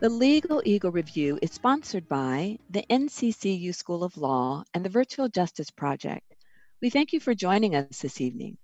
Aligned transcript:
The 0.00 0.08
Legal 0.08 0.62
Eagle 0.64 0.92
Review 0.92 1.38
is 1.42 1.52
sponsored 1.52 2.08
by 2.08 2.58
the 2.70 2.86
NCCU 2.88 3.74
School 3.74 4.02
of 4.02 4.16
Law 4.16 4.64
and 4.72 4.82
the 4.82 4.88
Virtual 4.88 5.28
Justice 5.28 5.68
Project. 5.68 6.36
We 6.80 6.88
thank 6.88 7.12
you 7.12 7.20
for 7.20 7.34
joining 7.34 7.74
us 7.74 8.00
this 8.00 8.18
evening. 8.18 8.56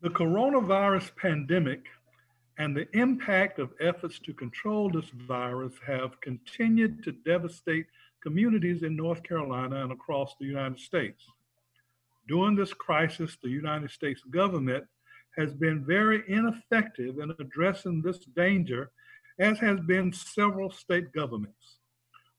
The 0.00 0.08
coronavirus 0.08 1.14
pandemic 1.14 1.84
and 2.56 2.74
the 2.74 2.88
impact 2.96 3.58
of 3.58 3.74
efforts 3.82 4.18
to 4.20 4.32
control 4.32 4.88
this 4.88 5.10
virus 5.28 5.74
have 5.86 6.18
continued 6.22 7.04
to 7.04 7.12
devastate 7.12 7.88
communities 8.22 8.82
in 8.82 8.96
North 8.96 9.22
Carolina 9.22 9.82
and 9.82 9.92
across 9.92 10.34
the 10.40 10.46
United 10.46 10.80
States. 10.80 11.22
During 12.28 12.56
this 12.56 12.72
crisis, 12.72 13.36
the 13.42 13.50
United 13.50 13.90
States 13.90 14.22
government 14.30 14.86
has 15.36 15.52
been 15.52 15.84
very 15.84 16.22
ineffective 16.28 17.18
in 17.18 17.34
addressing 17.38 18.00
this 18.00 18.18
danger 18.34 18.90
as 19.38 19.58
has 19.58 19.80
been 19.80 20.12
several 20.12 20.70
state 20.70 21.12
governments. 21.12 21.78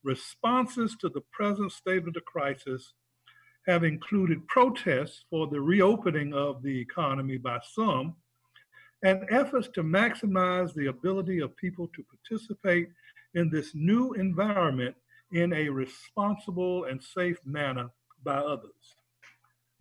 Responses 0.03 0.95
to 1.00 1.09
the 1.09 1.23
present 1.31 1.72
state 1.72 2.08
of 2.08 2.13
the 2.13 2.22
crisis 2.22 2.94
have 3.67 3.83
included 3.83 4.45
protests 4.47 5.23
for 5.30 5.47
the 5.47 5.61
reopening 5.61 6.33
of 6.33 6.61
the 6.61 6.80
economy 6.80 7.38
by 7.38 7.59
some 7.73 8.16
and 9.03 9.25
efforts 9.30 9.67
to 9.69 9.83
maximize 9.83 10.73
the 10.73 10.88
ability 10.88 11.39
of 11.39 11.55
people 11.58 11.89
to 11.89 12.03
participate 12.03 12.89
in 13.35 13.50
this 13.50 13.72
new 13.73 14.13
environment 14.13 14.95
in 15.31 15.52
a 15.53 15.69
responsible 15.69 16.85
and 16.85 17.03
safe 17.03 17.38
manner 17.45 17.89
by 18.23 18.35
others. 18.35 18.95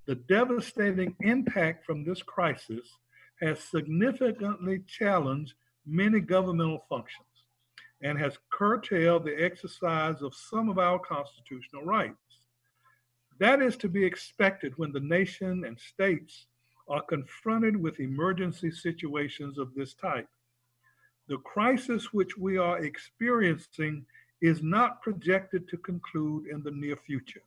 The 0.07 0.17
devastating 0.17 1.15
impact 1.21 1.87
from 1.87 2.05
this 2.05 2.23
crisis 2.23 2.89
has 3.41 3.61
significantly 3.61 4.83
challenged 4.89 5.55
many 5.87 6.21
governmental 6.21 6.85
functions 6.89 7.27
and 8.03 8.19
has 8.19 8.39
curtailed 8.51 9.25
the 9.25 9.45
exercise 9.45 10.23
of 10.23 10.35
some 10.35 10.69
of 10.69 10.79
our 10.79 10.99
constitutional 10.99 11.85
rights. 11.85 12.17
That 13.39 13.63
is 13.63 13.77
to 13.79 13.89
be 13.89 14.05
expected 14.05 14.73
when 14.77 14.93
the 14.93 15.01
nation 15.01 15.65
and 15.65 15.79
states 15.79 16.47
are 16.89 17.03
confronted 17.03 17.77
with 17.77 18.01
emergency 18.01 18.71
situations 18.71 19.59
of 19.59 19.75
this 19.75 19.95
type. 19.95 20.29
The 21.29 21.39
crisis 21.39 22.13
which 22.13 22.37
we 22.37 22.59
are 22.59 22.85
experiencing 22.85 24.05
is 24.41 24.63
not 24.63 25.01
projected 25.03 25.69
to 25.69 25.77
conclude 25.79 26.47
in 26.49 26.63
the 26.63 26.73
near 26.73 26.97
future 26.97 27.43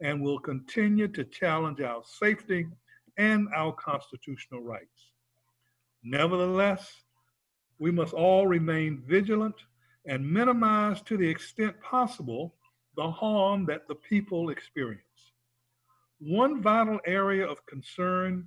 and 0.00 0.22
will 0.22 0.38
continue 0.38 1.06
to 1.08 1.24
challenge 1.24 1.80
our 1.80 2.02
safety 2.04 2.66
and 3.18 3.48
our 3.54 3.72
constitutional 3.72 4.62
rights. 4.62 5.12
Nevertheless, 6.02 6.90
we 7.80 7.90
must 7.90 8.12
all 8.12 8.46
remain 8.46 9.02
vigilant 9.08 9.56
and 10.06 10.30
minimize 10.30 11.00
to 11.02 11.16
the 11.16 11.28
extent 11.28 11.74
possible 11.80 12.54
the 12.96 13.10
harm 13.10 13.64
that 13.66 13.88
the 13.88 13.94
people 13.94 14.50
experience. 14.50 15.00
One 16.20 16.62
vital 16.62 17.00
area 17.06 17.46
of 17.46 17.64
concern 17.64 18.46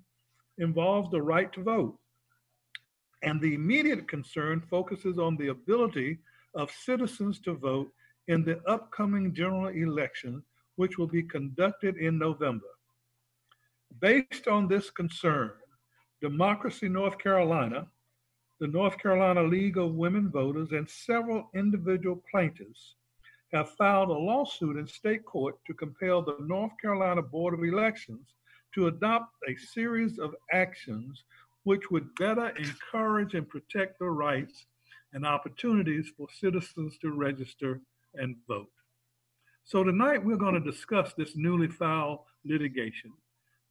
involves 0.60 1.10
the 1.10 1.22
right 1.22 1.52
to 1.54 1.64
vote. 1.64 1.98
And 3.24 3.42
the 3.42 3.56
immediate 3.56 4.08
concern 4.08 4.62
focuses 4.62 5.18
on 5.18 5.36
the 5.38 5.48
ability 5.48 6.20
of 6.54 6.70
citizens 6.72 7.40
to 7.40 7.54
vote 7.54 7.92
in 8.28 8.44
the 8.44 8.62
upcoming 8.68 9.34
general 9.34 9.70
election, 9.70 10.44
which 10.76 11.00
will 11.00 11.08
be 11.08 11.24
conducted 11.24 11.98
in 11.98 12.20
November. 12.20 12.68
Based 14.00 14.48
on 14.48 14.68
this 14.68 14.92
concern, 14.92 15.52
Democracy 16.22 16.88
North 16.88 17.18
Carolina 17.18 17.88
the 18.64 18.70
North 18.70 18.98
Carolina 18.98 19.44
League 19.44 19.78
of 19.78 19.96
Women 19.96 20.32
Voters 20.32 20.72
and 20.72 20.90
several 20.90 21.50
individual 21.54 22.24
plaintiffs 22.32 22.96
have 23.52 23.76
filed 23.76 24.08
a 24.08 24.14
lawsuit 24.14 24.78
in 24.78 24.88
state 24.88 25.26
court 25.26 25.56
to 25.68 25.74
compel 25.74 26.22
the 26.22 26.38
North 26.40 26.72
Carolina 26.82 27.22
Board 27.22 27.54
of 27.54 27.66
Elections 27.66 28.36
to 28.74 28.88
adopt 28.88 29.36
a 29.50 29.58
series 29.58 30.18
of 30.18 30.34
actions 30.54 31.26
which 31.64 31.92
would 31.92 32.16
better 32.16 32.54
encourage 32.58 33.34
and 33.34 33.50
protect 33.50 34.00
the 34.00 34.06
rights 34.06 34.66
and 35.12 35.26
opportunities 35.26 36.10
for 36.16 36.28
citizens 36.32 36.98
to 37.00 37.12
register 37.12 37.82
and 38.14 38.38
vote. 38.48 38.72
So 39.66 39.84
tonight 39.84 40.24
we're 40.24 40.38
going 40.38 40.54
to 40.54 40.72
discuss 40.72 41.14
this 41.14 41.36
newly 41.36 41.68
filed 41.68 42.20
litigation. 42.46 43.12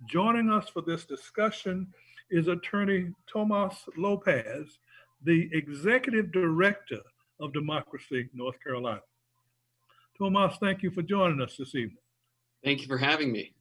Joining 0.04 0.50
us 0.50 0.68
for 0.68 0.82
this 0.82 1.06
discussion 1.06 1.86
is 2.30 2.48
attorney 2.48 3.12
Tomas 3.30 3.74
Lopez, 3.96 4.78
the 5.24 5.48
executive 5.52 6.32
director 6.32 7.00
of 7.40 7.52
Democracy 7.52 8.28
North 8.34 8.56
Carolina. 8.62 9.00
Tomas, 10.18 10.56
thank 10.60 10.82
you 10.82 10.90
for 10.90 11.02
joining 11.02 11.40
us 11.40 11.56
this 11.56 11.74
evening. 11.74 11.98
Thank 12.64 12.80
you 12.80 12.86
for 12.86 12.98
having 12.98 13.32
me. 13.32 13.52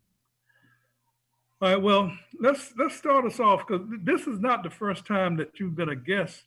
All 1.62 1.70
right, 1.70 1.82
well, 1.82 2.12
let's 2.40 2.74
let's 2.78 2.96
start 2.96 3.26
us 3.26 3.40
off 3.40 3.68
because 3.68 3.88
this 4.04 4.22
is 4.22 4.40
not 4.40 4.64
the 4.64 4.70
first 4.70 5.06
time 5.06 5.38
that 5.38 5.60
you've 5.60 5.76
been 5.76 5.90
a 5.90 5.96
guest 5.96 6.44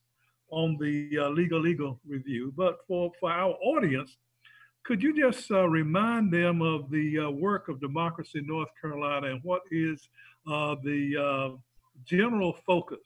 on 0.50 0.76
the 0.80 1.18
uh, 1.18 1.28
Legal 1.30 1.66
Eagle 1.66 2.00
Review, 2.06 2.52
but 2.56 2.78
for, 2.86 3.12
for 3.18 3.30
our 3.30 3.54
audience, 3.62 4.16
could 4.84 5.02
you 5.02 5.16
just 5.16 5.50
uh, 5.50 5.68
remind 5.68 6.32
them 6.32 6.62
of 6.62 6.90
the 6.90 7.18
uh, 7.20 7.30
work 7.30 7.68
of 7.68 7.80
Democracy 7.80 8.42
North 8.44 8.68
Carolina 8.80 9.28
and 9.28 9.40
what 9.42 9.62
is 9.70 10.08
uh, 10.46 10.76
the 10.82 11.16
uh, 11.16 11.56
general 12.04 12.56
focus 12.66 12.98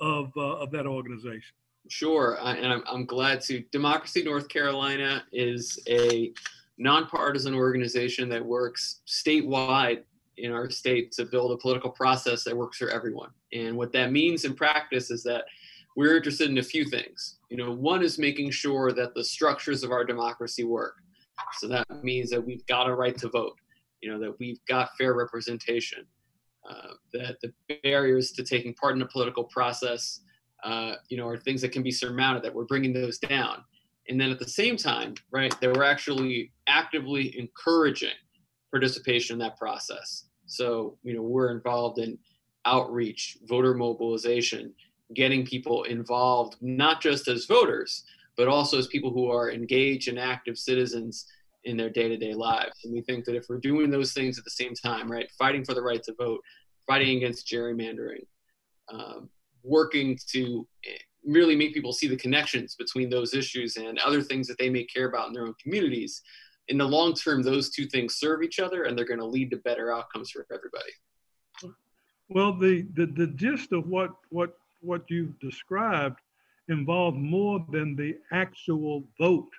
of, 0.00 0.32
uh, 0.36 0.40
of 0.40 0.70
that 0.72 0.86
organization? 0.86 1.54
Sure, 1.88 2.38
and 2.42 2.66
I'm, 2.66 2.82
I'm 2.86 3.06
glad 3.06 3.40
to. 3.42 3.64
Democracy 3.72 4.22
North 4.22 4.48
Carolina 4.48 5.24
is 5.32 5.78
a 5.88 6.32
nonpartisan 6.78 7.54
organization 7.54 8.28
that 8.28 8.44
works 8.44 9.00
statewide 9.06 10.02
in 10.36 10.52
our 10.52 10.70
state 10.70 11.12
to 11.12 11.24
build 11.24 11.52
a 11.52 11.56
political 11.56 11.90
process 11.90 12.44
that 12.44 12.56
works 12.56 12.78
for 12.78 12.88
everyone. 12.88 13.30
And 13.52 13.76
what 13.76 13.92
that 13.92 14.12
means 14.12 14.44
in 14.44 14.54
practice 14.54 15.10
is 15.10 15.22
that 15.24 15.44
we're 15.96 16.16
interested 16.16 16.48
in 16.48 16.58
a 16.58 16.62
few 16.62 16.84
things. 16.84 17.36
You 17.50 17.56
know, 17.56 17.72
one 17.72 18.02
is 18.02 18.18
making 18.18 18.50
sure 18.50 18.92
that 18.92 19.14
the 19.14 19.24
structures 19.24 19.82
of 19.82 19.90
our 19.90 20.04
democracy 20.04 20.64
work. 20.64 20.94
So 21.58 21.68
that 21.68 21.86
means 22.02 22.30
that 22.30 22.44
we've 22.44 22.64
got 22.66 22.88
a 22.88 22.94
right 22.94 23.16
to 23.18 23.28
vote, 23.28 23.56
you 24.00 24.10
know, 24.10 24.18
that 24.20 24.38
we've 24.38 24.64
got 24.66 24.96
fair 24.96 25.14
representation, 25.14 26.06
uh, 26.68 26.94
that 27.12 27.38
the 27.40 27.52
barriers 27.82 28.32
to 28.32 28.42
taking 28.42 28.74
part 28.74 28.94
in 28.94 29.02
a 29.02 29.06
political 29.06 29.44
process, 29.44 30.20
uh, 30.64 30.94
you 31.08 31.16
know, 31.16 31.26
are 31.26 31.36
things 31.36 31.60
that 31.62 31.72
can 31.72 31.82
be 31.82 31.90
surmounted, 31.90 32.42
that 32.42 32.54
we're 32.54 32.64
bringing 32.64 32.92
those 32.92 33.18
down. 33.18 33.64
And 34.08 34.20
then 34.20 34.30
at 34.30 34.38
the 34.38 34.48
same 34.48 34.76
time, 34.76 35.14
right, 35.30 35.54
that 35.60 35.74
we're 35.74 35.84
actually 35.84 36.52
actively 36.68 37.38
encouraging 37.38 38.16
participation 38.70 39.34
in 39.34 39.38
that 39.40 39.56
process. 39.56 40.24
So, 40.46 40.98
you 41.02 41.14
know, 41.14 41.22
we're 41.22 41.52
involved 41.52 41.98
in 41.98 42.18
outreach, 42.66 43.38
voter 43.44 43.74
mobilization, 43.74 44.72
getting 45.14 45.46
people 45.46 45.84
involved, 45.84 46.56
not 46.60 47.00
just 47.00 47.28
as 47.28 47.46
voters, 47.46 48.04
but 48.36 48.48
also 48.48 48.78
as 48.78 48.86
people 48.86 49.12
who 49.12 49.30
are 49.30 49.50
engaged 49.50 50.08
and 50.08 50.18
active 50.18 50.58
citizens 50.58 51.26
in 51.64 51.76
their 51.76 51.90
day-to-day 51.90 52.34
lives. 52.34 52.80
And 52.84 52.92
we 52.92 53.02
think 53.02 53.24
that 53.24 53.36
if 53.36 53.46
we're 53.48 53.58
doing 53.58 53.90
those 53.90 54.12
things 54.12 54.38
at 54.38 54.44
the 54.44 54.50
same 54.50 54.74
time 54.74 55.10
right 55.10 55.30
fighting 55.38 55.64
for 55.64 55.74
the 55.74 55.82
right 55.82 56.02
to 56.04 56.14
vote 56.14 56.40
fighting 56.86 57.16
against 57.16 57.46
gerrymandering 57.46 58.24
um, 58.92 59.28
working 59.62 60.18
to 60.32 60.66
eh, 60.86 60.96
really 61.24 61.54
make 61.54 61.74
people 61.74 61.92
see 61.92 62.08
the 62.08 62.16
connections 62.16 62.74
between 62.76 63.10
those 63.10 63.34
issues 63.34 63.76
and 63.76 63.98
other 63.98 64.22
things 64.22 64.46
that 64.46 64.58
they 64.58 64.70
may 64.70 64.84
care 64.84 65.06
about 65.06 65.28
in 65.28 65.34
their 65.34 65.46
own 65.46 65.54
communities 65.62 66.22
in 66.68 66.78
the 66.78 66.84
long 66.84 67.14
term 67.14 67.42
those 67.42 67.68
two 67.70 67.86
things 67.86 68.16
serve 68.16 68.42
each 68.42 68.58
other 68.58 68.84
and 68.84 68.96
they're 68.96 69.04
going 69.04 69.20
to 69.20 69.26
lead 69.26 69.50
to 69.50 69.56
better 69.58 69.92
outcomes 69.92 70.30
for 70.30 70.46
everybody. 70.52 71.76
Well 72.28 72.56
the, 72.56 72.86
the 72.94 73.06
the 73.06 73.26
gist 73.26 73.72
of 73.72 73.86
what 73.88 74.12
what 74.30 74.56
what 74.80 75.02
you've 75.08 75.38
described 75.40 76.20
involved 76.68 77.18
more 77.18 77.64
than 77.70 77.96
the 77.96 78.16
actual 78.32 79.04
vote 79.18 79.50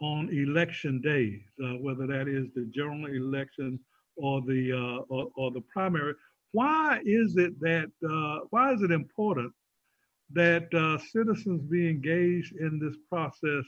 on 0.00 0.28
election 0.30 1.00
days, 1.00 1.40
uh, 1.64 1.74
whether 1.74 2.06
that 2.06 2.28
is 2.28 2.46
the 2.54 2.70
general 2.74 3.06
election 3.06 3.78
or 4.16 4.42
the 4.42 4.72
uh, 4.72 5.02
or, 5.08 5.30
or, 5.36 5.50
the 5.50 5.62
primary. 5.72 6.14
Why 6.52 7.00
is 7.04 7.36
it 7.36 7.58
that 7.60 7.90
uh, 8.08 8.46
why 8.50 8.72
is 8.72 8.82
it 8.82 8.90
important 8.90 9.52
that 10.32 10.72
uh, 10.74 10.98
citizens 10.98 11.62
be 11.62 11.88
engaged 11.88 12.54
in 12.56 12.78
this 12.78 12.96
process 13.08 13.64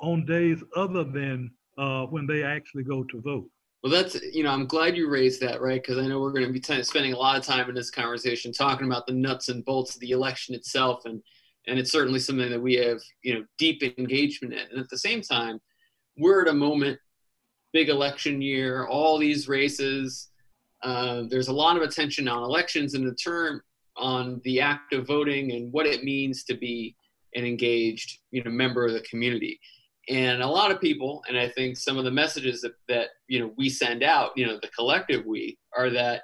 on 0.00 0.26
days 0.26 0.62
other 0.76 1.04
than 1.04 1.50
uh, 1.78 2.04
when 2.06 2.26
they 2.26 2.42
actually 2.42 2.82
go 2.82 3.02
to 3.04 3.20
vote. 3.20 3.48
Well, 3.82 3.92
that's 3.92 4.20
you 4.32 4.44
know 4.44 4.50
I'm 4.50 4.66
glad 4.66 4.96
you 4.96 5.08
raised 5.08 5.40
that, 5.40 5.60
right? 5.60 5.82
Because 5.82 5.98
I 5.98 6.06
know 6.06 6.20
we're 6.20 6.32
going 6.32 6.46
to 6.46 6.52
be 6.52 6.60
t- 6.60 6.82
spending 6.84 7.14
a 7.14 7.18
lot 7.18 7.36
of 7.36 7.44
time 7.44 7.68
in 7.68 7.74
this 7.74 7.90
conversation 7.90 8.52
talking 8.52 8.86
about 8.86 9.06
the 9.06 9.12
nuts 9.12 9.48
and 9.48 9.64
bolts 9.64 9.94
of 9.94 10.00
the 10.00 10.10
election 10.10 10.54
itself, 10.54 11.04
and 11.04 11.20
and 11.66 11.78
it's 11.78 11.92
certainly 11.92 12.18
something 12.18 12.50
that 12.50 12.60
we 12.60 12.74
have 12.74 13.00
you 13.22 13.34
know 13.34 13.44
deep 13.58 13.82
engagement 13.98 14.54
in. 14.54 14.60
And 14.70 14.80
at 14.80 14.88
the 14.90 14.98
same 14.98 15.20
time, 15.20 15.60
we're 16.16 16.42
at 16.42 16.48
a 16.48 16.54
moment, 16.54 16.98
big 17.72 17.88
election 17.88 18.42
year, 18.42 18.86
all 18.86 19.18
these 19.18 19.48
races. 19.48 20.28
Uh, 20.82 21.22
there's 21.28 21.48
a 21.48 21.52
lot 21.52 21.76
of 21.76 21.82
attention 21.82 22.26
on 22.26 22.42
elections 22.42 22.94
and 22.94 23.06
the 23.06 23.14
term 23.14 23.62
on 23.96 24.40
the 24.44 24.60
act 24.60 24.92
of 24.92 25.06
voting 25.06 25.52
and 25.52 25.72
what 25.72 25.86
it 25.86 26.02
means 26.02 26.44
to 26.44 26.54
be 26.54 26.96
an 27.34 27.44
engaged 27.44 28.18
you 28.30 28.42
know 28.42 28.50
member 28.50 28.86
of 28.86 28.92
the 28.92 29.00
community 29.00 29.58
and 30.08 30.42
a 30.42 30.46
lot 30.46 30.70
of 30.70 30.80
people 30.80 31.22
and 31.28 31.38
i 31.38 31.48
think 31.48 31.76
some 31.76 31.98
of 31.98 32.04
the 32.04 32.10
messages 32.10 32.60
that, 32.62 32.72
that 32.88 33.08
you 33.28 33.38
know 33.40 33.52
we 33.56 33.68
send 33.68 34.02
out 34.02 34.30
you 34.36 34.46
know 34.46 34.58
the 34.62 34.68
collective 34.68 35.24
we 35.24 35.58
are 35.76 35.90
that 35.90 36.22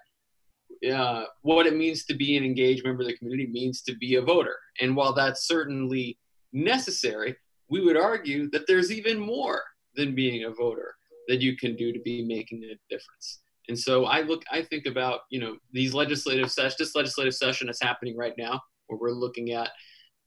uh, 0.93 1.25
what 1.43 1.67
it 1.67 1.77
means 1.77 2.05
to 2.05 2.15
be 2.15 2.37
an 2.37 2.45
engaged 2.45 2.85
member 2.85 3.03
of 3.03 3.09
the 3.09 3.17
community 3.17 3.49
means 3.51 3.83
to 3.83 3.97
be 3.97 4.17
a 4.17 4.23
voter 4.23 4.57
and 4.81 4.95
while 4.95 5.13
that's 5.13 5.47
certainly 5.47 6.19
necessary 6.53 7.37
we 7.69 7.81
would 7.81 7.97
argue 7.97 8.49
that 8.51 8.67
there's 8.67 8.91
even 8.91 9.19
more 9.19 9.63
than 9.97 10.15
being 10.15 10.45
a 10.45 10.51
voter 10.51 10.95
that 11.27 11.41
you 11.41 11.57
can 11.57 11.77
do 11.77 11.93
to 11.93 12.01
be 12.01 12.25
making 12.25 12.63
a 12.65 12.79
difference 12.89 13.41
and 13.69 13.79
so 13.79 14.07
i 14.07 14.21
look 14.23 14.43
i 14.51 14.63
think 14.63 14.87
about 14.87 15.21
you 15.31 15.41
know 15.41 15.57
these 15.73 15.93
legislative 15.93 16.51
session 16.51 16.77
this 16.79 16.95
legislative 16.95 17.35
session 17.35 17.67
that's 17.67 17.83
happening 17.83 18.17
right 18.17 18.35
now 18.39 18.61
where 18.87 18.99
we're 18.99 19.11
looking 19.11 19.53
at 19.53 19.71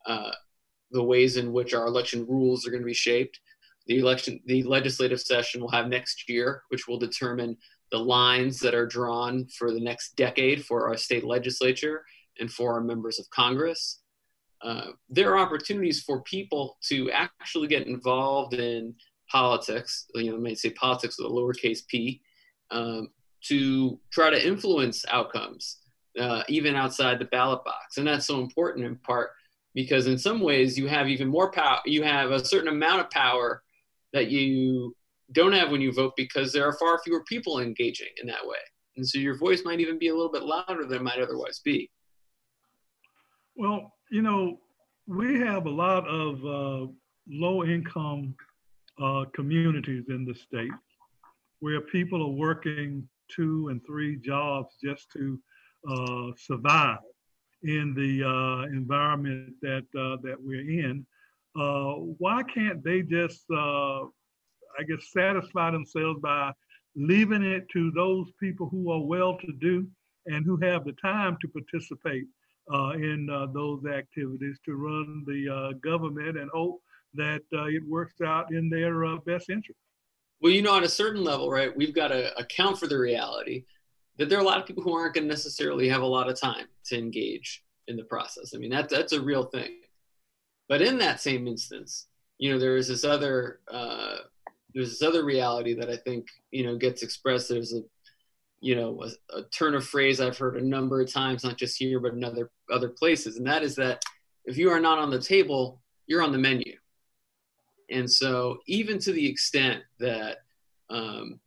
uh, 0.05 0.31
the 0.91 1.03
ways 1.03 1.37
in 1.37 1.51
which 1.51 1.73
our 1.73 1.87
election 1.87 2.25
rules 2.27 2.65
are 2.65 2.71
going 2.71 2.81
to 2.81 2.87
be 2.87 2.93
shaped. 2.93 3.39
The 3.87 3.99
election, 3.99 4.39
the 4.45 4.63
legislative 4.63 5.19
session 5.19 5.61
we'll 5.61 5.71
have 5.71 5.87
next 5.87 6.29
year, 6.29 6.63
which 6.69 6.87
will 6.87 6.99
determine 6.99 7.57
the 7.91 7.97
lines 7.97 8.59
that 8.59 8.73
are 8.73 8.85
drawn 8.85 9.45
for 9.57 9.71
the 9.71 9.79
next 9.79 10.15
decade 10.15 10.65
for 10.65 10.87
our 10.87 10.97
state 10.97 11.23
legislature 11.23 12.03
and 12.39 12.51
for 12.51 12.73
our 12.73 12.81
members 12.81 13.19
of 13.19 13.29
Congress. 13.29 13.99
Uh, 14.61 14.91
there 15.09 15.31
are 15.31 15.39
opportunities 15.39 16.01
for 16.01 16.21
people 16.21 16.77
to 16.87 17.09
actually 17.11 17.67
get 17.67 17.87
involved 17.87 18.53
in 18.53 18.93
politics. 19.29 20.05
You 20.13 20.31
know, 20.31 20.37
may 20.37 20.55
say 20.55 20.69
politics 20.71 21.17
with 21.17 21.31
a 21.31 21.33
lowercase 21.33 21.85
p, 21.87 22.21
um, 22.69 23.09
to 23.45 23.99
try 24.11 24.29
to 24.29 24.47
influence 24.47 25.03
outcomes, 25.09 25.79
uh, 26.19 26.43
even 26.47 26.75
outside 26.75 27.19
the 27.19 27.25
ballot 27.25 27.63
box, 27.65 27.97
and 27.97 28.07
that's 28.07 28.27
so 28.27 28.39
important 28.39 28.85
in 28.85 28.95
part 28.97 29.31
because 29.73 30.07
in 30.07 30.17
some 30.17 30.41
ways 30.41 30.77
you 30.77 30.87
have 30.87 31.07
even 31.07 31.27
more 31.27 31.51
power 31.51 31.79
you 31.85 32.03
have 32.03 32.31
a 32.31 32.43
certain 32.43 32.67
amount 32.67 33.01
of 33.01 33.09
power 33.09 33.63
that 34.13 34.29
you 34.29 34.95
don't 35.33 35.53
have 35.53 35.71
when 35.71 35.81
you 35.81 35.91
vote 35.91 36.13
because 36.15 36.51
there 36.51 36.67
are 36.67 36.77
far 36.77 36.99
fewer 37.03 37.23
people 37.25 37.59
engaging 37.59 38.07
in 38.21 38.27
that 38.27 38.45
way 38.45 38.57
and 38.97 39.07
so 39.07 39.19
your 39.19 39.37
voice 39.37 39.63
might 39.63 39.79
even 39.79 39.97
be 39.97 40.09
a 40.09 40.13
little 40.13 40.31
bit 40.31 40.43
louder 40.43 40.85
than 40.85 40.99
it 40.99 41.03
might 41.03 41.19
otherwise 41.19 41.59
be 41.63 41.89
well 43.55 43.93
you 44.11 44.21
know 44.21 44.57
we 45.07 45.39
have 45.39 45.65
a 45.65 45.69
lot 45.69 46.07
of 46.07 46.35
uh, 46.45 46.91
low 47.29 47.63
income 47.63 48.33
uh, 49.01 49.25
communities 49.33 50.05
in 50.09 50.25
the 50.25 50.35
state 50.35 50.71
where 51.59 51.81
people 51.81 52.21
are 52.23 52.35
working 52.35 53.07
two 53.29 53.69
and 53.69 53.81
three 53.85 54.17
jobs 54.17 54.75
just 54.83 55.11
to 55.11 55.39
uh, 55.89 56.31
survive 56.37 56.99
in 57.63 57.93
the 57.93 58.23
uh, 58.27 58.65
environment 58.67 59.53
that 59.61 59.85
uh, 59.97 60.17
that 60.23 60.35
we're 60.39 60.85
in. 60.85 61.05
Uh, 61.55 61.93
why 62.17 62.41
can't 62.43 62.83
they 62.83 63.01
just, 63.01 63.43
I 64.81 64.83
guess, 64.83 65.11
satisfy 65.11 65.71
themselves 65.71 66.19
by 66.21 66.51
leaving 66.95 67.43
it 67.43 67.69
to 67.73 67.91
those 67.91 68.27
people 68.39 68.67
who 68.69 68.91
are 68.91 69.01
well-to-do 69.01 69.87
and 70.25 70.45
who 70.45 70.57
have 70.57 70.83
the 70.83 70.93
time 70.93 71.37
to 71.41 71.47
participate 71.47 72.25
uh, 72.73 72.91
in 72.91 73.29
uh, 73.31 73.47
those 73.53 73.85
activities 73.85 74.57
to 74.65 74.75
run 74.75 75.23
the 75.25 75.79
government 75.81 76.37
and 76.37 76.49
hope 76.51 76.81
that 77.13 77.41
it 77.51 77.83
works 77.87 78.21
out 78.21 78.53
in 78.53 78.69
their 78.69 79.17
best 79.19 79.49
interest? 79.49 79.79
Well, 80.41 80.51
you 80.51 80.61
know, 80.61 80.77
at 80.77 80.83
a 80.83 80.89
certain 80.89 81.23
level, 81.23 81.51
right, 81.51 81.75
we've 81.75 81.93
got 81.93 82.09
to 82.09 82.37
account 82.37 82.79
for 82.79 82.87
the 82.87 82.97
reality 82.97 83.65
that 84.17 84.27
there 84.27 84.37
are 84.37 84.41
a 84.41 84.45
lot 84.45 84.59
of 84.59 84.65
people 84.65 84.83
who 84.83 84.93
aren't 84.93 85.13
going 85.13 85.25
to 85.25 85.29
necessarily 85.29 85.87
have 85.87 86.01
a 86.01 86.05
lot 86.05 86.29
of 86.29 86.39
time 86.39 86.67
to 86.85 86.97
engage 86.97 87.63
in 87.87 87.95
the 87.95 88.03
process. 88.03 88.53
I 88.55 88.57
mean, 88.57 88.71
that, 88.71 88.89
that's 88.89 89.13
a 89.13 89.21
real 89.21 89.43
thing. 89.43 89.81
But 90.67 90.81
in 90.81 90.97
that 90.99 91.21
same 91.21 91.47
instance, 91.47 92.07
you 92.37 92.51
know, 92.51 92.59
there 92.59 92.77
is 92.77 92.87
this 92.87 93.03
other 93.03 93.59
uh, 93.71 94.17
there's 94.73 94.89
this 94.89 95.01
other 95.01 95.23
reality 95.25 95.73
that 95.75 95.89
I 95.89 95.97
think 95.97 96.27
you 96.51 96.63
know 96.63 96.77
gets 96.77 97.03
expressed. 97.03 97.49
There's 97.49 97.73
a 97.73 97.81
you 98.59 98.75
know 98.75 99.03
a, 99.03 99.37
a 99.37 99.43
turn 99.43 99.75
of 99.75 99.85
phrase 99.85 100.19
I've 100.19 100.37
heard 100.37 100.57
a 100.57 100.65
number 100.65 101.01
of 101.01 101.11
times, 101.11 101.43
not 101.43 101.57
just 101.57 101.77
here 101.77 101.99
but 101.99 102.13
in 102.13 102.23
other 102.23 102.49
other 102.71 102.89
places, 102.89 103.37
and 103.37 103.47
that 103.47 103.63
is 103.63 103.75
that 103.75 104.03
if 104.45 104.57
you 104.57 104.69
are 104.69 104.79
not 104.79 104.99
on 104.99 105.09
the 105.09 105.21
table, 105.21 105.81
you're 106.07 106.23
on 106.23 106.31
the 106.31 106.37
menu. 106.37 106.75
And 107.89 108.09
so, 108.09 108.59
even 108.67 108.99
to 108.99 109.11
the 109.11 109.29
extent 109.29 109.83
that 109.99 110.37
um, 110.89 111.39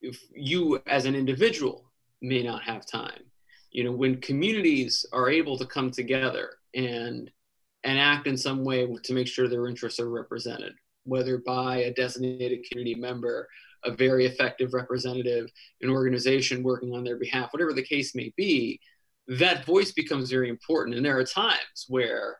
if 0.00 0.20
you 0.32 0.80
as 0.86 1.04
an 1.06 1.14
individual 1.14 1.90
may 2.20 2.42
not 2.42 2.62
have 2.62 2.86
time 2.86 3.22
you 3.70 3.84
know 3.84 3.92
when 3.92 4.20
communities 4.20 5.04
are 5.12 5.28
able 5.28 5.56
to 5.58 5.66
come 5.66 5.90
together 5.90 6.54
and 6.74 7.30
and 7.84 7.98
act 7.98 8.26
in 8.26 8.36
some 8.36 8.64
way 8.64 8.86
to 9.04 9.12
make 9.12 9.26
sure 9.26 9.48
their 9.48 9.68
interests 9.68 10.00
are 10.00 10.10
represented 10.10 10.74
whether 11.08 11.38
by 11.38 11.78
a 11.78 11.94
designated 11.94 12.64
community 12.68 12.98
member 12.98 13.48
a 13.84 13.92
very 13.92 14.26
effective 14.26 14.74
representative 14.74 15.50
an 15.82 15.90
organization 15.90 16.62
working 16.62 16.92
on 16.94 17.04
their 17.04 17.16
behalf 17.16 17.52
whatever 17.52 17.72
the 17.72 17.82
case 17.82 18.14
may 18.14 18.32
be 18.36 18.80
that 19.26 19.64
voice 19.64 19.92
becomes 19.92 20.30
very 20.30 20.48
important 20.48 20.96
and 20.96 21.04
there 21.04 21.18
are 21.18 21.24
times 21.24 21.86
where 21.88 22.38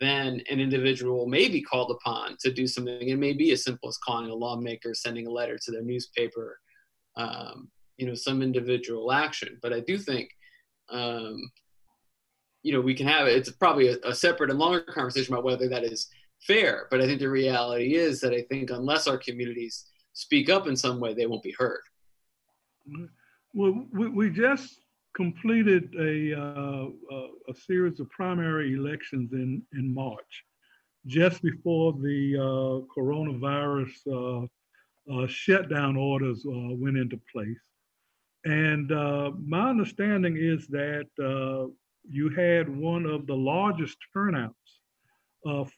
then 0.00 0.42
an 0.50 0.60
individual 0.60 1.26
may 1.26 1.48
be 1.48 1.62
called 1.62 1.90
upon 1.90 2.36
to 2.40 2.52
do 2.52 2.66
something. 2.66 3.08
It 3.08 3.18
may 3.18 3.32
be 3.32 3.52
as 3.52 3.64
simple 3.64 3.88
as 3.88 3.98
calling 3.98 4.30
a 4.30 4.34
lawmaker, 4.34 4.94
sending 4.94 5.26
a 5.26 5.30
letter 5.30 5.58
to 5.58 5.70
their 5.70 5.82
newspaper, 5.82 6.58
um, 7.16 7.68
you 7.96 8.06
know, 8.06 8.14
some 8.14 8.42
individual 8.42 9.12
action. 9.12 9.58
But 9.62 9.72
I 9.72 9.80
do 9.80 9.96
think, 9.98 10.30
um, 10.90 11.40
you 12.62 12.72
know, 12.72 12.80
we 12.80 12.94
can 12.94 13.06
have 13.06 13.26
it. 13.26 13.36
It's 13.36 13.50
probably 13.50 13.88
a, 13.88 13.96
a 14.04 14.14
separate 14.14 14.50
and 14.50 14.58
longer 14.58 14.82
conversation 14.82 15.32
about 15.32 15.44
whether 15.44 15.68
that 15.68 15.84
is 15.84 16.08
fair. 16.46 16.86
But 16.90 17.00
I 17.00 17.06
think 17.06 17.20
the 17.20 17.28
reality 17.28 17.94
is 17.94 18.20
that 18.20 18.32
I 18.32 18.42
think 18.42 18.70
unless 18.70 19.06
our 19.06 19.18
communities 19.18 19.86
speak 20.12 20.48
up 20.48 20.66
in 20.66 20.76
some 20.76 21.00
way, 21.00 21.14
they 21.14 21.26
won't 21.26 21.42
be 21.42 21.54
heard. 21.58 21.82
Well, 23.52 23.86
we, 23.92 24.30
just 24.30 24.80
completed 25.14 25.94
a, 25.98 26.38
uh, 26.38 26.86
a 27.48 27.54
series 27.54 28.00
of 28.00 28.10
primary 28.10 28.74
elections 28.74 29.32
in, 29.32 29.62
in 29.72 29.94
March, 29.94 30.44
just 31.06 31.40
before 31.42 31.92
the 31.92 32.36
uh, 32.36 33.00
coronavirus 33.00 33.92
uh, 34.10 34.46
uh 35.12 35.26
shutdown 35.26 35.96
orders 35.96 36.44
uh, 36.46 36.74
went 36.74 36.96
into 36.96 37.20
place. 37.32 37.64
And 38.44 38.90
uh, 38.92 39.32
my 39.46 39.70
understanding 39.70 40.36
is 40.36 40.66
that 40.68 41.06
you 42.06 42.28
had 42.28 42.68
one 42.68 43.06
of 43.06 43.26
the 43.26 43.34
largest 43.34 43.96
turnouts 44.12 44.73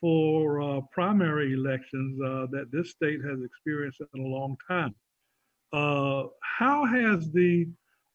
for 0.00 0.82
primary 0.92 1.52
elections 1.52 2.18
that 2.18 2.68
this 2.72 2.90
state 2.90 3.20
has 3.22 3.42
experienced 3.42 4.00
in 4.14 4.20
a 4.24 4.28
long 4.28 4.56
time. 4.68 4.94
how 5.72 6.84
has 6.84 7.30
the 7.32 7.66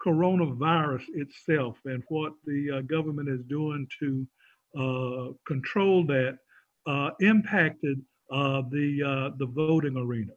coronavirus 0.03 1.03
itself 1.13 1.77
and 1.85 2.03
what 2.09 2.33
the 2.45 2.71
uh, 2.71 2.81
government 2.81 3.29
is 3.29 3.43
doing 3.43 3.87
to 3.99 4.27
uh, 4.77 5.33
control 5.47 6.05
that 6.05 6.37
uh, 6.87 7.11
impacted 7.19 8.01
uh, 8.31 8.61
the 8.69 9.03
uh, 9.03 9.35
the 9.37 9.45
voting 9.45 9.97
arena? 9.97 10.33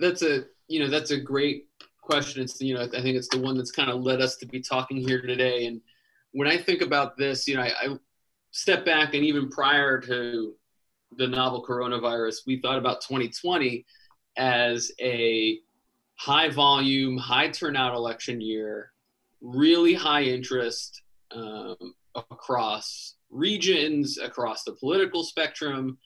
That's 0.00 0.22
a 0.22 0.44
you 0.68 0.80
know 0.80 0.88
that's 0.88 1.10
a 1.10 1.20
great 1.20 1.66
question. 2.02 2.42
It's 2.42 2.60
you 2.60 2.74
know 2.74 2.82
I 2.82 3.02
think 3.02 3.16
it's 3.16 3.28
the 3.28 3.40
one 3.40 3.56
that's 3.56 3.72
kind 3.72 3.90
of 3.90 4.00
led 4.00 4.20
us 4.20 4.36
to 4.36 4.46
be 4.46 4.60
talking 4.60 4.96
here 4.96 5.22
today. 5.22 5.66
And 5.66 5.80
when 6.32 6.48
I 6.48 6.56
think 6.56 6.82
about 6.82 7.16
this, 7.16 7.48
you 7.48 7.56
know 7.56 7.62
I 7.62 7.96
step 8.58 8.84
back 8.84 9.14
and 9.14 9.24
even 9.24 9.48
prior 9.48 10.00
to 10.00 10.52
the 11.16 11.26
novel 11.28 11.64
coronavirus, 11.64 12.38
we 12.44 12.60
thought 12.60 12.76
about 12.76 13.00
2020 13.02 13.86
as 14.36 14.90
a 15.00 15.60
high 16.16 16.48
volume, 16.48 17.16
high 17.16 17.48
turnout 17.48 17.94
election 17.94 18.40
year, 18.40 18.90
really 19.40 19.94
high 19.94 20.24
interest 20.24 21.02
um, 21.30 21.94
across 22.16 23.14
regions, 23.30 24.18
across 24.18 24.64
the 24.64 24.72
political 24.72 25.22
spectrum. 25.22 25.96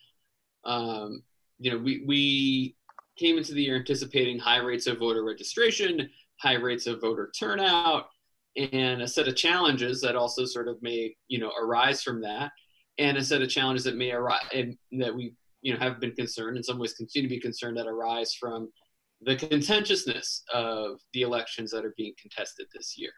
Um, 0.65 1.23
you 1.59 1.71
know, 1.71 1.79
we, 1.79 2.05
we 2.07 2.77
came 3.17 3.39
into 3.39 3.55
the 3.55 3.63
year 3.63 3.77
anticipating 3.77 4.39
high 4.39 4.59
rates 4.59 4.87
of 4.87 4.99
voter 4.99 5.25
registration, 5.25 6.11
high 6.37 6.57
rates 6.57 6.87
of 6.87 7.01
voter 7.01 7.33
turnout, 7.35 8.11
and 8.57 9.03
a 9.03 9.09
set 9.09 9.29
of 9.29 9.37
challenges 9.37 10.01
that 10.03 10.17
also 10.17 10.45
sort 10.45 10.69
of 10.69 10.83
may, 10.83 11.15
you 11.29 11.39
know, 11.39 11.53
arise 11.61 12.03
from 12.03 12.21
that, 12.23 12.53
and 12.99 13.17
a 13.17 13.25
set 13.25 13.43
of 13.43 13.49
challenges 13.49 13.85
that 13.85 13.97
may 13.97 14.13
arise 14.13 14.43
and 14.53 14.77
that 14.93 15.15
we 15.15 15.35
you 15.63 15.73
know 15.73 15.79
have 15.79 16.01
been 16.01 16.13
concerned 16.13 16.57
in 16.57 16.63
some 16.63 16.79
ways 16.79 16.93
continue 16.95 17.29
to 17.29 17.35
be 17.35 17.41
concerned 17.41 17.77
that 17.77 17.87
arise 17.87 18.35
from 18.35 18.71
the 19.23 19.37
contentiousness 19.37 20.43
of 20.53 21.01
the 21.13 21.23
elections 21.23 21.71
that 21.71 21.85
are 21.85 21.95
being 21.97 22.13
contested 22.21 22.67
this 22.75 22.99
year. 22.99 23.13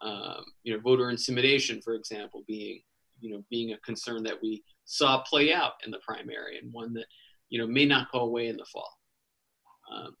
Um, 0.00 0.44
you 0.62 0.72
know 0.72 0.80
voter 0.80 1.10
intimidation 1.10 1.82
for 1.82 1.94
example 1.94 2.42
being 2.48 2.80
you 3.20 3.30
know 3.30 3.44
being 3.50 3.72
a 3.72 3.78
concern 3.78 4.22
that 4.24 4.42
we 4.42 4.64
saw 4.86 5.22
play 5.22 5.52
out 5.52 5.72
in 5.84 5.90
the 5.90 6.00
primary 6.06 6.58
and 6.58 6.72
one 6.72 6.94
that 6.94 7.04
you 7.50 7.60
know 7.60 7.66
may 7.66 7.84
not 7.84 8.10
go 8.10 8.20
away 8.20 8.48
in 8.48 8.56
the 8.56 8.64
fall. 8.64 8.90
Um, 9.94 10.16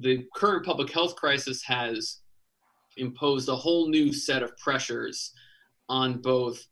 the 0.00 0.26
current 0.34 0.66
public 0.66 0.90
health 0.90 1.14
crisis 1.14 1.62
has 1.62 2.20
imposed 2.96 3.48
a 3.48 3.56
whole 3.56 3.88
new 3.88 4.12
set 4.12 4.42
of 4.42 4.56
pressures 4.58 5.32
on 5.88 6.20
both 6.20 6.66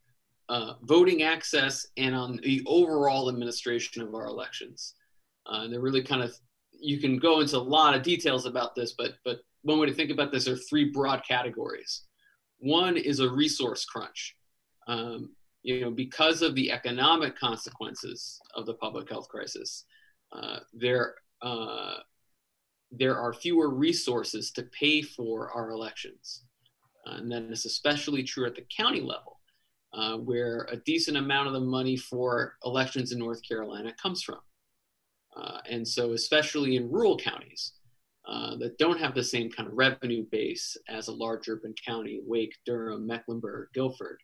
uh, 0.49 0.75
voting 0.83 1.23
access 1.23 1.87
and 1.97 2.15
on 2.15 2.39
the 2.43 2.63
overall 2.67 3.29
administration 3.29 4.03
of 4.03 4.15
our 4.15 4.27
elections. 4.27 4.95
Uh, 5.47 5.63
and 5.63 5.73
they're 5.73 5.81
really 5.81 6.03
kind 6.03 6.23
of 6.23 6.35
you 6.83 6.99
can 6.99 7.17
go 7.17 7.41
into 7.41 7.57
a 7.57 7.59
lot 7.59 7.95
of 7.95 8.03
details 8.03 8.45
about 8.45 8.75
this, 8.75 8.93
but 8.93 9.13
but 9.25 9.39
one 9.63 9.79
way 9.79 9.87
to 9.87 9.95
think 9.95 10.11
about 10.11 10.33
this 10.33 10.49
are 10.49 10.57
three 10.57 10.91
broad 10.91 11.23
categories. 11.27 12.03
One 12.59 12.97
is 12.97 13.21
a 13.21 13.31
resource 13.31 13.85
crunch. 13.85 14.37
Um, 14.89 15.31
you 15.63 15.81
know, 15.81 15.91
because 15.91 16.43
of 16.43 16.57
the 16.57 16.73
economic 16.73 17.39
consequences 17.39 18.41
of 18.57 18.67
the 18.67 18.75
public 18.75 19.09
health 19.09 19.29
crisis, 19.29 19.85
uh, 20.33 20.59
there 20.73 21.15
uh, 21.41 21.99
there 22.93 23.17
are 23.17 23.33
fewer 23.33 23.71
resources 23.71 24.51
to 24.53 24.63
pay 24.65 25.03
for 25.03 25.51
our 25.53 25.71
elections. 25.71 26.45
Uh, 27.07 27.17
and 27.17 27.33
then 27.33 27.49
it's 27.51 27.65
especially 27.65 28.23
true 28.23 28.47
at 28.47 28.55
the 28.55 28.67
county 28.75 29.01
level, 29.01 29.41
uh, 29.95 30.17
where 30.17 30.69
a 30.71 30.77
decent 30.77 31.17
amount 31.17 31.49
of 31.49 31.55
the 31.55 31.61
money 31.61 31.97
for 31.97 32.55
elections 32.65 33.11
in 33.11 33.19
North 33.19 33.41
Carolina 33.47 33.93
comes 34.01 34.23
from. 34.23 34.39
Uh, 35.35 35.59
and 35.69 35.87
so, 35.89 36.13
especially 36.13 36.77
in 36.77 36.91
rural 36.91 37.17
counties 37.17 37.73
uh, 38.27 38.57
that 38.57 38.79
don't 38.79 39.01
have 39.01 39.15
the 39.15 39.25
same 39.25 39.51
kind 39.51 39.69
of 39.69 39.75
revenue 39.75 40.25
base 40.31 40.77
as 40.89 41.09
a 41.09 41.13
large 41.13 41.49
urban 41.49 41.75
county, 41.85 42.21
Wake, 42.25 42.55
Durham, 42.67 43.07
Mecklenburg, 43.07 43.69
Guilford, 43.75 44.19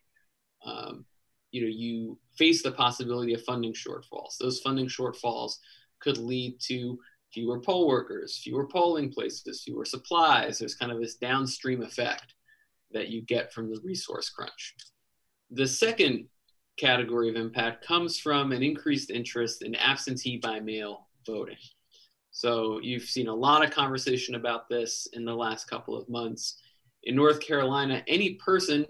um, 0.63 1.05
you 1.51 1.61
know, 1.61 1.67
you 1.67 2.19
face 2.37 2.61
the 2.61 2.71
possibility 2.71 3.33
of 3.33 3.43
funding 3.43 3.73
shortfalls. 3.73 4.37
Those 4.39 4.59
funding 4.59 4.87
shortfalls 4.87 5.53
could 5.99 6.17
lead 6.17 6.59
to 6.67 6.99
fewer 7.33 7.59
poll 7.59 7.87
workers, 7.87 8.39
fewer 8.43 8.67
polling 8.67 9.11
places, 9.11 9.63
fewer 9.63 9.85
supplies. 9.85 10.59
There's 10.59 10.75
kind 10.75 10.91
of 10.91 10.99
this 10.99 11.15
downstream 11.15 11.81
effect 11.81 12.33
that 12.91 13.09
you 13.09 13.21
get 13.21 13.53
from 13.53 13.69
the 13.69 13.79
resource 13.83 14.29
crunch. 14.29 14.75
The 15.51 15.67
second 15.67 16.27
category 16.77 17.29
of 17.29 17.35
impact 17.35 17.85
comes 17.85 18.17
from 18.19 18.51
an 18.51 18.63
increased 18.63 19.11
interest 19.11 19.63
in 19.63 19.75
absentee 19.75 20.37
by 20.37 20.59
mail 20.59 21.07
voting. 21.25 21.57
So 22.31 22.79
you've 22.81 23.03
seen 23.03 23.27
a 23.27 23.35
lot 23.35 23.63
of 23.63 23.71
conversation 23.71 24.35
about 24.35 24.69
this 24.69 25.07
in 25.13 25.25
the 25.25 25.35
last 25.35 25.69
couple 25.69 25.97
of 25.97 26.07
months. 26.07 26.61
In 27.03 27.15
North 27.15 27.41
Carolina, 27.41 28.03
any 28.07 28.35
person, 28.35 28.85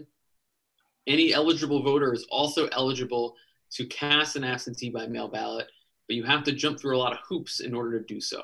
any 1.07 1.33
eligible 1.33 1.81
voter 1.81 2.13
is 2.13 2.25
also 2.29 2.67
eligible 2.67 3.35
to 3.71 3.85
cast 3.85 4.35
an 4.35 4.43
absentee 4.43 4.89
by 4.89 5.07
mail 5.07 5.27
ballot 5.27 5.67
but 6.09 6.15
you 6.15 6.23
have 6.23 6.43
to 6.43 6.51
jump 6.51 6.79
through 6.79 6.97
a 6.97 6.99
lot 6.99 7.13
of 7.13 7.19
hoops 7.19 7.59
in 7.59 7.75
order 7.75 7.99
to 7.99 8.05
do 8.05 8.19
so. 8.19 8.41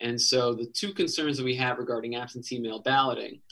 And 0.00 0.18
so 0.18 0.54
the 0.54 0.64
two 0.64 0.94
concerns 0.94 1.36
that 1.36 1.44
we 1.44 1.54
have 1.56 1.78
regarding 1.78 2.16
absentee 2.16 2.58
mail 2.58 2.80
balloting, 2.80 3.42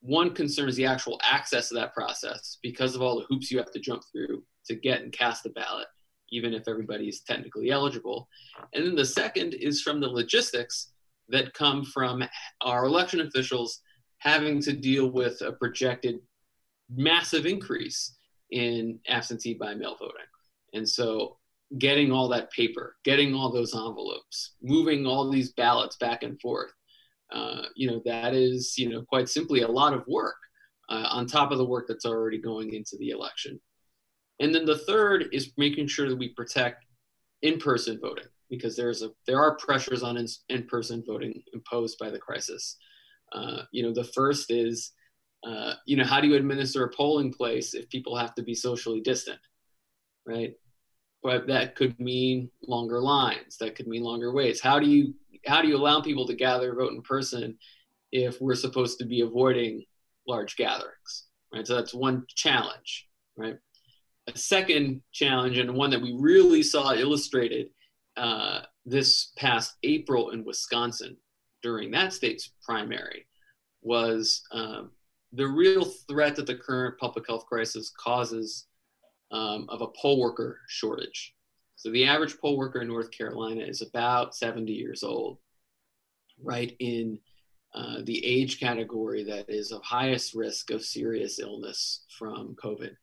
one 0.00 0.34
concern 0.34 0.68
is 0.68 0.74
the 0.74 0.84
actual 0.84 1.20
access 1.22 1.68
to 1.68 1.74
that 1.76 1.94
process 1.94 2.58
because 2.64 2.96
of 2.96 3.00
all 3.00 3.16
the 3.16 3.26
hoops 3.28 3.48
you 3.48 3.58
have 3.58 3.70
to 3.70 3.78
jump 3.78 4.02
through 4.10 4.42
to 4.66 4.74
get 4.74 5.02
and 5.02 5.12
cast 5.12 5.46
a 5.46 5.50
ballot, 5.50 5.86
even 6.30 6.52
if 6.52 6.66
everybody 6.66 7.08
is 7.08 7.20
technically 7.20 7.70
eligible. 7.70 8.28
And 8.72 8.84
then 8.84 8.96
the 8.96 9.04
second 9.04 9.54
is 9.54 9.80
from 9.80 10.00
the 10.00 10.08
logistics 10.08 10.90
that 11.28 11.54
come 11.54 11.84
from 11.84 12.24
our 12.60 12.86
election 12.86 13.20
officials 13.20 13.82
having 14.18 14.60
to 14.62 14.72
deal 14.72 15.12
with 15.12 15.40
a 15.42 15.52
projected 15.52 16.18
massive 16.92 17.46
increase 17.46 18.16
in 18.50 18.98
absentee 19.06 19.54
by 19.54 19.74
mail 19.74 19.96
voting. 19.96 20.26
And 20.72 20.88
so 20.88 21.36
getting 21.78 22.12
all 22.12 22.28
that 22.28 22.50
paper, 22.50 22.96
getting 23.04 23.34
all 23.34 23.50
those 23.50 23.74
envelopes, 23.74 24.54
moving 24.62 25.06
all 25.06 25.30
these 25.30 25.52
ballots 25.52 25.96
back 25.96 26.22
and 26.22 26.40
forth. 26.40 26.72
Uh, 27.32 27.62
you 27.74 27.90
know, 27.90 28.00
that 28.04 28.34
is, 28.34 28.74
you 28.76 28.88
know, 28.88 29.02
quite 29.02 29.28
simply 29.28 29.62
a 29.62 29.68
lot 29.68 29.92
of 29.92 30.06
work 30.06 30.36
uh, 30.88 31.06
on 31.10 31.26
top 31.26 31.50
of 31.50 31.58
the 31.58 31.64
work 31.64 31.86
that's 31.88 32.04
already 32.04 32.38
going 32.38 32.74
into 32.74 32.96
the 32.98 33.10
election. 33.10 33.58
And 34.40 34.54
then 34.54 34.64
the 34.64 34.78
third 34.78 35.26
is 35.32 35.52
making 35.56 35.88
sure 35.88 36.08
that 36.08 36.18
we 36.18 36.28
protect 36.30 36.84
in-person 37.42 37.98
voting 38.00 38.26
because 38.50 38.76
there's 38.76 39.02
a 39.02 39.10
there 39.26 39.40
are 39.40 39.56
pressures 39.56 40.02
on 40.02 40.16
in, 40.16 40.26
in-person 40.48 41.02
voting 41.06 41.42
imposed 41.52 41.98
by 41.98 42.10
the 42.10 42.18
crisis. 42.18 42.76
Uh, 43.32 43.62
you 43.72 43.82
know, 43.82 43.92
the 43.92 44.04
first 44.04 44.50
is, 44.50 44.92
uh, 45.46 45.74
you 45.86 45.96
know, 45.96 46.04
how 46.04 46.20
do 46.20 46.28
you 46.28 46.36
administer 46.36 46.84
a 46.84 46.90
polling 46.90 47.32
place 47.32 47.74
if 47.74 47.88
people 47.88 48.16
have 48.16 48.34
to 48.34 48.42
be 48.42 48.54
socially 48.54 49.00
distant, 49.00 49.40
right? 50.26 50.54
But 51.24 51.46
that 51.46 51.74
could 51.74 51.98
mean 51.98 52.50
longer 52.68 53.00
lines 53.00 53.56
that 53.56 53.74
could 53.74 53.88
mean 53.88 54.04
longer 54.04 54.30
waits. 54.30 54.60
How 54.60 54.78
do 54.78 54.86
you 54.86 55.14
how 55.46 55.60
do 55.60 55.68
you 55.68 55.76
allow 55.76 56.00
people 56.00 56.26
to 56.26 56.34
gather 56.34 56.74
vote 56.74 56.92
in 56.92 57.02
person 57.02 57.58
if 58.12 58.40
we're 58.40 58.54
supposed 58.54 58.98
to 58.98 59.06
be 59.06 59.22
avoiding 59.22 59.82
large 60.28 60.56
gatherings 60.56 61.24
right? 61.52 61.66
So 61.66 61.74
that's 61.74 61.94
one 61.94 62.24
challenge 62.28 63.08
right? 63.36 63.56
A 64.28 64.38
second 64.38 65.02
challenge 65.12 65.58
and 65.58 65.74
one 65.74 65.90
that 65.90 66.00
we 66.00 66.14
really 66.18 66.62
saw 66.62 66.92
illustrated 66.92 67.68
uh, 68.16 68.60
this 68.86 69.32
past 69.36 69.74
april 69.82 70.30
in 70.30 70.44
wisconsin 70.44 71.16
during 71.62 71.90
that 71.90 72.12
state's 72.12 72.52
primary 72.64 73.26
was 73.82 74.42
um, 74.52 74.90
the 75.32 75.46
real 75.46 75.84
threat 76.08 76.36
that 76.36 76.46
the 76.46 76.54
current 76.54 76.98
public 76.98 77.26
health 77.26 77.44
crisis 77.46 77.92
causes 77.98 78.66
um, 79.30 79.66
of 79.68 79.82
a 79.82 79.88
poll 79.88 80.20
worker 80.20 80.60
shortage. 80.68 81.34
So 81.76 81.90
the 81.90 82.06
average 82.06 82.38
poll 82.38 82.56
worker 82.56 82.80
in 82.80 82.88
North 82.88 83.10
Carolina 83.10 83.62
is 83.62 83.82
about 83.82 84.34
70 84.34 84.72
years 84.72 85.02
old, 85.02 85.38
right 86.42 86.74
in 86.78 87.18
uh, 87.74 87.98
the 88.04 88.24
age 88.24 88.60
category 88.60 89.24
that 89.24 89.46
is 89.48 89.72
of 89.72 89.82
highest 89.82 90.34
risk 90.34 90.70
of 90.70 90.84
serious 90.84 91.40
illness 91.40 92.04
from 92.16 92.56
COVID. 92.62 92.94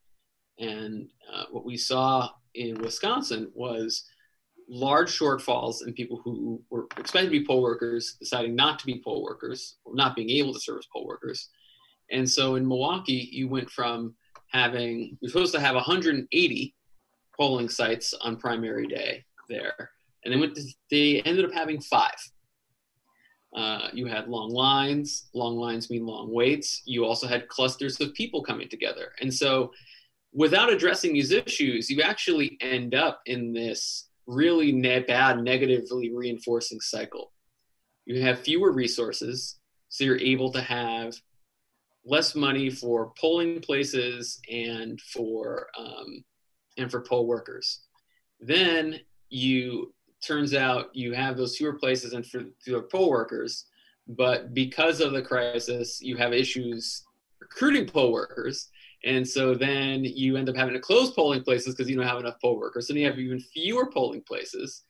And 0.58 1.08
uh, 1.32 1.44
what 1.50 1.64
we 1.64 1.76
saw 1.76 2.30
in 2.54 2.80
Wisconsin 2.80 3.50
was 3.54 4.04
large 4.68 5.16
shortfalls 5.16 5.86
in 5.86 5.92
people 5.92 6.20
who 6.24 6.62
were 6.70 6.86
expected 6.96 7.26
to 7.26 7.38
be 7.38 7.46
poll 7.46 7.62
workers 7.62 8.16
deciding 8.18 8.54
not 8.54 8.78
to 8.78 8.86
be 8.86 9.02
poll 9.04 9.22
workers 9.22 9.76
or 9.84 9.94
not 9.94 10.16
being 10.16 10.30
able 10.30 10.54
to 10.54 10.60
serve 10.60 10.78
as 10.78 10.86
poll 10.92 11.06
workers. 11.06 11.50
And 12.10 12.28
so 12.28 12.54
in 12.54 12.66
Milwaukee, 12.66 13.28
you 13.32 13.48
went 13.48 13.70
from 13.70 14.14
having 14.52 15.16
you're 15.20 15.30
supposed 15.30 15.54
to 15.54 15.60
have 15.60 15.74
180 15.74 16.74
polling 17.36 17.68
sites 17.68 18.14
on 18.22 18.36
primary 18.36 18.86
day 18.86 19.24
there, 19.48 19.90
and 20.24 20.32
they 20.32 20.38
went 20.38 20.54
to, 20.56 20.62
they 20.90 21.22
ended 21.22 21.44
up 21.44 21.52
having 21.52 21.80
five. 21.80 22.14
Uh, 23.54 23.88
you 23.92 24.06
had 24.06 24.28
long 24.28 24.50
lines. 24.50 25.28
Long 25.34 25.56
lines 25.56 25.90
mean 25.90 26.06
long 26.06 26.32
waits. 26.32 26.82
You 26.86 27.04
also 27.04 27.26
had 27.26 27.48
clusters 27.48 28.00
of 28.00 28.14
people 28.14 28.42
coming 28.42 28.68
together, 28.68 29.12
and 29.20 29.32
so 29.32 29.72
without 30.32 30.72
addressing 30.72 31.12
these 31.12 31.30
issues, 31.30 31.90
you 31.90 32.02
actually 32.02 32.56
end 32.60 32.94
up 32.94 33.20
in 33.26 33.52
this 33.52 34.08
really 34.26 34.72
ne- 34.72 35.00
bad, 35.00 35.42
negatively 35.42 36.10
reinforcing 36.14 36.80
cycle. 36.80 37.32
You 38.06 38.22
have 38.22 38.40
fewer 38.40 38.72
resources, 38.72 39.58
so 39.88 40.04
you're 40.04 40.18
able 40.18 40.50
to 40.52 40.62
have 40.62 41.14
less 42.04 42.34
money 42.34 42.70
for 42.70 43.12
polling 43.18 43.60
places 43.60 44.40
and 44.50 45.00
for 45.00 45.68
um, 45.78 46.24
and 46.78 46.90
for 46.90 47.00
poll 47.02 47.26
workers. 47.26 47.82
Then 48.40 49.00
you 49.28 49.94
turns 50.24 50.54
out 50.54 50.94
you 50.94 51.12
have 51.12 51.36
those 51.36 51.56
fewer 51.56 51.74
places 51.74 52.12
and 52.12 52.24
for, 52.24 52.44
for 52.64 52.82
poll 52.82 53.10
workers, 53.10 53.66
but 54.08 54.54
because 54.54 55.00
of 55.00 55.12
the 55.12 55.22
crisis, 55.22 56.00
you 56.00 56.16
have 56.16 56.32
issues 56.32 57.04
recruiting 57.40 57.86
poll 57.86 58.12
workers. 58.12 58.68
And 59.04 59.26
so 59.26 59.54
then 59.54 60.04
you 60.04 60.36
end 60.36 60.48
up 60.48 60.56
having 60.56 60.74
to 60.74 60.80
close 60.80 61.10
polling 61.10 61.42
places 61.42 61.74
because 61.74 61.90
you 61.90 61.96
don't 61.96 62.06
have 62.06 62.20
enough 62.20 62.40
poll 62.40 62.56
workers. 62.56 62.88
And 62.88 62.98
you 62.98 63.06
have 63.06 63.18
even 63.18 63.40
fewer 63.40 63.90
polling 63.90 64.22
places. 64.22 64.84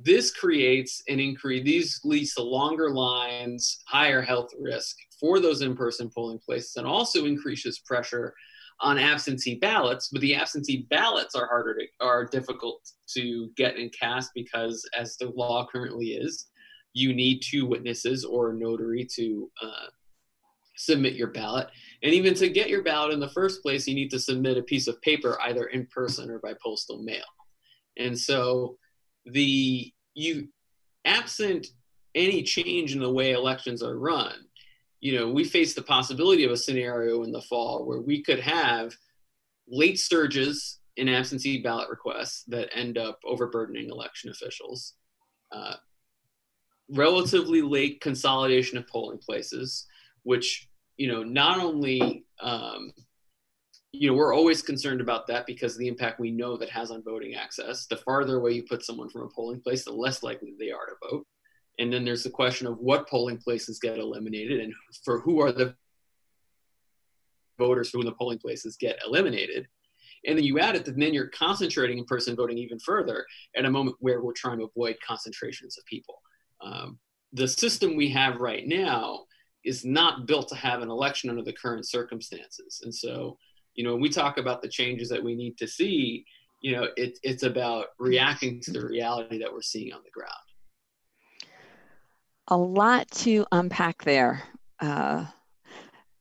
This 0.00 0.30
creates 0.32 1.02
an 1.08 1.18
increase, 1.18 1.64
these 1.64 2.00
leads 2.04 2.34
to 2.34 2.42
longer 2.42 2.90
lines, 2.90 3.82
higher 3.86 4.22
health 4.22 4.50
risk, 4.58 4.96
for 5.18 5.40
those 5.40 5.62
in-person 5.62 6.10
polling 6.14 6.38
places 6.38 6.76
and 6.76 6.86
also 6.86 7.24
increases 7.24 7.80
pressure 7.80 8.32
on 8.80 8.96
absentee 8.96 9.56
ballots 9.56 10.08
but 10.12 10.20
the 10.20 10.36
absentee 10.36 10.86
ballots 10.88 11.34
are 11.34 11.48
harder 11.48 11.74
to 11.74 11.84
are 12.00 12.24
difficult 12.24 12.88
to 13.08 13.50
get 13.56 13.76
and 13.76 13.92
cast 13.92 14.30
because 14.36 14.88
as 14.96 15.16
the 15.16 15.28
law 15.30 15.66
currently 15.72 16.10
is 16.10 16.46
you 16.92 17.12
need 17.12 17.40
two 17.40 17.66
witnesses 17.66 18.24
or 18.24 18.50
a 18.50 18.54
notary 18.54 19.06
to 19.16 19.50
uh, 19.62 19.86
submit 20.76 21.14
your 21.14 21.28
ballot. 21.28 21.68
And 22.02 22.12
even 22.12 22.34
to 22.34 22.48
get 22.48 22.68
your 22.68 22.82
ballot 22.82 23.12
in 23.12 23.20
the 23.20 23.28
first 23.30 23.62
place 23.62 23.86
you 23.86 23.94
need 23.94 24.10
to 24.10 24.18
submit 24.18 24.58
a 24.58 24.62
piece 24.62 24.86
of 24.86 25.00
paper 25.02 25.38
either 25.42 25.66
in 25.66 25.86
person 25.86 26.30
or 26.30 26.38
by 26.38 26.54
postal 26.62 27.02
mail. 27.02 27.24
And 27.96 28.18
so 28.18 28.78
the 29.26 29.92
you 30.14 30.48
absent 31.04 31.68
any 32.14 32.42
change 32.42 32.94
in 32.94 33.00
the 33.00 33.12
way 33.12 33.32
elections 33.32 33.82
are 33.82 33.98
run, 33.98 34.34
you 35.00 35.16
know, 35.16 35.30
we 35.30 35.44
face 35.44 35.74
the 35.74 35.82
possibility 35.82 36.44
of 36.44 36.50
a 36.50 36.56
scenario 36.56 37.22
in 37.22 37.32
the 37.32 37.42
fall 37.42 37.84
where 37.84 38.00
we 38.00 38.22
could 38.22 38.40
have 38.40 38.92
late 39.68 39.98
surges 39.98 40.80
in 40.96 41.08
absentee 41.08 41.62
ballot 41.62 41.88
requests 41.88 42.42
that 42.48 42.68
end 42.76 42.98
up 42.98 43.20
overburdening 43.24 43.88
election 43.90 44.30
officials, 44.30 44.94
uh, 45.52 45.74
relatively 46.90 47.62
late 47.62 48.00
consolidation 48.00 48.76
of 48.78 48.86
polling 48.88 49.18
places, 49.18 49.86
which 50.24 50.68
you 50.96 51.06
know 51.06 51.22
not 51.22 51.60
only 51.60 52.24
um, 52.40 52.92
you 53.92 54.10
know 54.10 54.16
we're 54.16 54.34
always 54.34 54.62
concerned 54.62 55.00
about 55.00 55.26
that 55.28 55.46
because 55.46 55.72
of 55.74 55.78
the 55.78 55.88
impact 55.88 56.20
we 56.20 56.30
know 56.30 56.56
that 56.56 56.70
has 56.70 56.90
on 56.90 57.02
voting 57.02 57.34
access. 57.34 57.86
The 57.86 57.96
farther 57.96 58.36
away 58.36 58.52
you 58.52 58.64
put 58.64 58.84
someone 58.84 59.08
from 59.08 59.22
a 59.22 59.28
polling 59.28 59.60
place, 59.60 59.84
the 59.84 59.92
less 59.92 60.22
likely 60.22 60.54
they 60.58 60.70
are 60.70 60.86
to 60.86 61.10
vote. 61.10 61.26
And 61.78 61.92
then 61.92 62.04
there's 62.04 62.24
the 62.24 62.30
question 62.30 62.66
of 62.66 62.78
what 62.78 63.08
polling 63.08 63.38
places 63.38 63.78
get 63.78 63.98
eliminated 63.98 64.60
and 64.60 64.74
for 65.04 65.20
who 65.20 65.40
are 65.40 65.52
the 65.52 65.74
voters 67.56 67.90
for 67.90 68.04
the 68.04 68.12
polling 68.12 68.38
places 68.38 68.76
get 68.76 68.98
eliminated. 69.06 69.66
And 70.26 70.36
then 70.36 70.44
you 70.44 70.58
add 70.58 70.74
it, 70.74 70.88
and 70.88 71.00
then 71.00 71.14
you're 71.14 71.28
concentrating 71.28 71.98
in 71.98 72.04
person 72.04 72.34
voting 72.34 72.58
even 72.58 72.78
further 72.80 73.24
at 73.56 73.64
a 73.64 73.70
moment 73.70 73.96
where 74.00 74.20
we're 74.20 74.32
trying 74.32 74.58
to 74.58 74.64
avoid 74.64 74.96
concentrations 75.06 75.78
of 75.78 75.84
people. 75.86 76.20
Um, 76.60 76.98
the 77.32 77.46
system 77.46 77.96
we 77.96 78.08
have 78.10 78.40
right 78.40 78.66
now 78.66 79.24
is 79.64 79.84
not 79.84 80.26
built 80.26 80.48
to 80.48 80.56
have 80.56 80.82
an 80.82 80.90
election 80.90 81.30
under 81.30 81.42
the 81.42 81.52
current 81.52 81.86
circumstances. 81.86 82.80
And 82.82 82.94
so, 82.94 83.38
you 83.78 83.84
know, 83.84 83.92
when 83.92 84.02
we 84.02 84.08
talk 84.08 84.38
about 84.38 84.60
the 84.60 84.68
changes 84.68 85.08
that 85.08 85.22
we 85.22 85.34
need 85.34 85.56
to 85.58 85.68
see, 85.68 86.26
you 86.60 86.72
know, 86.72 86.88
it, 86.96 87.18
it's 87.22 87.44
about 87.44 87.86
reacting 87.98 88.60
to 88.62 88.72
the 88.72 88.84
reality 88.84 89.38
that 89.38 89.52
we're 89.52 89.62
seeing 89.62 89.92
on 89.92 90.00
the 90.04 90.10
ground 90.10 90.32
a 92.48 92.56
lot 92.56 93.10
to 93.10 93.46
unpack 93.52 94.02
there. 94.04 94.42
Uh, 94.80 95.26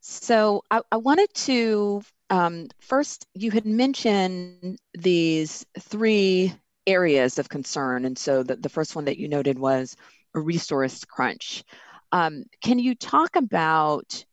so 0.02 0.62
I, 0.70 0.82
I, 0.92 0.98
wanted 0.98 1.34
to 1.34 2.02
um, 2.30 2.68
first, 2.80 3.26
you 3.34 3.52
had 3.52 3.66
mentioned 3.66 4.78
these 4.94 5.66
three 5.80 6.54
areas 6.86 7.40
of 7.40 7.50
concern. 7.50 8.06
And 8.06 8.18
so 8.18 8.44
the, 8.44 8.58
the 8.58 8.70
first 8.70 8.96
one 8.96 9.06
that 9.06 9.18
you 9.18 9.28
noted 9.28 9.58
was 9.58 9.96
a 10.36 10.40
resource 10.40 11.04
crunch. 11.06 11.64
Um, 12.12 12.44
can 12.62 12.80
you 12.80 12.96
talk 12.96 13.36
about 13.36 14.26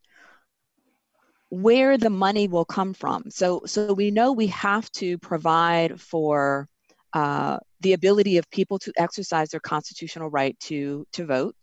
where 1.55 1.99
the 1.99 2.11
money 2.11 2.49
will 2.49 2.65
come 2.65 2.95
from? 2.95 3.31
So, 3.31 3.63
so 3.67 3.93
we 3.93 4.11
know 4.11 4.33
we 4.33 4.49
have 4.49 4.91
to 4.93 5.19
provide 5.19 6.01
for 6.01 6.69
uh, 7.13 7.59
the 7.81 7.93
ability 7.93 8.39
of 8.39 8.51
people 8.51 8.79
to 8.81 8.93
exercise 8.97 9.51
their 9.51 9.61
constitutional 9.61 10.31
right 10.31 10.59
to, 10.61 11.07
to 11.13 11.27
vote 11.27 11.55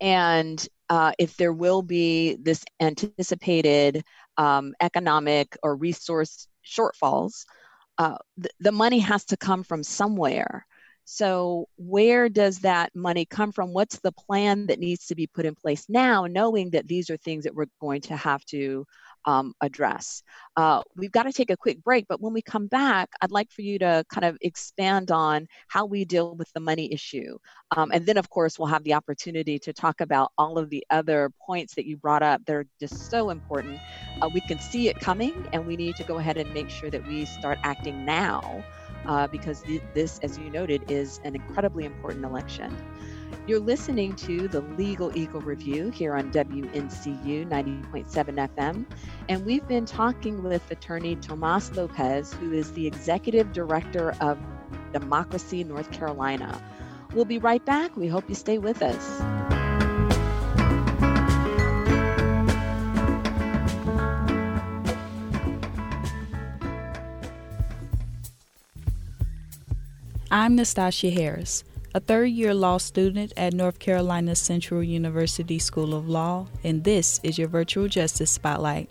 and 0.00 0.66
uh, 0.88 1.12
if 1.18 1.36
there 1.36 1.52
will 1.52 1.82
be 1.82 2.36
this 2.36 2.64
anticipated 2.80 4.04
um, 4.36 4.74
economic 4.80 5.56
or 5.62 5.74
resource 5.74 6.46
shortfalls, 6.64 7.44
uh, 7.98 8.18
th- 8.40 8.52
the 8.60 8.72
money 8.72 8.98
has 8.98 9.24
to 9.24 9.36
come 9.36 9.62
from 9.62 9.82
somewhere. 9.82 10.66
So, 11.08 11.68
where 11.76 12.28
does 12.28 12.58
that 12.60 12.90
money 12.94 13.26
come 13.26 13.52
from? 13.52 13.72
What's 13.72 14.00
the 14.00 14.10
plan 14.10 14.66
that 14.66 14.80
needs 14.80 15.06
to 15.06 15.14
be 15.14 15.28
put 15.28 15.46
in 15.46 15.54
place 15.54 15.86
now, 15.88 16.26
knowing 16.26 16.70
that 16.70 16.88
these 16.88 17.10
are 17.10 17.16
things 17.16 17.44
that 17.44 17.54
we're 17.54 17.66
going 17.80 18.00
to 18.02 18.16
have 18.16 18.44
to 18.46 18.84
um, 19.24 19.54
address. 19.60 20.22
Uh, 20.56 20.82
we've 20.96 21.12
got 21.12 21.24
to 21.24 21.32
take 21.32 21.50
a 21.50 21.56
quick 21.56 21.82
break, 21.82 22.06
but 22.08 22.20
when 22.20 22.32
we 22.32 22.42
come 22.42 22.66
back, 22.68 23.08
I'd 23.20 23.30
like 23.30 23.50
for 23.50 23.62
you 23.62 23.78
to 23.80 24.04
kind 24.08 24.24
of 24.24 24.36
expand 24.40 25.10
on 25.10 25.46
how 25.68 25.86
we 25.86 26.04
deal 26.04 26.34
with 26.34 26.50
the 26.54 26.60
money 26.60 26.92
issue. 26.92 27.38
Um, 27.76 27.90
and 27.92 28.06
then, 28.06 28.16
of 28.16 28.30
course, 28.30 28.58
we'll 28.58 28.68
have 28.68 28.84
the 28.84 28.94
opportunity 28.94 29.58
to 29.60 29.72
talk 29.72 30.00
about 30.00 30.32
all 30.38 30.58
of 30.58 30.70
the 30.70 30.84
other 30.90 31.30
points 31.44 31.74
that 31.74 31.86
you 31.86 31.96
brought 31.96 32.22
up. 32.22 32.40
They're 32.46 32.66
just 32.80 33.10
so 33.10 33.30
important. 33.30 33.78
Uh, 34.22 34.30
we 34.32 34.40
can 34.40 34.58
see 34.58 34.88
it 34.88 34.98
coming, 34.98 35.34
and 35.52 35.66
we 35.66 35.76
need 35.76 35.96
to 35.96 36.04
go 36.04 36.18
ahead 36.18 36.36
and 36.36 36.52
make 36.54 36.70
sure 36.70 36.90
that 36.90 37.06
we 37.06 37.24
start 37.24 37.58
acting 37.64 38.04
now. 38.04 38.64
Uh, 39.06 39.26
because 39.26 39.62
th- 39.62 39.82
this, 39.94 40.18
as 40.20 40.38
you 40.38 40.50
noted, 40.50 40.90
is 40.90 41.20
an 41.24 41.34
incredibly 41.34 41.84
important 41.84 42.24
election. 42.24 42.76
You're 43.46 43.60
listening 43.60 44.16
to 44.16 44.48
the 44.48 44.60
Legal 44.60 45.16
Eagle 45.16 45.40
Review 45.40 45.90
here 45.90 46.14
on 46.16 46.32
WNCU 46.32 47.48
90.7 47.48 48.48
FM. 48.56 48.86
And 49.28 49.46
we've 49.46 49.66
been 49.68 49.86
talking 49.86 50.42
with 50.42 50.68
attorney 50.70 51.16
Tomas 51.16 51.70
Lopez, 51.76 52.32
who 52.32 52.52
is 52.52 52.72
the 52.72 52.86
executive 52.86 53.52
director 53.52 54.16
of 54.20 54.38
Democracy 54.92 55.62
North 55.62 55.90
Carolina. 55.92 56.60
We'll 57.14 57.24
be 57.24 57.38
right 57.38 57.64
back. 57.64 57.96
We 57.96 58.08
hope 58.08 58.28
you 58.28 58.34
stay 58.34 58.58
with 58.58 58.82
us. 58.82 59.55
I'm 70.38 70.54
Nastasia 70.54 71.08
Harris 71.08 71.64
a 71.94 72.00
third 72.00 72.26
year 72.26 72.52
law 72.52 72.76
student 72.76 73.32
at 73.38 73.54
North 73.54 73.78
Carolina 73.78 74.36
Central 74.36 74.82
University 74.82 75.58
School 75.58 75.94
of 75.94 76.10
Law, 76.10 76.46
and 76.62 76.84
this 76.84 77.20
is 77.22 77.38
your 77.38 77.48
Virtual 77.48 77.88
Justice 77.88 78.32
Spotlight. 78.32 78.90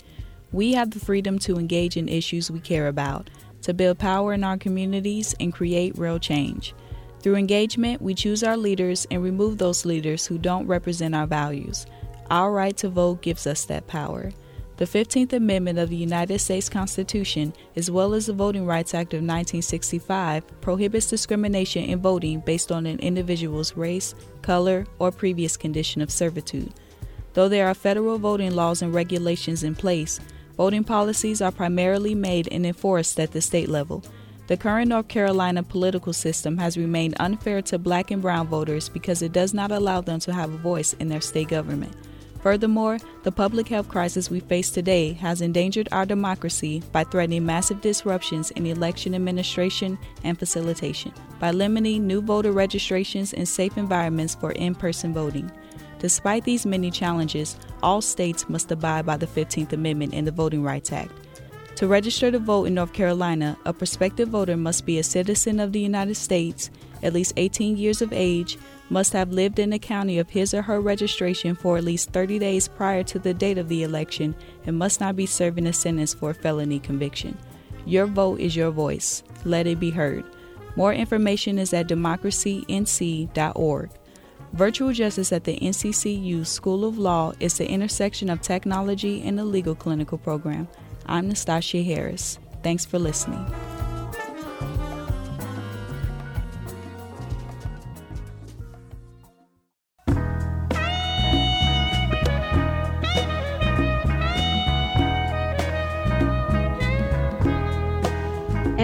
We 0.52 0.74
have 0.74 0.90
the 0.90 1.00
freedom 1.00 1.38
to 1.38 1.58
engage 1.58 1.98
in 1.98 2.10
issues 2.10 2.50
we 2.50 2.60
care 2.62 2.88
about, 2.88 3.30
to 3.62 3.76
build 3.76 4.00
power 4.00 4.34
in 4.34 4.44
our 4.44 4.58
communities, 4.58 5.36
and 5.40 5.54
create 5.54 6.00
real 6.00 6.18
change. 6.18 6.74
Through 7.20 7.36
engagement, 7.36 8.02
we 8.02 8.16
choose 8.16 8.44
our 8.44 8.58
leaders 8.58 9.06
and 9.12 9.22
remove 9.22 9.60
those 9.60 9.86
leaders 9.86 10.26
who 10.26 10.40
don't 10.40 10.66
represent 10.66 11.14
our 11.14 11.28
values. 11.28 11.86
Our 12.32 12.52
right 12.52 12.76
to 12.78 12.90
vote 12.90 13.22
gives 13.22 13.46
us 13.46 13.66
that 13.66 13.86
power. 13.86 14.32
The 14.78 14.86
15th 14.86 15.32
Amendment 15.32 15.80
of 15.80 15.90
the 15.90 15.96
United 15.96 16.40
States 16.40 16.68
Constitution, 16.68 17.54
as 17.78 17.90
well 17.90 18.14
as 18.14 18.26
the 18.26 18.34
Voting 18.34 18.66
Rights 18.66 18.94
Act 18.94 19.14
of 19.14 19.20
1965, 19.20 20.60
prohibits 20.60 21.10
discrimination 21.10 21.86
in 21.86 22.02
voting 22.02 22.42
based 22.42 22.74
on 22.74 22.86
an 22.86 23.00
individual's 23.00 23.78
race, 23.78 24.14
color, 24.42 24.86
or 25.00 25.14
previous 25.14 25.56
condition 25.56 26.02
of 26.02 26.12
servitude. 26.12 26.74
Though 27.36 27.48
there 27.48 27.68
are 27.68 27.74
federal 27.74 28.18
voting 28.18 28.54
laws 28.54 28.82
and 28.82 28.94
regulations 28.94 29.64
in 29.64 29.76
place, 29.76 30.20
voting 30.58 30.84
policies 30.84 31.42
are 31.42 31.54
primarily 31.54 32.14
made 32.14 32.50
and 32.52 32.66
enforced 32.66 33.18
at 33.18 33.32
the 33.32 33.40
state 33.40 33.70
level. 33.70 34.04
The 34.48 34.58
current 34.58 34.90
North 34.90 35.08
Carolina 35.08 35.64
political 35.64 36.12
system 36.12 36.58
has 36.58 36.78
remained 36.78 37.16
unfair 37.18 37.62
to 37.64 37.80
black 37.80 38.12
and 38.12 38.22
brown 38.22 38.48
voters 38.48 38.90
because 38.90 39.22
it 39.22 39.32
does 39.32 39.54
not 39.54 39.72
allow 39.72 40.02
them 40.02 40.20
to 40.20 40.34
have 40.34 40.54
a 40.54 40.58
voice 40.58 40.92
in 41.00 41.08
their 41.08 41.22
state 41.22 41.48
government. 41.48 41.96
Furthermore, 42.46 43.00
the 43.24 43.32
public 43.32 43.68
health 43.70 43.90
crisis 43.90 44.30
we 44.30 44.40
face 44.40 44.70
today 44.70 45.14
has 45.14 45.42
endangered 45.42 45.90
our 45.92 46.06
democracy 46.06 46.84
by 46.92 47.04
threatening 47.04 47.44
massive 47.44 47.82
disruptions 47.82 48.52
in 48.52 48.68
election 48.68 49.16
administration 49.16 49.98
and 50.24 50.38
facilitation, 50.38 51.12
by 51.40 51.50
limiting 51.50 52.06
new 52.06 52.22
voter 52.22 52.52
registrations 52.52 53.34
and 53.34 53.48
safe 53.48 53.80
environments 53.80 54.36
for 54.36 54.52
in 54.52 54.76
person 54.76 55.12
voting. 55.12 55.52
Despite 55.98 56.44
these 56.44 56.68
many 56.68 56.92
challenges, 56.92 57.58
all 57.82 58.00
states 58.00 58.48
must 58.48 58.72
abide 58.72 59.08
by 59.08 59.18
the 59.18 59.26
15th 59.26 59.74
Amendment 59.74 60.14
and 60.14 60.28
the 60.28 60.32
Voting 60.32 60.62
Rights 60.62 60.92
Act. 60.92 61.14
To 61.78 61.88
register 61.88 62.30
to 62.30 62.38
vote 62.38 62.66
in 62.66 62.76
North 62.76 62.94
Carolina, 62.94 63.58
a 63.66 63.74
prospective 63.74 64.30
voter 64.30 64.56
must 64.56 64.86
be 64.86 65.00
a 65.00 65.04
citizen 65.04 65.60
of 65.60 65.72
the 65.72 65.80
United 65.80 66.14
States, 66.14 66.70
at 67.02 67.12
least 67.12 67.34
18 67.38 67.76
years 67.76 68.04
of 68.04 68.14
age, 68.14 68.60
must 68.90 69.14
have 69.14 69.32
lived 69.32 69.60
in 69.60 69.72
the 69.72 69.80
county 69.80 70.20
of 70.20 70.30
his 70.30 70.54
or 70.54 70.62
her 70.62 70.80
registration 70.80 71.56
for 71.56 71.78
at 71.78 71.84
least 71.84 72.12
30 72.12 72.40
days 72.40 72.68
prior 72.68 73.04
to 73.04 73.20
the 73.20 73.34
date 73.34 73.58
of 73.58 73.70
the 73.70 73.84
election 73.84 74.36
and 74.66 74.78
must 74.78 75.00
not 75.00 75.16
be 75.16 75.26
serving 75.26 75.68
a 75.68 75.74
sentence 75.74 76.14
for 76.14 76.32
a 76.32 76.36
felony 76.36 76.80
conviction. 76.80 77.38
Your 77.86 78.08
vote 78.08 78.40
is 78.40 78.56
your 78.56 78.72
voice. 78.72 79.24
Let 79.44 79.68
it 79.68 79.80
be 79.80 79.92
heard. 79.92 80.24
More 80.76 80.94
information 80.94 81.58
is 81.58 81.74
at 81.74 81.88
democracync.org. 81.88 83.90
Virtual 84.54 84.94
Justice 84.94 85.34
at 85.34 85.44
the 85.44 85.60
NCCU 85.60 86.46
School 86.46 86.86
of 86.86 86.98
Law 86.98 87.34
is 87.40 87.58
the 87.58 87.70
intersection 87.70 88.30
of 88.30 88.42
technology 88.42 89.22
and 89.28 89.38
the 89.38 89.44
legal 89.44 89.76
clinical 89.76 90.18
program. 90.18 90.68
I'm 91.06 91.28
Nastasia 91.28 91.84
Harris. 91.84 92.40
Thanks 92.64 92.86
for 92.86 92.98
listening. 92.98 93.46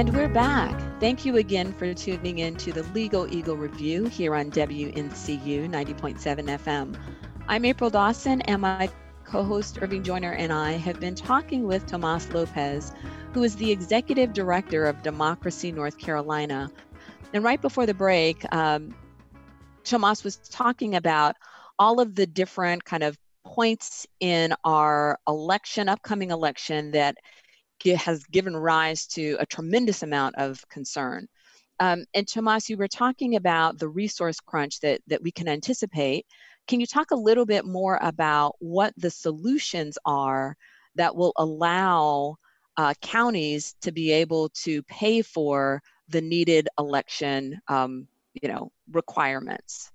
And 0.01 0.15
we're 0.15 0.29
back. 0.29 0.81
Thank 0.99 1.25
you 1.25 1.37
again 1.37 1.73
for 1.73 1.93
tuning 1.93 2.39
in 2.39 2.55
to 2.55 2.73
the 2.73 2.81
Legal 2.91 3.31
Eagle 3.31 3.55
Review 3.55 4.05
here 4.05 4.33
on 4.33 4.49
WNCU 4.49 5.69
90.7 5.69 6.17
FM. 6.19 6.99
I'm 7.47 7.65
April 7.65 7.91
Dawson, 7.91 8.41
and 8.41 8.63
my 8.63 8.89
co 9.25 9.43
host 9.43 9.77
Irving 9.79 10.01
Joyner 10.01 10.31
and 10.31 10.51
I 10.51 10.71
have 10.71 10.99
been 10.99 11.13
talking 11.13 11.67
with 11.67 11.85
Tomas 11.85 12.33
Lopez, 12.33 12.91
who 13.33 13.43
is 13.43 13.55
the 13.57 13.69
Executive 13.69 14.33
Director 14.33 14.85
of 14.85 15.03
Democracy 15.03 15.71
North 15.71 15.99
Carolina. 15.99 16.71
And 17.31 17.43
right 17.43 17.61
before 17.61 17.85
the 17.85 17.93
break, 17.93 18.43
um, 18.51 18.95
Tomas 19.83 20.23
was 20.23 20.37
talking 20.37 20.95
about 20.95 21.35
all 21.77 21.99
of 21.99 22.15
the 22.15 22.25
different 22.25 22.85
kind 22.85 23.03
of 23.03 23.19
points 23.43 24.07
in 24.19 24.55
our 24.63 25.19
election, 25.27 25.89
upcoming 25.89 26.31
election, 26.31 26.89
that 26.91 27.17
has 27.89 28.23
given 28.25 28.55
rise 28.55 29.05
to 29.07 29.35
a 29.39 29.45
tremendous 29.45 30.03
amount 30.03 30.35
of 30.35 30.67
concern. 30.69 31.27
Um, 31.79 32.05
and 32.13 32.27
Tomas, 32.27 32.69
you 32.69 32.77
were 32.77 32.87
talking 32.87 33.35
about 33.35 33.79
the 33.79 33.89
resource 33.89 34.39
crunch 34.39 34.79
that, 34.81 35.01
that 35.07 35.23
we 35.23 35.31
can 35.31 35.47
anticipate. 35.47 36.27
Can 36.67 36.79
you 36.79 36.85
talk 36.85 37.09
a 37.11 37.15
little 37.15 37.45
bit 37.45 37.65
more 37.65 37.97
about 38.03 38.55
what 38.59 38.93
the 38.97 39.09
solutions 39.09 39.97
are 40.05 40.55
that 40.95 41.15
will 41.15 41.33
allow 41.37 42.37
uh, 42.77 42.93
counties 43.01 43.75
to 43.81 43.91
be 43.91 44.11
able 44.11 44.49
to 44.49 44.83
pay 44.83 45.21
for 45.21 45.81
the 46.07 46.21
needed 46.21 46.69
election, 46.77 47.59
um, 47.67 48.07
you 48.41 48.47
know, 48.47 48.71
requirements? 48.91 49.91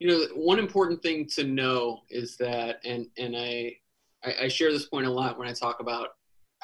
You 0.00 0.08
know, 0.08 0.26
one 0.34 0.58
important 0.58 1.02
thing 1.02 1.26
to 1.28 1.44
know 1.44 2.02
is 2.10 2.36
that, 2.36 2.80
and 2.84 3.06
and 3.16 3.34
I, 3.34 3.76
I 4.22 4.48
share 4.48 4.70
this 4.70 4.86
point 4.86 5.06
a 5.06 5.10
lot 5.10 5.38
when 5.38 5.48
I 5.48 5.52
talk 5.52 5.80
about 5.80 6.08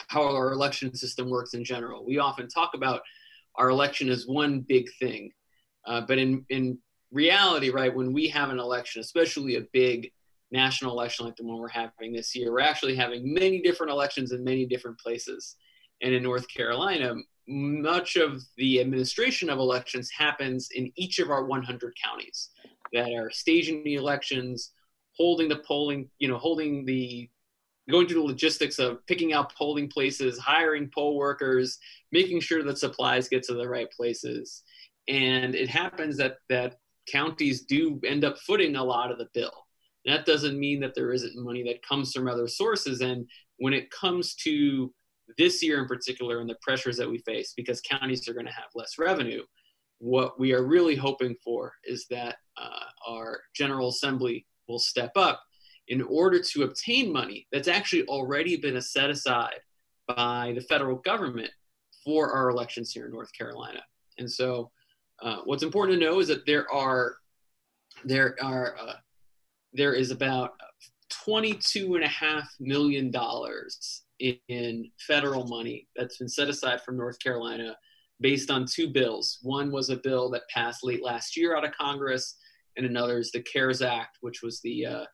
how 0.08 0.22
our 0.22 0.52
election 0.52 0.94
system 0.94 1.28
works 1.28 1.54
in 1.54 1.64
general. 1.64 2.04
We 2.04 2.18
often 2.18 2.48
talk 2.48 2.72
about 2.74 3.02
our 3.56 3.68
election 3.68 4.08
as 4.08 4.26
one 4.26 4.60
big 4.60 4.88
thing, 4.98 5.32
uh, 5.86 6.02
but 6.02 6.18
in 6.18 6.44
in 6.50 6.78
reality, 7.10 7.70
right, 7.70 7.94
when 7.94 8.12
we 8.12 8.28
have 8.28 8.50
an 8.50 8.58
election, 8.58 9.00
especially 9.00 9.56
a 9.56 9.62
big 9.72 10.12
national 10.52 10.92
election 10.92 11.26
like 11.26 11.36
the 11.36 11.44
one 11.44 11.58
we're 11.58 11.68
having 11.68 12.12
this 12.12 12.34
year, 12.34 12.52
we're 12.52 12.60
actually 12.60 12.96
having 12.96 13.32
many 13.32 13.60
different 13.62 13.92
elections 13.92 14.32
in 14.32 14.42
many 14.42 14.66
different 14.66 14.98
places. 14.98 15.56
And 16.02 16.14
in 16.14 16.22
North 16.22 16.46
Carolina, 16.48 17.14
much 17.46 18.16
of 18.16 18.42
the 18.56 18.80
administration 18.80 19.50
of 19.50 19.58
elections 19.58 20.10
happens 20.10 20.70
in 20.74 20.92
each 20.96 21.18
of 21.18 21.30
our 21.30 21.44
100 21.44 21.94
counties 22.02 22.50
that 22.92 23.12
are 23.12 23.30
staging 23.30 23.84
the 23.84 23.94
elections, 23.94 24.72
holding 25.16 25.48
the 25.48 25.62
polling, 25.66 26.08
you 26.18 26.28
know, 26.28 26.38
holding 26.38 26.84
the 26.84 27.28
going 27.88 28.06
through 28.06 28.20
the 28.20 28.26
logistics 28.26 28.78
of 28.78 29.04
picking 29.06 29.32
out 29.32 29.54
polling 29.54 29.88
places, 29.88 30.38
hiring 30.38 30.90
poll 30.92 31.16
workers, 31.16 31.78
making 32.12 32.40
sure 32.40 32.62
that 32.62 32.78
supplies 32.78 33.28
get 33.28 33.42
to 33.44 33.54
the 33.54 33.68
right 33.68 33.90
places. 33.90 34.62
And 35.08 35.54
it 35.54 35.68
happens 35.68 36.16
that 36.18 36.36
that 36.48 36.76
counties 37.10 37.62
do 37.62 38.00
end 38.04 38.24
up 38.24 38.38
footing 38.38 38.76
a 38.76 38.84
lot 38.84 39.10
of 39.10 39.18
the 39.18 39.28
bill. 39.34 39.66
That 40.06 40.24
doesn't 40.24 40.58
mean 40.58 40.80
that 40.80 40.94
there 40.94 41.12
isn't 41.12 41.36
money 41.36 41.62
that 41.64 41.86
comes 41.86 42.12
from 42.12 42.28
other 42.28 42.48
sources. 42.48 43.00
And 43.00 43.26
when 43.58 43.72
it 43.72 43.90
comes 43.90 44.34
to 44.36 44.92
this 45.36 45.62
year 45.62 45.80
in 45.80 45.86
particular 45.86 46.40
and 46.40 46.48
the 46.48 46.56
pressures 46.62 46.96
that 46.96 47.10
we 47.10 47.18
face, 47.18 47.52
because 47.56 47.80
counties 47.80 48.28
are 48.28 48.34
going 48.34 48.46
to 48.46 48.52
have 48.52 48.70
less 48.74 48.98
revenue, 48.98 49.42
what 49.98 50.40
we 50.40 50.52
are 50.54 50.64
really 50.64 50.96
hoping 50.96 51.36
for 51.44 51.74
is 51.84 52.06
that 52.08 52.36
uh, 52.56 52.84
our 53.06 53.40
General 53.54 53.88
Assembly 53.88 54.46
will 54.66 54.78
step 54.78 55.12
up 55.16 55.42
in 55.90 56.03
order 56.03 56.40
to 56.40 56.62
obtain 56.62 57.12
money 57.12 57.46
that's 57.53 57.68
actually 57.68 58.05
already 58.07 58.57
been 58.57 58.81
set 58.81 59.11
aside 59.11 59.61
by 60.07 60.53
the 60.55 60.61
federal 60.62 60.96
government 60.96 61.50
for 62.05 62.33
our 62.33 62.48
elections 62.48 62.92
here 62.92 63.07
in 63.07 63.12
North 63.12 63.33
Carolina. 63.37 63.81
And 64.18 64.31
so, 64.31 64.70
uh, 65.20 65.40
what's 65.44 65.64
important 65.64 65.98
to 65.98 66.07
know 66.07 66.20
is 66.20 66.29
that 66.29 66.46
there 66.46 66.72
are 66.72 67.16
there 68.05 68.37
are 68.40 68.76
uh, 68.81 68.94
there 69.72 69.92
is 69.92 70.11
about 70.11 70.53
22 71.24 71.96
and 71.96 72.05
a 72.05 72.09
half 72.09 72.48
million 72.61 73.11
dollars 73.11 74.03
in 74.20 74.90
federal 75.07 75.46
money 75.46 75.88
that's 75.96 76.18
been 76.18 76.29
set 76.29 76.48
aside 76.48 76.81
from 76.83 76.96
North 76.96 77.18
Carolina 77.18 77.76
based 78.20 78.50
on 78.50 78.64
two 78.64 78.88
bills. 78.88 79.38
One 79.42 79.72
was 79.72 79.90
a 79.90 79.96
bill 79.96 80.31
that 80.31 80.48
passed 80.48 80.85
late 80.85 81.03
last 81.03 81.37
year 81.37 81.57
out 81.57 81.64
of 81.64 81.72
Congress, 81.72 82.37
and 82.76 82.87
another 82.87 83.18
is 83.18 83.33
the 83.33 83.42
CARES 83.42 83.83
Act, 83.83 84.18
which 84.20 84.42
was 84.42 84.61
the 84.61 84.87
uh, 84.87 85.05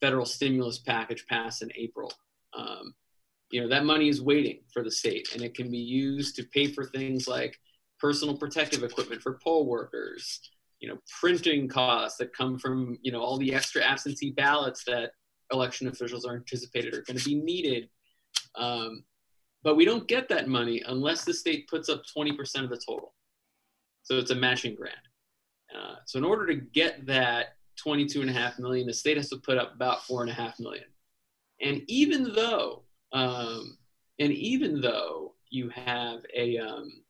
federal 0.00 0.26
stimulus 0.26 0.78
package 0.78 1.26
passed 1.26 1.62
in 1.62 1.70
April. 1.76 2.12
Um, 2.56 2.94
you 3.50 3.60
know, 3.60 3.68
that 3.68 3.84
money 3.84 4.08
is 4.08 4.22
waiting 4.22 4.60
for 4.72 4.82
the 4.82 4.90
state, 4.90 5.28
and 5.34 5.42
it 5.42 5.54
can 5.54 5.70
be 5.70 5.78
used 5.78 6.36
to 6.36 6.44
pay 6.44 6.68
for 6.68 6.86
things 6.86 7.26
like 7.26 7.58
personal 7.98 8.36
protective 8.36 8.82
equipment 8.82 9.22
for 9.22 9.38
poll 9.42 9.66
workers, 9.66 10.40
you 10.78 10.88
know, 10.88 10.98
printing 11.20 11.68
costs 11.68 12.18
that 12.18 12.34
come 12.34 12.58
from, 12.58 12.96
you 13.02 13.12
know, 13.12 13.20
all 13.20 13.36
the 13.36 13.52
extra 13.52 13.82
absentee 13.82 14.30
ballots 14.30 14.84
that 14.84 15.12
election 15.52 15.88
officials 15.88 16.24
are 16.24 16.36
anticipated 16.36 16.94
are 16.94 17.02
going 17.02 17.18
to 17.18 17.24
be 17.24 17.34
needed. 17.34 17.88
Um, 18.54 19.04
but 19.62 19.76
we 19.76 19.84
don't 19.84 20.08
get 20.08 20.28
that 20.30 20.48
money 20.48 20.82
unless 20.86 21.24
the 21.24 21.34
state 21.34 21.68
puts 21.68 21.88
up 21.88 22.02
20% 22.16 22.64
of 22.64 22.70
the 22.70 22.80
total. 22.88 23.14
So 24.02 24.16
it's 24.16 24.30
a 24.30 24.34
matching 24.34 24.74
grant. 24.74 24.96
Uh, 25.74 25.96
so 26.06 26.18
in 26.18 26.24
order 26.24 26.46
to 26.46 26.54
get 26.54 27.06
that 27.06 27.56
22 27.82 28.20
and 28.20 28.30
a 28.30 28.32
half 28.32 28.58
million, 28.58 28.86
the 28.86 28.94
state 28.94 29.16
has 29.16 29.28
to 29.30 29.36
put 29.36 29.58
up 29.58 29.74
about 29.74 30.04
four 30.04 30.22
and 30.22 30.30
a 30.30 30.34
half 30.34 30.58
million. 30.60 30.84
And 31.60 31.82
even 31.88 32.32
though, 32.34 32.84
um, 33.12 33.78
and 34.18 34.32
even 34.32 34.80
though 34.80 35.34
you 35.50 35.68
have 35.70 36.20
a, 36.34 36.58
um, 36.58 37.02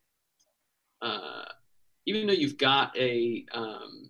uh, 1.01 1.45
even 2.05 2.27
though 2.27 2.33
you've 2.33 2.57
got 2.57 2.95
a, 2.97 3.45
um, 3.53 4.09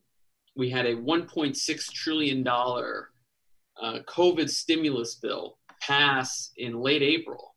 we 0.55 0.69
had 0.69 0.85
a 0.85 0.95
1.6 0.95 1.91
trillion 1.93 2.43
dollar 2.43 3.09
uh, 3.81 3.99
COVID 4.07 4.49
stimulus 4.49 5.15
bill 5.15 5.57
pass 5.81 6.51
in 6.57 6.79
late 6.79 7.01
April. 7.01 7.55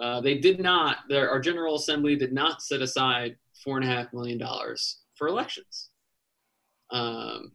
Uh, 0.00 0.20
they 0.20 0.38
did 0.38 0.60
not. 0.60 0.98
Their, 1.08 1.30
our 1.30 1.40
General 1.40 1.76
Assembly 1.76 2.16
did 2.16 2.32
not 2.32 2.62
set 2.62 2.82
aside 2.82 3.36
four 3.64 3.76
and 3.78 3.84
a 3.84 3.88
half 3.88 4.12
million 4.12 4.38
dollars 4.38 5.00
for 5.14 5.28
elections. 5.28 5.90
Um, 6.90 7.52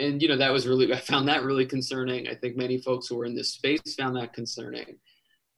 and 0.00 0.20
you 0.20 0.28
know 0.28 0.36
that 0.36 0.52
was 0.52 0.66
really 0.66 0.92
I 0.92 0.98
found 0.98 1.28
that 1.28 1.44
really 1.44 1.66
concerning. 1.66 2.28
I 2.28 2.34
think 2.34 2.56
many 2.56 2.78
folks 2.78 3.06
who 3.06 3.16
were 3.16 3.26
in 3.26 3.34
this 3.34 3.54
space 3.54 3.94
found 3.96 4.16
that 4.16 4.32
concerning. 4.32 4.98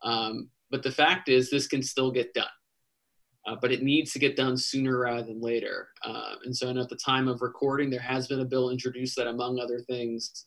Um, 0.02 0.50
but 0.70 0.82
the 0.82 0.90
fact 0.90 1.28
is, 1.28 1.50
this 1.50 1.66
can 1.66 1.82
still 1.82 2.10
get 2.10 2.34
done 2.34 2.46
uh, 3.46 3.56
but 3.60 3.72
it 3.72 3.82
needs 3.82 4.12
to 4.12 4.18
get 4.18 4.36
done 4.36 4.56
sooner 4.56 4.98
rather 5.00 5.22
than 5.22 5.40
later. 5.40 5.88
Uh, 6.04 6.34
and 6.44 6.56
so, 6.56 6.68
and 6.68 6.78
at 6.78 6.88
the 6.88 6.96
time 6.96 7.26
of 7.28 7.42
recording, 7.42 7.90
there 7.90 8.00
has 8.00 8.28
been 8.28 8.40
a 8.40 8.44
bill 8.44 8.70
introduced 8.70 9.16
that, 9.16 9.26
among 9.26 9.58
other 9.58 9.80
things, 9.80 10.46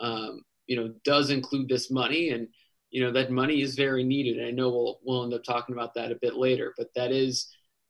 um, 0.00 0.42
you 0.66 0.76
know, 0.76 0.92
does 1.04 1.30
include 1.30 1.68
this 1.68 1.90
money, 1.90 2.30
and 2.30 2.48
you 2.90 3.02
know 3.02 3.12
that 3.12 3.32
money 3.32 3.60
is 3.60 3.74
very 3.74 4.04
needed. 4.04 4.38
And 4.38 4.46
I 4.46 4.50
know 4.50 4.68
we'll 4.68 5.00
we'll 5.04 5.24
end 5.24 5.34
up 5.34 5.42
talking 5.42 5.74
about 5.74 5.94
that 5.94 6.12
a 6.12 6.18
bit 6.20 6.36
later, 6.36 6.74
but 6.78 6.88
that 6.94 7.10
is, 7.10 7.48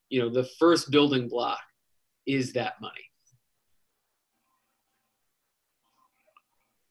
you 0.09 0.19
know, 0.19 0.29
the 0.29 0.49
first 0.57 0.89
building 0.89 1.29
block 1.29 1.59
is 2.25 2.53
that 2.53 2.81
money. 2.81 3.08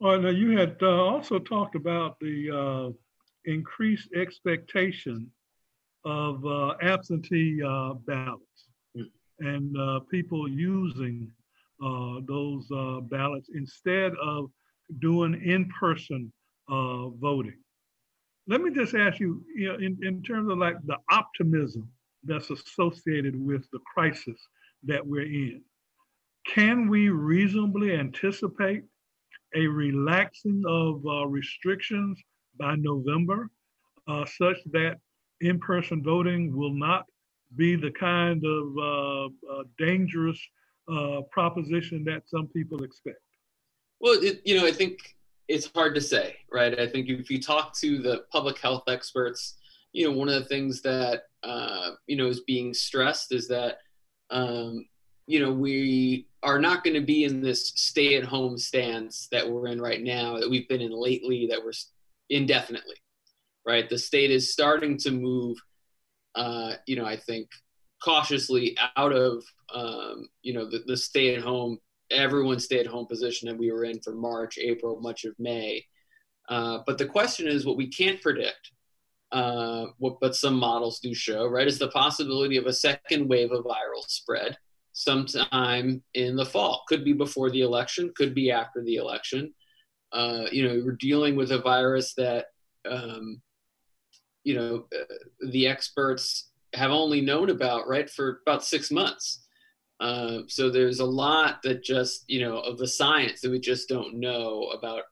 Well, 0.01 0.21
now 0.21 0.29
you 0.29 0.57
had 0.57 0.77
uh, 0.81 0.87
also 0.87 1.41
talked 1.41 1.75
about 1.75 2.21
the 2.21 2.51
uh, 2.51 2.93
increased 3.51 4.11
expectation 4.15 5.29
of 6.05 6.47
uh, 6.47 6.75
absentee 6.83 7.61
uh, 7.61 7.95
ballots 8.07 8.69
and 9.41 9.77
uh, 9.77 10.01
people 10.09 10.49
using 10.49 11.29
uh, 11.85 12.21
those 12.29 12.69
ballots 13.09 13.49
instead 13.53 14.13
of 14.23 14.51
doing 15.01 15.35
in-person 15.45 16.33
voting. 16.69 17.59
Let 18.47 18.61
me 18.61 18.71
just 18.71 18.95
ask 18.95 19.19
you, 19.19 19.45
you 19.55 19.69
know, 19.69 19.79
in, 19.79 19.99
in 20.03 20.23
terms 20.23 20.51
of 20.51 20.59
like 20.59 20.77
the 20.87 20.99
optimism 21.11 21.89
that's 22.23 22.51
associated 22.51 23.35
with 23.35 23.69
the 23.73 23.81
crisis 23.93 24.41
that 24.85 25.05
we're 25.05 25.23
in, 25.23 25.63
can 26.47 26.89
we 26.89 27.09
reasonably 27.09 27.95
anticipate 27.95 28.85
a 29.55 29.67
relaxing 29.67 30.63
of 30.67 31.03
restrictions 31.31 32.21
by 32.59 32.75
November 32.77 33.51
such 34.27 34.59
that 34.73 34.99
in-person 35.41 36.03
voting 36.03 36.57
will 36.57 36.75
not 36.75 37.05
be 37.57 37.77
the 37.77 37.91
kind 37.91 38.45
of 38.45 38.79
uh, 38.79 39.25
uh, 39.27 39.63
dangerous 39.79 40.41
uh, 40.91 41.23
proposition 41.31 42.05
that 42.05 42.23
some 42.29 42.47
people 42.49 42.83
expect? 42.83 43.19
Well, 44.01 44.19
it, 44.23 44.41
you 44.45 44.59
know, 44.59 44.67
I 44.67 44.73
think 44.73 44.99
it's 45.49 45.71
hard 45.75 45.95
to 45.95 46.01
say, 46.01 46.37
right? 46.53 46.79
I 46.79 46.87
think 46.87 47.09
if 47.09 47.31
you 47.31 47.41
talk 47.41 47.77
to 47.81 47.99
the 47.99 48.25
public 48.31 48.59
health 48.59 48.85
experts, 48.89 49.57
you 49.93 50.07
know, 50.07 50.17
one 50.17 50.29
of 50.29 50.35
the 50.35 50.49
things 50.49 50.83
that 50.83 51.23
uh, 51.43 51.93
you 52.07 52.17
know 52.17 52.27
is 52.27 52.41
being 52.41 52.75
stressed 52.75 53.33
is 53.33 53.49
that 53.49 53.79
um, 54.31 54.85
you 55.27 55.41
know 55.41 55.53
we 55.53 56.28
are 56.43 56.59
not 56.59 56.85
going 56.85 56.95
to 56.95 57.05
be 57.05 57.25
in 57.25 57.41
this 57.41 57.73
stay-at-home 57.75 58.59
stance 58.59 59.29
that 59.33 59.49
we're 59.49 59.69
in 59.69 59.81
right 59.81 60.03
now, 60.03 60.39
that 60.39 60.49
we've 60.49 60.69
been 60.69 60.81
in 60.81 60.93
lately, 60.93 61.49
that 61.51 61.65
we're 61.65 61.73
indefinitely 62.31 62.97
right? 63.69 63.89
The 63.89 63.99
state 63.99 64.31
is 64.31 64.51
starting 64.51 64.97
to 64.99 65.11
move, 65.11 65.59
uh, 66.35 66.73
you 66.87 66.97
know, 66.97 67.05
I 67.05 67.19
think 67.19 67.51
cautiously 68.03 68.77
out 68.97 69.13
of, 69.13 69.45
um, 69.75 70.27
you 70.41 70.55
know, 70.55 70.69
the, 70.69 70.83
the 70.87 70.97
stay 70.97 71.35
at 71.35 71.43
home, 71.43 71.79
everyone 72.11 72.61
stay 72.61 72.81
at 72.81 72.87
home 72.87 73.07
position 73.07 73.47
that 73.47 73.59
we 73.59 73.71
were 73.71 73.85
in 73.85 74.01
for 74.01 74.15
March, 74.15 74.57
April, 74.57 74.99
much 75.03 75.27
of 75.27 75.35
May. 75.39 75.85
Uh, 76.49 76.79
but 76.87 76.97
the 76.97 77.05
question 77.05 77.47
is 77.47 77.67
what 77.67 77.77
we 77.77 77.89
can't 77.89 78.23
predict, 78.23 78.73
uh, 79.33 79.85
what, 79.99 80.19
but 80.19 80.35
some 80.35 80.59
models 80.59 81.01
do 81.01 81.13
show, 81.13 81.47
right, 81.47 81.69
is 81.69 81.79
the 81.79 81.89
possibility 81.89 82.57
of 82.57 82.65
a 82.65 82.73
second 82.73 83.29
wave 83.29 83.53
of 83.53 83.67
viral 83.67 84.03
spread 84.07 84.57
sometime 84.99 86.03
in 86.15 86.35
the 86.35 86.45
fall. 86.45 86.83
Could 86.89 87.05
be 87.05 87.13
before 87.13 87.51
the 87.51 87.61
election, 87.61 88.13
could 88.17 88.35
be 88.35 88.51
after 88.51 88.83
the 88.83 88.97
election. 88.97 89.55
Uh, 90.13 90.47
you 90.51 90.67
know, 90.67 90.83
we're 90.85 90.97
dealing 90.99 91.37
with 91.37 91.53
a 91.53 91.61
virus 91.61 92.15
that, 92.15 92.47
um, 92.91 93.41
you 94.43 94.57
know, 94.57 94.87
uh, 94.99 95.15
the 95.53 95.69
experts 95.69 96.51
have 96.75 96.91
only 96.91 97.21
known 97.21 97.51
about, 97.51 97.87
right, 97.87 98.11
for 98.11 98.41
about 98.45 98.65
six 98.65 98.91
months. 98.91 99.47
Uh, 100.01 100.41
so 100.49 100.69
there's 100.69 100.99
a 100.99 101.05
lot 101.05 101.63
that 101.63 101.85
just, 101.85 102.25
you 102.27 102.41
know, 102.41 102.59
of 102.59 102.77
the 102.77 102.87
science 102.87 103.41
that 103.41 103.53
we 103.53 103.61
just 103.61 103.89
don't 103.89 104.15
know 104.15 104.65
about, 104.77 105.03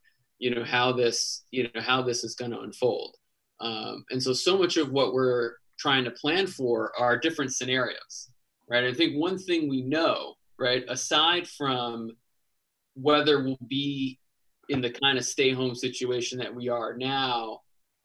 you 0.41 0.53
know, 0.53 0.65
how 0.65 0.91
this, 0.91 1.45
you 1.53 1.63
know, 1.63 1.81
how 1.81 2.03
this 2.03 2.25
is 2.25 2.35
going 2.35 2.51
to 2.51 2.61
unfold. 2.61 3.15
Um, 3.61 4.05
and 4.11 4.21
so, 4.21 4.33
so 4.33 4.59
much 4.59 4.79
of 4.79 4.91
what 4.91 5.15
we're 5.15 5.53
trying 5.79 6.05
to 6.05 6.11
plan 6.11 6.49
for 6.49 6.93
are 6.99 7.17
different 7.19 7.55
scenarios, 7.55 8.31
right? 8.69 8.85
I 8.85 8.93
think 8.93 9.15
one 9.15 9.39
thing 9.39 9.69
we 9.69 9.83
know, 9.83 10.35
right, 10.59 10.85
aside 10.89 11.47
from 11.47 12.11
whether 12.95 13.43
we'll 13.43 13.59
be 13.69 14.19
in 14.69 14.81
the 14.81 14.91
kind 14.91 15.19
of 15.19 15.25
stay 15.25 15.53
home 15.53 15.75
situation 15.75 16.39
that 16.39 16.55
we 16.55 16.69
are 16.69 16.97
now 16.97 17.61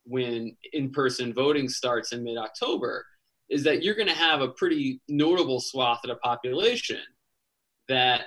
when 0.06 0.56
in 0.74 0.92
person 0.92 1.34
voting 1.34 1.70
starts 1.70 2.12
in 2.12 2.24
mid 2.24 2.38
October, 2.38 3.06
is 3.50 3.64
that 3.64 3.84
you're 3.84 3.96
going 3.96 4.08
to 4.08 4.14
have 4.14 4.42
a 4.42 4.50
pretty 4.50 5.02
notable 5.08 5.60
swath 5.60 6.00
of 6.04 6.10
the 6.10 6.16
population 6.16 7.02
that 7.88 8.22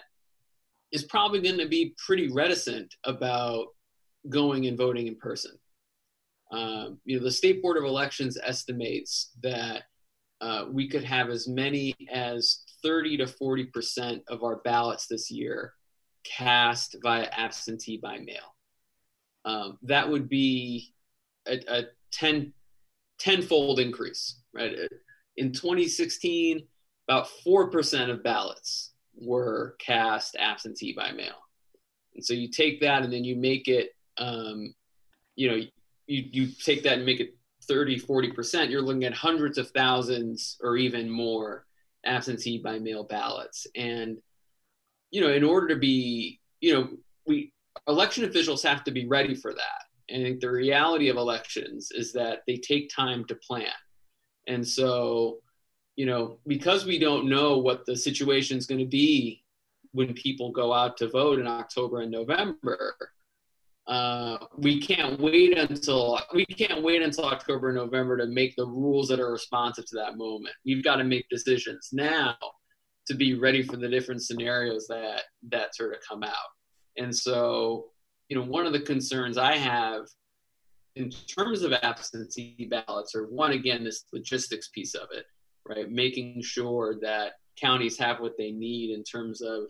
is 0.93 1.05
probably 1.05 1.41
going 1.41 1.59
to 1.59 1.69
be 1.69 1.95
pretty 2.05 2.31
reticent 2.31 2.95
about 3.05 3.67
going 4.29 4.67
and 4.67 4.79
voting 4.79 5.07
in 5.07 5.17
person. 5.17 5.53
Um, 6.53 6.99
you 7.05 7.19
know, 7.19 7.25
the 7.25 7.31
State 7.31 7.63
Board 7.63 7.77
of 7.77 7.85
Elections 7.85 8.39
estimates 8.43 9.33
that 9.43 9.85
uh, 10.41 10.67
we 10.71 10.89
could 10.89 11.05
have 11.05 11.31
as 11.31 11.49
many 11.49 11.95
as 12.13 12.61
30 12.83 13.19
to 13.19 13.27
40 13.27 13.65
percent 13.67 14.23
of 14.29 14.43
our 14.43 14.57
ballots 14.57 15.07
this 15.07 15.31
year 15.31 15.75
cast 16.25 16.97
via 17.03 17.29
absentee 17.33 17.99
by 17.99 18.19
mail. 18.19 18.55
Um, 19.45 19.79
that 19.83 20.09
would 20.09 20.29
be 20.29 20.95
a, 21.47 21.61
a 21.69 21.83
10 22.13 22.53
tenfold 23.19 23.79
increase, 23.79 24.41
right? 24.55 24.73
In 25.37 25.53
2016, 25.53 26.67
about 27.09 27.29
4% 27.47 28.11
of 28.11 28.23
ballots 28.23 28.93
were 29.17 29.77
cast 29.79 30.37
absentee 30.37 30.95
by 30.95 31.13
mail. 31.13 31.35
And 32.15 32.25
so 32.25 32.33
you 32.33 32.49
take 32.49 32.81
that 32.81 33.03
and 33.03 33.13
then 33.13 33.25
you 33.25 33.37
make 33.37 33.69
it, 33.69 33.91
um, 34.17 34.75
you 35.37 35.51
know, 35.51 35.57
you, 36.07 36.25
you 36.31 36.49
take 36.49 36.83
that 36.85 36.95
and 36.95 37.07
make 37.07 37.21
it 37.21 37.37
30, 37.65 38.01
40%, 38.01 38.71
you're 38.71 38.83
looking 38.83 39.05
at 39.05 39.15
hundreds 39.15 39.59
of 39.59 39.71
thousands 39.71 40.57
or 40.63 40.77
even 40.77 41.11
more 41.11 41.67
absentee 42.05 42.59
by 42.59 42.79
mail 42.79 43.05
ballots. 43.05 43.67
And, 43.75 44.19
you 45.11 45.21
know, 45.21 45.33
in 45.33 45.45
order 45.45 45.69
to 45.69 45.77
be, 45.77 46.41
you 46.61 46.75
know, 46.75 46.89
we 47.27 47.53
election 47.89 48.25
officials 48.25 48.63
have 48.63 48.85
to 48.85 48.91
be 48.91 49.07
ready 49.07 49.35
for 49.35 49.53
that. 49.53 49.85
And 50.09 50.23
I 50.23 50.25
think 50.25 50.41
the 50.41 50.51
reality 50.51 51.09
of 51.09 51.17
elections 51.17 51.91
is 51.93 52.13
that 52.13 52.43
they 52.47 52.57
take 52.57 52.91
time 52.95 53.25
to 53.27 53.35
plan. 53.35 53.67
And 54.47 54.67
so, 54.67 55.39
you 55.97 56.07
know, 56.07 56.39
because 56.47 56.85
we 56.85 56.99
don't 56.99 57.29
know 57.29 57.59
what 57.59 57.87
the 57.87 57.97
situation 57.97 58.59
is 58.59 58.67
going 58.67 58.81
to 58.81 58.87
be 58.87 59.43
when 59.93 60.13
people 60.13 60.51
go 60.51 60.73
out 60.73 60.97
to 60.99 61.09
vote 61.09 61.39
in 61.39 61.47
October 61.47 62.01
and 62.01 62.11
November, 62.11 62.95
uh, 63.87 64.39
we 64.57 64.81
can't 64.81 65.21
wait 65.21 65.59
until 65.59 66.19
we 66.33 66.47
can't 66.47 66.83
wait 66.83 67.03
until 67.03 67.27
October 67.27 67.73
November 67.73 68.17
to 68.17 68.27
make 68.27 68.57
the 68.57 68.67
rules 68.67 69.09
that 69.09 69.21
are 69.21 69.33
responsive 69.33 69.85
to 69.87 69.97
that 69.97 70.17
moment. 70.17 70.55
We've 70.65 70.83
got 70.83 70.97
to 70.97 71.05
make 71.05 71.29
decisions 71.29 71.91
now 71.93 72.37
to 73.07 73.15
be 73.15 73.35
ready 73.35 73.63
for 73.63 73.77
the 73.77 73.89
different 73.89 74.23
scenarios 74.23 74.87
that 74.89 75.23
that 75.51 75.75
sort 75.75 75.93
of 75.93 76.01
come 76.09 76.23
out. 76.23 76.33
And 76.97 77.15
so, 77.15 77.87
you 78.29 78.39
know, 78.39 78.45
one 78.45 78.67
of 78.67 78.73
the 78.73 78.81
concerns 78.81 79.37
I 79.37 79.57
have 79.57 80.07
in 80.97 81.11
terms 81.11 81.63
of 81.63 81.73
absentee 81.73 82.71
ballots 82.71 83.15
are 83.15 83.27
one 83.27 83.53
again 83.53 83.85
this 83.85 84.05
logistics 84.13 84.69
piece 84.69 84.95
of 84.95 85.09
it, 85.13 85.27
right? 85.69 85.91
Making 85.91 86.41
sure 86.41 86.97
that 87.03 87.33
counties 87.61 87.99
have 87.99 88.21
what 88.21 88.39
they 88.39 88.51
need 88.51 88.91
in 88.97 89.05
terms 89.05 89.43
of 89.43 89.65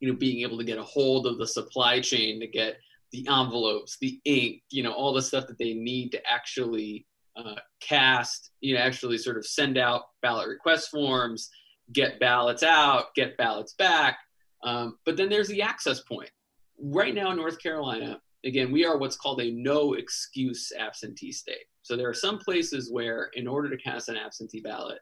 you 0.00 0.10
know 0.10 0.16
being 0.18 0.42
able 0.42 0.56
to 0.56 0.64
get 0.64 0.78
a 0.78 0.82
hold 0.82 1.26
of 1.26 1.38
the 1.38 1.46
supply 1.46 2.00
chain 2.00 2.40
to 2.40 2.46
get 2.46 2.76
the 3.12 3.26
envelopes, 3.28 3.96
the 4.00 4.20
ink, 4.24 4.62
you 4.70 4.82
know, 4.82 4.92
all 4.92 5.12
the 5.12 5.22
stuff 5.22 5.46
that 5.46 5.58
they 5.58 5.74
need 5.74 6.10
to 6.12 6.20
actually 6.30 7.06
uh, 7.36 7.56
cast, 7.80 8.50
you 8.60 8.74
know, 8.74 8.80
actually 8.80 9.18
sort 9.18 9.36
of 9.36 9.46
send 9.46 9.78
out 9.78 10.02
ballot 10.22 10.48
request 10.48 10.90
forms, 10.90 11.50
get 11.92 12.18
ballots 12.18 12.62
out, 12.62 13.14
get 13.14 13.36
ballots 13.36 13.74
back. 13.74 14.18
Um, 14.64 14.98
but 15.04 15.16
then 15.16 15.28
there's 15.28 15.48
the 15.48 15.62
access 15.62 16.00
point. 16.00 16.30
Right 16.78 17.14
now 17.14 17.30
in 17.30 17.36
North 17.36 17.62
Carolina, 17.62 18.20
again, 18.44 18.72
we 18.72 18.84
are 18.84 18.98
what's 18.98 19.16
called 19.16 19.40
a 19.40 19.50
no 19.50 19.94
excuse 19.94 20.72
absentee 20.78 21.32
state. 21.32 21.66
So 21.82 21.96
there 21.96 22.08
are 22.08 22.14
some 22.14 22.38
places 22.38 22.90
where, 22.90 23.30
in 23.34 23.46
order 23.46 23.70
to 23.70 23.76
cast 23.76 24.08
an 24.08 24.16
absentee 24.16 24.60
ballot 24.60 24.98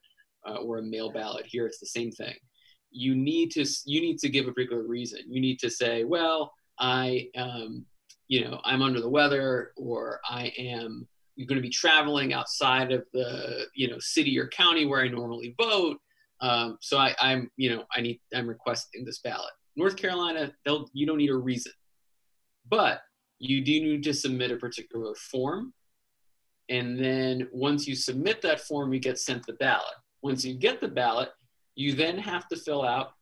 uh, 0.46 0.56
or 0.56 0.78
a 0.78 0.82
mail 0.82 1.10
ballot, 1.10 1.46
here 1.46 1.66
it's 1.66 1.80
the 1.80 1.86
same 1.86 2.10
thing. 2.10 2.34
You 2.90 3.14
need 3.14 3.50
to 3.52 3.64
you 3.86 4.00
need 4.00 4.18
to 4.18 4.28
give 4.28 4.46
a 4.46 4.52
particular 4.52 4.82
reason. 4.82 5.20
You 5.26 5.40
need 5.40 5.58
to 5.60 5.70
say, 5.70 6.04
well, 6.04 6.52
I 6.78 7.28
um, 7.36 7.86
you 8.34 8.44
know, 8.44 8.60
I'm 8.64 8.82
under 8.82 9.00
the 9.00 9.08
weather 9.08 9.70
or 9.76 10.18
I 10.28 10.52
am 10.58 11.06
going 11.38 11.54
to 11.54 11.62
be 11.62 11.70
traveling 11.70 12.32
outside 12.32 12.90
of 12.90 13.04
the, 13.12 13.66
you 13.76 13.88
know, 13.88 13.98
city 14.00 14.36
or 14.40 14.48
county 14.48 14.86
where 14.86 15.02
I 15.02 15.06
normally 15.06 15.54
vote. 15.56 15.98
Um, 16.40 16.76
so 16.80 16.98
I, 16.98 17.14
I'm, 17.20 17.48
you 17.56 17.70
know, 17.70 17.84
I 17.94 18.00
need, 18.00 18.20
I'm 18.34 18.48
requesting 18.48 19.04
this 19.04 19.20
ballot. 19.20 19.52
North 19.76 19.94
Carolina, 19.94 20.52
they'll, 20.64 20.90
you 20.92 21.06
don't 21.06 21.18
need 21.18 21.30
a 21.30 21.36
reason, 21.36 21.70
but 22.68 23.02
you 23.38 23.64
do 23.64 23.80
need 23.80 24.02
to 24.02 24.12
submit 24.12 24.50
a 24.50 24.56
particular 24.56 25.14
form. 25.14 25.72
And 26.68 26.98
then 26.98 27.48
once 27.52 27.86
you 27.86 27.94
submit 27.94 28.42
that 28.42 28.62
form, 28.62 28.92
you 28.92 28.98
get 28.98 29.20
sent 29.20 29.46
the 29.46 29.52
ballot. 29.52 29.94
Once 30.22 30.44
you 30.44 30.54
get 30.54 30.80
the 30.80 30.88
ballot, 30.88 31.28
you 31.76 31.92
then 31.92 32.18
have 32.18 32.48
to 32.48 32.56
fill 32.56 32.84
out, 32.84 33.12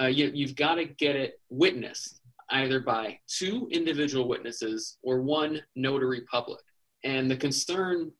uh, 0.00 0.06
you, 0.06 0.30
you've 0.32 0.54
got 0.54 0.76
to 0.76 0.84
get 0.84 1.16
it 1.16 1.40
witnessed 1.48 2.19
either 2.50 2.80
by 2.80 3.18
two 3.28 3.68
individual 3.70 4.28
witnesses 4.28 4.98
or 5.02 5.22
one 5.22 5.60
notary 5.76 6.22
public. 6.22 6.60
And 7.04 7.30
the 7.30 7.36
concern 7.36 8.10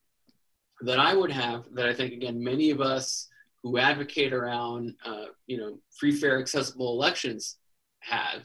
that 0.83 0.99
I 0.99 1.15
would 1.15 1.31
have, 1.31 1.65
that 1.75 1.89
I 1.89 1.95
think 1.95 2.13
again 2.13 2.43
many 2.43 2.71
of 2.71 2.81
us 2.81 3.29
who 3.63 3.79
advocate 3.79 4.33
around, 4.33 4.95
uh, 5.05 5.27
you 5.47 5.59
know, 5.59 5.79
free, 5.99 6.13
fair, 6.13 6.39
accessible 6.39 6.95
elections 6.95 7.59
have, 8.01 8.43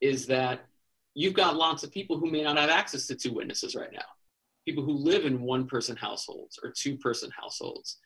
is 0.00 0.26
that 0.26 0.66
you've 1.14 1.34
got 1.34 1.54
lots 1.54 1.84
of 1.84 1.92
people 1.92 2.18
who 2.18 2.30
may 2.30 2.42
not 2.42 2.58
have 2.58 2.70
access 2.70 3.06
to 3.06 3.14
two 3.14 3.32
witnesses 3.32 3.76
right 3.76 3.92
now. 3.92 4.00
People 4.66 4.82
who 4.82 4.92
live 4.92 5.26
in 5.26 5.42
one-person 5.42 5.96
households 5.96 6.58
or 6.62 6.72
two-person 6.76 7.30
households, 7.40 7.98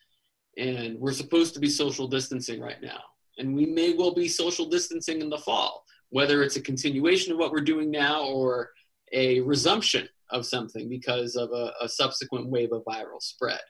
and 0.58 0.98
we're 0.98 1.12
supposed 1.12 1.54
to 1.54 1.60
be 1.60 1.68
social 1.68 2.06
distancing 2.06 2.60
right 2.60 2.82
now, 2.82 3.00
and 3.38 3.54
we 3.54 3.64
may 3.64 3.94
well 3.94 4.14
be 4.14 4.28
social 4.28 4.66
distancing 4.66 5.22
in 5.22 5.30
the 5.30 5.38
fall 5.38 5.85
whether 6.10 6.42
it's 6.42 6.56
a 6.56 6.60
continuation 6.60 7.32
of 7.32 7.38
what 7.38 7.52
we're 7.52 7.60
doing 7.60 7.90
now 7.90 8.24
or 8.24 8.70
a 9.12 9.40
resumption 9.40 10.08
of 10.30 10.46
something 10.46 10.88
because 10.88 11.36
of 11.36 11.50
a, 11.52 11.72
a 11.80 11.88
subsequent 11.88 12.48
wave 12.48 12.72
of 12.72 12.84
viral 12.84 13.20
spread. 13.20 13.60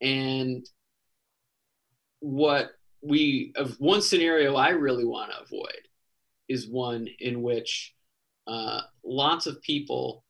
And 0.00 0.66
what 2.20 2.70
we, 3.02 3.52
of 3.56 3.76
one 3.78 4.02
scenario 4.02 4.56
I 4.56 4.70
really 4.70 5.04
want 5.04 5.32
to 5.32 5.42
avoid 5.42 5.88
is 6.48 6.68
one 6.68 7.08
in 7.18 7.42
which 7.42 7.94
uh, 8.46 8.80
lots 9.04 9.46
of 9.46 9.62
people 9.62 10.24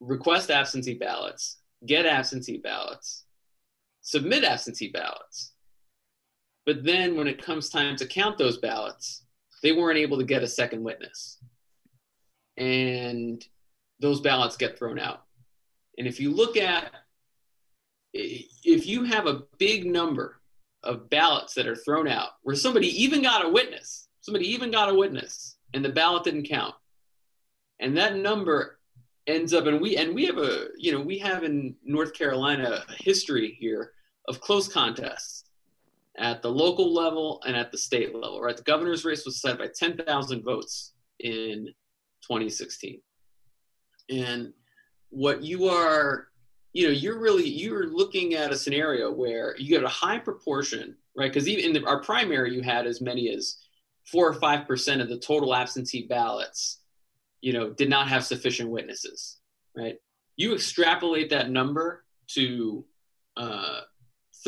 request 0.00 0.50
absentee 0.50 0.94
ballots, 0.94 1.58
get 1.86 2.06
absentee 2.06 2.58
ballots, 2.58 3.24
submit 4.00 4.44
absentee 4.44 4.90
ballots. 4.92 5.52
But 6.64 6.84
then 6.84 7.16
when 7.16 7.26
it 7.26 7.42
comes 7.42 7.68
time 7.68 7.96
to 7.96 8.06
count 8.06 8.38
those 8.38 8.58
ballots, 8.58 9.24
they 9.62 9.72
weren't 9.72 9.98
able 9.98 10.18
to 10.18 10.24
get 10.24 10.42
a 10.42 10.48
second 10.48 10.82
witness. 10.82 11.38
And 12.56 13.44
those 14.00 14.20
ballots 14.20 14.56
get 14.56 14.78
thrown 14.78 14.98
out. 14.98 15.24
And 15.96 16.06
if 16.06 16.20
you 16.20 16.32
look 16.32 16.56
at, 16.56 16.92
if 18.12 18.86
you 18.86 19.04
have 19.04 19.26
a 19.26 19.42
big 19.58 19.86
number 19.86 20.40
of 20.82 21.10
ballots 21.10 21.54
that 21.54 21.66
are 21.66 21.76
thrown 21.76 22.08
out 22.08 22.30
where 22.42 22.56
somebody 22.56 22.88
even 23.02 23.22
got 23.22 23.44
a 23.44 23.48
witness, 23.48 24.08
somebody 24.20 24.46
even 24.46 24.70
got 24.70 24.88
a 24.88 24.94
witness, 24.94 25.56
and 25.74 25.84
the 25.84 25.88
ballot 25.88 26.24
didn't 26.24 26.48
count, 26.48 26.74
and 27.80 27.96
that 27.96 28.16
number 28.16 28.78
ends 29.26 29.52
up, 29.52 29.66
and 29.66 29.80
we 29.80 29.96
and 29.96 30.14
we 30.14 30.24
have 30.24 30.38
a, 30.38 30.68
you 30.76 30.92
know, 30.92 31.00
we 31.00 31.18
have 31.18 31.44
in 31.44 31.74
North 31.84 32.14
Carolina 32.14 32.84
a 32.88 33.02
history 33.02 33.56
here 33.60 33.92
of 34.28 34.40
close 34.40 34.68
contests 34.68 35.44
at 36.18 36.42
the 36.42 36.50
local 36.50 36.92
level 36.92 37.40
and 37.46 37.56
at 37.56 37.70
the 37.70 37.78
state 37.78 38.14
level, 38.14 38.40
right? 38.40 38.56
The 38.56 38.62
governor's 38.62 39.04
race 39.04 39.24
was 39.24 39.34
decided 39.34 39.58
by 39.58 39.68
10,000 39.74 40.42
votes 40.42 40.92
in 41.20 41.66
2016. 42.22 43.00
And 44.10 44.52
what 45.10 45.42
you 45.42 45.68
are, 45.68 46.28
you 46.72 46.86
know, 46.86 46.92
you're 46.92 47.18
really, 47.18 47.48
you're 47.48 47.86
looking 47.86 48.34
at 48.34 48.52
a 48.52 48.56
scenario 48.56 49.12
where 49.12 49.56
you 49.58 49.68
get 49.68 49.84
a 49.84 49.88
high 49.88 50.18
proportion, 50.18 50.96
right? 51.16 51.32
Because 51.32 51.48
even 51.48 51.64
in 51.64 51.82
the, 51.82 51.88
our 51.88 52.02
primary, 52.02 52.54
you 52.54 52.62
had 52.62 52.86
as 52.86 53.00
many 53.00 53.30
as 53.30 53.58
four 54.10 54.28
or 54.28 54.34
five 54.34 54.66
percent 54.66 55.00
of 55.00 55.08
the 55.08 55.18
total 55.18 55.54
absentee 55.54 56.06
ballots, 56.06 56.80
you 57.40 57.52
know, 57.52 57.70
did 57.70 57.88
not 57.88 58.08
have 58.08 58.24
sufficient 58.24 58.70
witnesses, 58.70 59.38
right? 59.76 59.96
You 60.36 60.54
extrapolate 60.54 61.30
that 61.30 61.50
number 61.50 62.04
to 62.28 62.84
uh, 63.36 63.80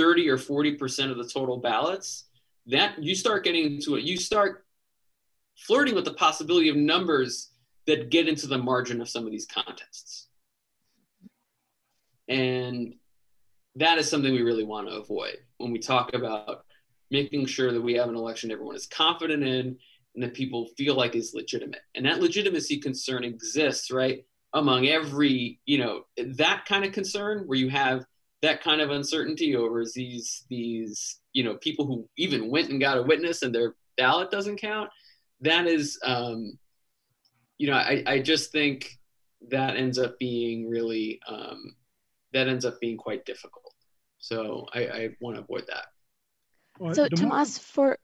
30 0.00 0.30
or 0.30 0.38
40 0.38 0.76
percent 0.76 1.12
of 1.12 1.18
the 1.18 1.28
total 1.28 1.58
ballots, 1.58 2.24
that 2.66 3.02
you 3.02 3.14
start 3.14 3.44
getting 3.44 3.66
into 3.66 3.96
it. 3.96 4.04
You 4.04 4.16
start 4.16 4.64
flirting 5.58 5.94
with 5.94 6.06
the 6.06 6.14
possibility 6.14 6.70
of 6.70 6.76
numbers 6.76 7.50
that 7.86 8.10
get 8.10 8.26
into 8.26 8.46
the 8.46 8.56
margin 8.56 9.02
of 9.02 9.10
some 9.10 9.26
of 9.26 9.30
these 9.30 9.46
contests. 9.46 10.28
And 12.28 12.94
that 13.74 13.98
is 13.98 14.08
something 14.08 14.32
we 14.32 14.42
really 14.42 14.64
want 14.64 14.88
to 14.88 14.94
avoid 14.94 15.36
when 15.58 15.70
we 15.70 15.78
talk 15.78 16.14
about 16.14 16.64
making 17.10 17.44
sure 17.44 17.72
that 17.72 17.82
we 17.82 17.94
have 17.94 18.08
an 18.08 18.16
election 18.16 18.50
everyone 18.50 18.76
is 18.76 18.86
confident 18.86 19.42
in 19.42 19.76
and 20.14 20.24
that 20.24 20.32
people 20.32 20.68
feel 20.78 20.94
like 20.94 21.14
is 21.14 21.34
legitimate. 21.34 21.82
And 21.94 22.06
that 22.06 22.20
legitimacy 22.20 22.78
concern 22.78 23.22
exists, 23.24 23.90
right? 23.90 24.24
Among 24.54 24.86
every, 24.86 25.60
you 25.66 25.78
know, 25.78 26.04
that 26.16 26.64
kind 26.66 26.84
of 26.84 26.92
concern 26.92 27.42
where 27.46 27.58
you 27.58 27.68
have 27.68 28.06
that 28.42 28.62
kind 28.62 28.80
of 28.80 28.90
uncertainty 28.90 29.56
over 29.56 29.84
these 29.94 30.44
these, 30.48 31.20
you 31.32 31.44
know, 31.44 31.56
people 31.56 31.86
who 31.86 32.08
even 32.16 32.50
went 32.50 32.70
and 32.70 32.80
got 32.80 32.98
a 32.98 33.02
witness 33.02 33.42
and 33.42 33.54
their 33.54 33.74
ballot 33.96 34.30
doesn't 34.30 34.60
count. 34.60 34.90
That 35.42 35.66
is 35.66 35.98
um, 36.04 36.58
you 37.58 37.66
know, 37.66 37.74
I, 37.74 38.02
I 38.06 38.18
just 38.20 38.52
think 38.52 38.98
that 39.50 39.76
ends 39.76 39.98
up 39.98 40.18
being 40.18 40.68
really 40.68 41.20
um, 41.28 41.74
that 42.32 42.48
ends 42.48 42.64
up 42.64 42.80
being 42.80 42.96
quite 42.96 43.26
difficult. 43.26 43.74
So 44.18 44.66
I, 44.74 44.80
I 44.86 45.08
want 45.20 45.36
to 45.36 45.42
avoid 45.42 45.66
that. 45.68 45.86
Well, 46.78 46.94
so 46.94 47.08
Tomas, 47.08 47.58
for 47.58 47.98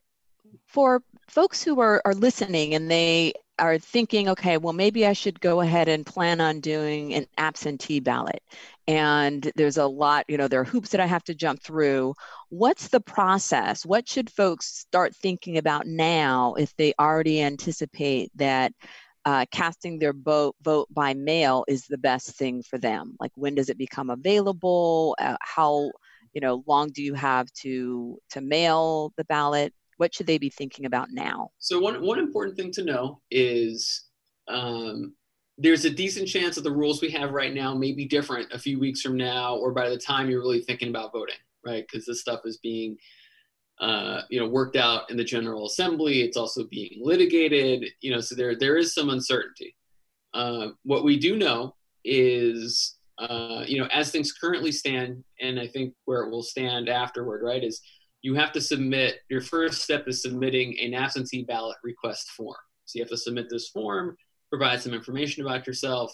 for 0.66 1.02
folks 1.28 1.62
who 1.62 1.80
are, 1.80 2.02
are 2.04 2.14
listening 2.14 2.74
and 2.74 2.90
they 2.90 3.32
are 3.58 3.78
thinking, 3.78 4.28
okay, 4.28 4.58
well, 4.58 4.72
maybe 4.72 5.06
I 5.06 5.12
should 5.14 5.40
go 5.40 5.60
ahead 5.60 5.88
and 5.88 6.04
plan 6.04 6.40
on 6.40 6.60
doing 6.60 7.14
an 7.14 7.26
absentee 7.38 8.00
ballot. 8.00 8.42
And 8.86 9.50
there's 9.56 9.78
a 9.78 9.86
lot, 9.86 10.24
you 10.28 10.36
know, 10.36 10.48
there 10.48 10.60
are 10.60 10.64
hoops 10.64 10.90
that 10.90 11.00
I 11.00 11.06
have 11.06 11.24
to 11.24 11.34
jump 11.34 11.62
through. 11.62 12.14
What's 12.50 12.88
the 12.88 13.00
process? 13.00 13.84
What 13.86 14.08
should 14.08 14.30
folks 14.30 14.66
start 14.66 15.14
thinking 15.16 15.56
about 15.58 15.86
now 15.86 16.54
if 16.54 16.74
they 16.76 16.92
already 17.00 17.42
anticipate 17.42 18.30
that 18.36 18.72
uh, 19.24 19.44
casting 19.50 19.98
their 19.98 20.12
vote, 20.12 20.54
vote 20.62 20.86
by 20.90 21.14
mail 21.14 21.64
is 21.66 21.86
the 21.86 21.98
best 21.98 22.30
thing 22.36 22.62
for 22.62 22.78
them? 22.78 23.16
Like 23.18 23.32
when 23.36 23.54
does 23.54 23.68
it 23.70 23.78
become 23.78 24.10
available? 24.10 25.16
Uh, 25.18 25.36
how 25.40 25.90
you 26.32 26.40
know 26.40 26.62
long 26.66 26.90
do 26.90 27.02
you 27.02 27.14
have 27.14 27.50
to 27.54 28.18
to 28.30 28.40
mail 28.40 29.12
the 29.16 29.24
ballot? 29.24 29.72
What 29.96 30.14
should 30.14 30.26
they 30.26 30.38
be 30.38 30.50
thinking 30.50 30.86
about 30.86 31.08
now? 31.10 31.50
So 31.58 31.78
one 31.78 32.02
one 32.02 32.18
important 32.18 32.56
thing 32.56 32.70
to 32.72 32.84
know 32.84 33.20
is 33.30 34.04
um, 34.48 35.14
there's 35.58 35.84
a 35.84 35.90
decent 35.90 36.28
chance 36.28 36.54
that 36.56 36.62
the 36.62 36.72
rules 36.72 37.00
we 37.00 37.10
have 37.10 37.32
right 37.32 37.54
now 37.54 37.74
may 37.74 37.92
be 37.92 38.06
different 38.06 38.52
a 38.52 38.58
few 38.58 38.78
weeks 38.78 39.00
from 39.00 39.16
now, 39.16 39.56
or 39.56 39.72
by 39.72 39.88
the 39.88 39.98
time 39.98 40.28
you're 40.28 40.40
really 40.40 40.60
thinking 40.60 40.88
about 40.88 41.12
voting, 41.12 41.36
right? 41.64 41.84
Because 41.90 42.06
this 42.06 42.20
stuff 42.20 42.40
is 42.44 42.58
being 42.58 42.96
uh, 43.80 44.22
you 44.30 44.40
know, 44.40 44.48
worked 44.48 44.76
out 44.76 45.10
in 45.10 45.16
the 45.16 45.24
General 45.24 45.66
Assembly. 45.66 46.22
It's 46.22 46.36
also 46.36 46.64
being 46.64 46.98
litigated. 47.02 47.86
You 48.00 48.12
know, 48.12 48.20
so 48.20 48.34
there 48.34 48.56
there 48.58 48.76
is 48.76 48.94
some 48.94 49.10
uncertainty. 49.10 49.76
Uh, 50.32 50.68
what 50.84 51.04
we 51.04 51.18
do 51.18 51.36
know 51.36 51.74
is, 52.04 52.96
uh, 53.18 53.64
you 53.66 53.78
know, 53.78 53.88
as 53.92 54.10
things 54.10 54.32
currently 54.32 54.72
stand, 54.72 55.22
and 55.40 55.58
I 55.60 55.66
think 55.66 55.94
where 56.04 56.22
it 56.22 56.30
will 56.30 56.42
stand 56.42 56.88
afterward, 56.88 57.42
right, 57.42 57.62
is 57.62 57.80
you 58.26 58.34
have 58.34 58.50
to 58.50 58.60
submit. 58.60 59.20
Your 59.28 59.40
first 59.40 59.82
step 59.82 60.08
is 60.08 60.20
submitting 60.20 60.76
an 60.80 60.94
absentee 60.94 61.44
ballot 61.44 61.76
request 61.84 62.30
form. 62.30 62.56
So 62.84 62.98
you 62.98 63.04
have 63.04 63.10
to 63.10 63.16
submit 63.16 63.48
this 63.48 63.68
form, 63.68 64.16
provide 64.50 64.82
some 64.82 64.92
information 64.92 65.46
about 65.46 65.64
yourself, 65.64 66.12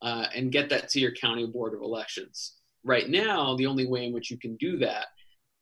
uh, 0.00 0.26
and 0.32 0.52
get 0.52 0.70
that 0.70 0.88
to 0.90 1.00
your 1.00 1.10
county 1.10 1.48
board 1.48 1.74
of 1.74 1.82
elections. 1.82 2.54
Right 2.84 3.10
now, 3.10 3.56
the 3.56 3.66
only 3.66 3.88
way 3.88 4.06
in 4.06 4.12
which 4.12 4.30
you 4.30 4.38
can 4.38 4.54
do 4.58 4.78
that 4.78 5.06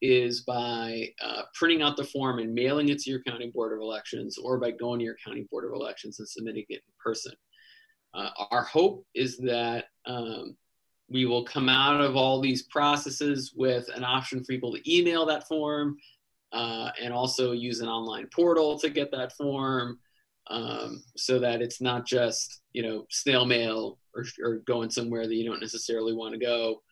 is 0.03 0.43
by 0.43 1.09
uh, 1.25 1.45
printing 1.55 1.81
out 1.81 1.97
the 1.97 2.05
form 2.05 2.39
and 2.39 2.53
mailing 2.53 2.91
it 2.91 2.99
to 2.99 3.11
your 3.11 3.23
county 3.23 3.51
board 3.51 3.73
of 3.73 3.81
elections 3.81 4.37
or 4.37 4.59
by 4.59 4.73
going 4.73 4.99
to 4.99 5.07
your 5.07 5.17
county 5.25 5.47
board 5.51 5.65
of 5.65 5.73
elections 5.73 6.19
and 6.19 6.29
submitting 6.29 6.67
it 6.69 6.83
in 6.87 6.93
person. 7.03 7.33
Uh, 8.13 8.29
our 8.51 8.63
hope 8.63 9.07
is 9.15 9.39
that 9.39 9.87
um, 10.05 10.55
we 11.11 11.25
will 11.25 11.45
come 11.45 11.69
out 11.69 12.01
of 12.01 12.17
all 12.17 12.41
these 12.41 12.65
processes 12.65 13.53
with 13.57 13.89
an 13.95 14.05
option 14.05 14.41
for 14.41 14.47
people 14.47 14.73
to 14.73 14.93
email 14.93 15.25
that 15.27 15.49
form 15.49 15.97
uh, 16.53 16.91
and 17.01 17.13
also 17.13 17.53
use 17.53 17.81
an 17.81 17.89
online 17.89 18.27
portal 18.35 18.79
to 18.79 18.91
get 18.91 19.11
that 19.11 19.33
form 19.37 19.99
um, 20.51 21.03
so 21.17 21.39
that 21.39 21.61
it's 21.61 21.81
not 21.81 22.07
just 22.07 22.63
you 22.73 22.83
know 22.83 23.07
snail 23.11 23.45
mail 23.45 23.99
or, 24.15 24.25
or 24.43 24.57
going 24.67 24.91
somewhere 24.91 25.27
that 25.27 25.35
you 25.35 25.49
don't 25.49 25.61
necessarily 25.61 26.15
want 26.15 26.33
to 26.33 26.41
go 26.41 26.83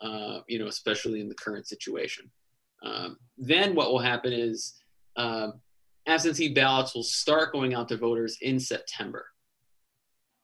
uh, 0.00 0.40
you 0.48 0.58
know 0.58 0.66
especially 0.66 1.20
in 1.20 1.28
the 1.28 1.34
current 1.34 1.66
situation 1.66 2.30
um, 2.84 3.16
then 3.38 3.74
what 3.74 3.90
will 3.90 3.98
happen 3.98 4.32
is 4.32 4.74
uh, 5.16 5.48
absentee 6.06 6.52
ballots 6.52 6.94
will 6.94 7.02
start 7.02 7.52
going 7.52 7.74
out 7.74 7.88
to 7.88 7.96
voters 7.96 8.38
in 8.42 8.58
September. 8.58 9.26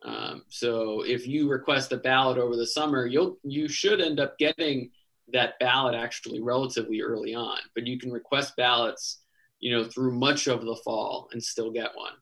Um, 0.04 0.44
so 0.48 1.02
if 1.02 1.26
you 1.26 1.48
request 1.48 1.92
a 1.92 1.96
ballot 1.96 2.38
over 2.38 2.56
the 2.56 2.66
summer, 2.66 3.06
you'll 3.06 3.38
you 3.42 3.68
should 3.68 4.00
end 4.00 4.20
up 4.20 4.38
getting 4.38 4.90
that 5.32 5.58
ballot 5.58 5.94
actually 5.94 6.40
relatively 6.40 7.02
early 7.02 7.34
on. 7.34 7.58
But 7.74 7.87
you 7.87 7.98
can 7.98 8.12
request 8.12 8.56
ballots, 8.56 9.20
you 9.61 9.76
know, 9.76 9.84
through 9.84 10.12
much 10.12 10.46
of 10.46 10.64
the 10.64 10.76
fall 10.76 11.28
and 11.32 11.42
still 11.42 11.70
get 11.70 11.90
one. 11.94 12.12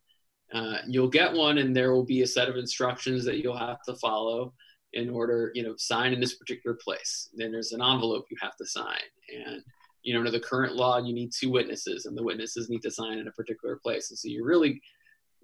Uh, 0.52 0.78
you'll 0.86 1.08
get 1.08 1.32
one, 1.32 1.58
and 1.58 1.76
there 1.76 1.92
will 1.92 2.04
be 2.04 2.22
a 2.22 2.26
set 2.26 2.48
of 2.48 2.56
instructions 2.56 3.24
that 3.24 3.42
you'll 3.42 3.56
have 3.56 3.82
to 3.82 3.94
follow 3.96 4.54
in 4.92 5.10
order, 5.10 5.50
you 5.54 5.62
know, 5.62 5.74
sign 5.76 6.12
in 6.12 6.20
this 6.20 6.36
particular 6.36 6.76
place. 6.82 7.28
Then 7.34 7.52
there's 7.52 7.72
an 7.72 7.82
envelope 7.82 8.26
you 8.30 8.36
have 8.40 8.56
to 8.56 8.66
sign, 8.66 9.00
and 9.34 9.62
you 10.02 10.12
know, 10.14 10.20
under 10.20 10.30
the 10.30 10.40
current 10.40 10.76
law, 10.76 10.98
you 10.98 11.12
need 11.12 11.32
two 11.32 11.50
witnesses, 11.50 12.06
and 12.06 12.16
the 12.16 12.22
witnesses 12.22 12.70
need 12.70 12.82
to 12.82 12.90
sign 12.92 13.18
in 13.18 13.26
a 13.26 13.32
particular 13.32 13.76
place. 13.76 14.10
And 14.10 14.18
so 14.18 14.28
you 14.28 14.44
really 14.44 14.80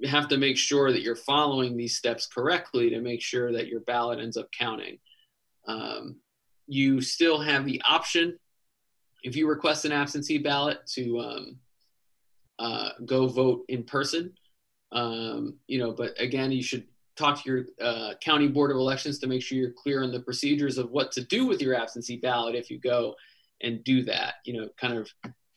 have 0.04 0.28
to 0.28 0.36
make 0.36 0.56
sure 0.56 0.92
that 0.92 1.02
you're 1.02 1.16
following 1.16 1.76
these 1.76 1.96
steps 1.96 2.26
correctly 2.26 2.90
to 2.90 3.00
make 3.00 3.22
sure 3.22 3.52
that 3.52 3.68
your 3.68 3.80
ballot 3.80 4.18
ends 4.18 4.36
up 4.36 4.48
counting. 4.50 4.98
Um, 5.66 6.16
you 6.66 7.00
still 7.00 7.40
have 7.40 7.64
the 7.64 7.80
option, 7.88 8.38
if 9.22 9.36
you 9.36 9.48
request 9.48 9.84
an 9.84 9.92
absentee 9.92 10.38
ballot, 10.38 10.78
to 10.94 11.20
um, 11.20 11.56
uh, 12.58 12.90
go 13.04 13.26
vote 13.28 13.64
in 13.68 13.84
person. 13.84 14.32
Um, 14.90 15.56
you 15.66 15.78
know, 15.78 15.92
but 15.92 16.20
again, 16.20 16.52
you 16.52 16.62
should 16.62 16.86
talk 17.16 17.42
to 17.42 17.50
your 17.50 17.64
uh, 17.80 18.14
county 18.20 18.48
board 18.48 18.70
of 18.70 18.76
elections 18.76 19.18
to 19.18 19.26
make 19.26 19.42
sure 19.42 19.58
you're 19.58 19.72
clear 19.72 20.02
on 20.02 20.12
the 20.12 20.20
procedures 20.20 20.78
of 20.78 20.90
what 20.90 21.12
to 21.12 21.24
do 21.24 21.46
with 21.46 21.60
your 21.60 21.74
absentee 21.74 22.16
ballot 22.16 22.54
if 22.54 22.70
you 22.70 22.78
go 22.78 23.14
and 23.60 23.84
do 23.84 24.02
that. 24.04 24.34
You 24.44 24.60
know, 24.60 24.68
kind 24.80 24.98
of, 24.98 25.10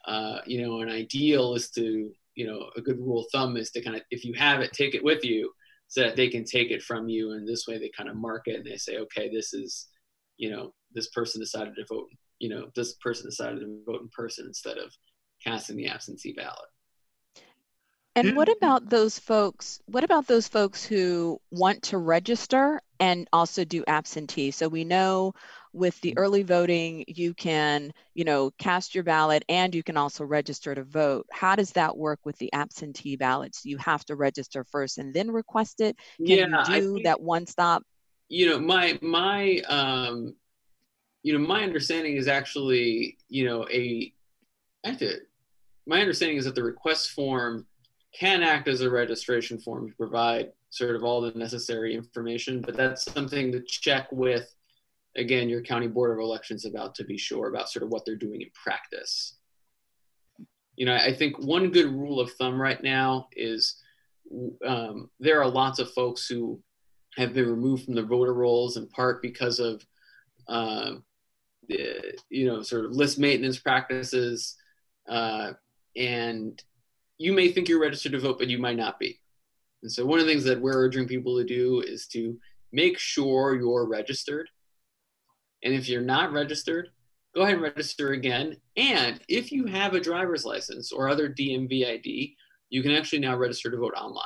uh, 0.06 0.40
you 0.46 0.62
know, 0.62 0.82
an 0.82 0.90
ideal 0.90 1.56
is 1.56 1.70
to, 1.72 2.14
you 2.36 2.46
know, 2.46 2.70
a 2.76 2.82
good 2.82 3.00
rule 3.00 3.22
of 3.22 3.28
thumb 3.32 3.58
is 3.58 3.72
to 3.72 3.82
kind 3.82 3.96
of, 3.96 4.02
if 4.12 4.24
you 4.26 4.34
have 4.34 4.60
it, 4.62 4.74
take 4.74 4.94
it 4.94 5.04
with 5.04 5.24
you 5.24 5.52
so 5.88 6.02
that 6.02 6.16
they 6.16 6.28
can 6.28 6.44
take 6.44 6.72
it 6.72 6.84
from 6.84 7.08
you. 7.10 7.32
And 7.32 7.48
this 7.48 7.66
way 7.68 7.78
they 7.78 7.92
kind 7.96 8.10
of 8.10 8.16
mark 8.16 8.44
it 8.48 8.58
and 8.58 8.66
they 8.66 8.78
say, 8.78 8.98
okay, 8.98 9.30
this 9.34 9.54
is, 9.54 9.88
you 10.38 10.50
know, 10.50 10.74
this 10.94 11.10
person 11.10 11.40
decided 11.40 11.76
to 11.76 11.86
vote, 11.88 12.08
you 12.40 12.50
know, 12.50 12.68
this 12.76 12.94
person 12.96 13.30
decided 13.30 13.60
to 13.60 13.80
vote 13.86 14.02
in 14.02 14.10
person 14.10 14.46
instead 14.48 14.78
of 14.78 14.92
casting 15.44 15.78
the 15.78 15.88
absentee 15.88 16.34
ballot. 16.34 16.70
And 18.18 18.38
what 18.38 18.50
about 18.50 18.90
those 18.90 19.20
folks? 19.20 19.82
What 19.88 20.06
about 20.06 20.26
those 20.26 20.48
folks 20.48 20.86
who 20.86 21.42
want 21.52 21.84
to 21.84 21.98
register 21.98 22.82
and 22.98 23.28
also 23.34 23.66
do 23.66 23.84
absentee? 23.88 24.52
So 24.52 24.70
we 24.70 24.86
know 24.86 25.34
with 25.76 26.00
the 26.02 26.18
early 26.18 26.44
voting, 26.44 27.04
you 27.08 27.34
can, 27.34 27.92
you 28.14 28.24
know, 28.24 28.50
cast 28.58 28.96
your 28.96 29.04
ballot 29.04 29.44
and 29.50 29.76
you 29.76 29.84
can 29.84 29.98
also 29.98 30.24
register 30.24 30.74
to 30.74 30.84
vote. 30.84 31.28
How 31.32 31.56
does 31.56 31.72
that 31.72 31.98
work 31.98 32.20
with 32.24 32.38
the 32.38 32.52
absentee 32.54 33.18
ballots? 33.18 33.66
You 33.66 33.78
have 33.78 34.06
to 34.06 34.16
register 34.16 34.64
first 34.64 34.98
and 34.98 35.14
then 35.14 35.30
request 35.30 35.82
it. 35.82 35.98
Can 36.18 36.28
yeah, 36.28 36.70
you 36.70 36.82
do 36.82 36.94
think, 36.94 37.06
that 37.06 37.22
one 37.22 37.46
stop? 37.46 37.84
You 38.30 38.50
know, 38.50 38.60
my 38.60 38.98
my 39.02 39.60
um, 39.68 40.34
you 41.24 41.34
know, 41.34 41.46
my 41.46 41.64
understanding 41.64 42.16
is 42.16 42.28
actually, 42.28 43.18
you 43.28 43.46
know, 43.46 43.68
a 43.70 44.14
I 44.86 44.90
have 44.90 45.00
to, 45.00 45.20
my 45.86 46.00
understanding 46.00 46.38
is 46.38 46.46
that 46.46 46.56
the 46.56 46.64
request 46.64 47.12
form 47.12 47.66
can 48.18 48.44
act 48.44 48.70
as 48.70 48.80
a 48.80 48.90
registration 48.90 49.60
form 49.60 49.90
to 49.90 49.96
provide 49.96 50.54
sort 50.70 50.96
of 50.96 51.04
all 51.04 51.20
the 51.20 51.32
necessary 51.32 51.96
information, 51.96 52.62
but 52.62 52.78
that's 52.78 53.12
something 53.12 53.52
to 53.52 53.62
check 53.62 54.08
with 54.12 54.56
again, 55.16 55.50
your 55.50 55.62
county 55.62 55.88
board 55.88 56.12
of 56.12 56.20
elections 56.20 56.66
about 56.66 56.96
to 56.96 57.04
be 57.04 57.18
sure 57.18 57.48
about 57.48 57.70
sort 57.70 57.84
of 57.84 57.90
what 57.90 58.06
they're 58.06 58.16
doing 58.16 58.42
in 58.42 58.50
practice. 58.54 59.36
You 60.76 60.86
know, 60.86 60.96
I 60.96 61.14
think 61.14 61.40
one 61.40 61.72
good 61.72 61.92
rule 61.92 62.20
of 62.20 62.32
thumb 62.34 62.62
right 62.62 62.82
now 62.82 63.30
is 63.34 63.82
um, 64.66 65.10
there 65.20 65.42
are 65.42 65.50
lots 65.50 65.80
of 65.80 65.92
folks 65.94 66.28
who 66.28 66.62
have 67.18 67.34
been 67.34 67.50
removed 67.50 67.86
from 67.86 67.96
the 67.96 68.04
voter 68.04 68.34
rolls 68.34 68.76
in 68.76 68.88
part 68.88 69.22
because 69.22 69.60
of, 69.60 69.86
uh, 70.50 70.96
the, 71.70 72.18
you 72.30 72.46
know, 72.46 72.62
sort 72.62 72.86
of 72.86 72.92
list 72.92 73.18
maintenance 73.18 73.58
practices, 73.58 74.56
uh, 75.10 75.54
and 75.96 76.62
you 77.18 77.32
may 77.32 77.52
think 77.52 77.70
you're 77.70 77.82
registered 77.82 78.12
to 78.12 78.20
vote, 78.20 78.38
but 78.38 78.50
you 78.50 78.58
might 78.58 78.78
not 78.78 79.00
be. 79.00 79.20
And 79.82 79.92
so, 79.92 80.06
one 80.06 80.20
of 80.20 80.26
the 80.26 80.32
things 80.32 80.44
that 80.44 80.60
we're 80.60 80.74
urging 80.74 81.08
people 81.08 81.38
to 81.38 81.46
do 81.46 81.82
is 81.82 82.08
to 82.08 82.38
make 82.72 83.00
sure 83.00 83.56
you're 83.56 83.88
registered. 83.88 84.50
And 85.66 85.74
if 85.74 85.90
you're 85.90 86.02
not 86.02 86.32
registered, 86.32 86.92
go 87.34 87.42
ahead 87.42 87.56
and 87.56 87.64
register 87.64 88.12
again. 88.12 88.56
And 88.78 89.20
if 89.28 89.52
you 89.52 89.66
have 89.66 89.96
a 89.96 90.00
driver's 90.00 90.46
license 90.46 90.92
or 90.92 91.10
other 91.10 91.28
DMV 91.28 91.88
ID, 91.88 92.38
you 92.70 92.84
can 92.84 92.92
actually 92.92 93.20
now 93.20 93.36
register 93.36 93.72
to 93.72 93.78
vote 93.78 93.96
online. 93.98 94.24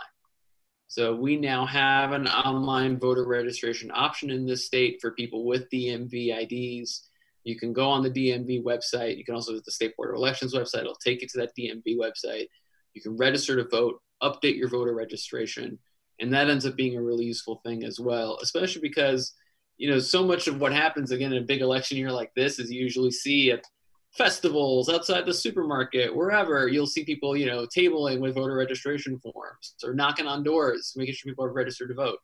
So 0.88 1.16
we 1.16 1.38
now 1.38 1.66
have 1.66 2.12
an 2.12 2.28
online 2.28 3.00
voter 3.00 3.26
registration 3.26 3.90
option 3.94 4.32
in 4.32 4.46
this 4.46 4.66
state 4.66 4.98
for 5.00 5.12
people 5.12 5.46
with 5.46 5.70
DMV 5.70 6.52
IDs. 6.82 7.08
You 7.44 7.58
can 7.58 7.74
go 7.74 7.90
on 7.90 8.04
the 8.04 8.12
DMV 8.12 8.64
website. 8.64 9.18
You 9.18 9.24
can 9.24 9.36
also 9.36 9.54
visit 9.54 9.66
the 9.66 9.72
State 9.72 9.96
Board 9.96 10.10
of 10.10 10.18
Elections 10.18 10.54
website. 10.54 10.82
It'll 10.82 10.96
take 10.96 11.22
you 11.22 11.28
to 11.30 11.38
that 11.38 11.56
DMV 11.58 11.98
website. 11.98 12.48
You 12.94 13.02
can 13.02 13.16
register 13.16 13.56
to 13.56 13.70
vote, 13.70 14.02
update 14.22 14.58
your 14.58 14.68
voter 14.68 14.94
registration, 14.94 15.80
and 16.20 16.34
that 16.34 16.50
ends 16.50 16.66
up 16.66 16.76
being 16.76 16.98
a 16.98 17.02
really 17.02 17.26
useful 17.26 17.62
thing 17.64 17.86
as 17.86 18.00
well, 18.00 18.40
especially 18.42 18.82
because 18.82 19.34
you 19.80 19.90
know 19.90 19.98
so 19.98 20.24
much 20.24 20.48
of 20.48 20.62
what 20.62 20.72
happens 20.72 21.12
again 21.12 21.34
in 21.34 21.42
a 21.42 21.46
big 21.46 21.62
election 21.62 21.98
year 21.98 22.12
like 22.12 22.32
this 22.36 22.60
is 22.60 22.70
you 22.72 22.80
usually 22.80 23.10
see 23.10 23.52
at 23.52 23.64
festivals 24.12 24.90
outside 24.90 25.26
the 25.26 25.34
supermarket 25.34 26.14
wherever 26.16 26.68
you'll 26.68 26.86
see 26.86 27.04
people 27.04 27.36
you 27.36 27.46
know 27.46 27.66
tabling 27.66 28.20
with 28.20 28.36
voter 28.36 28.56
registration 28.56 29.20
forms 29.20 29.76
or 29.84 29.94
knocking 29.94 30.28
on 30.28 30.44
doors 30.44 30.94
making 30.96 31.16
sure 31.16 31.32
people 31.32 31.46
are 31.46 31.54
registered 31.54 31.90
to 31.90 31.96
vote. 31.96 32.20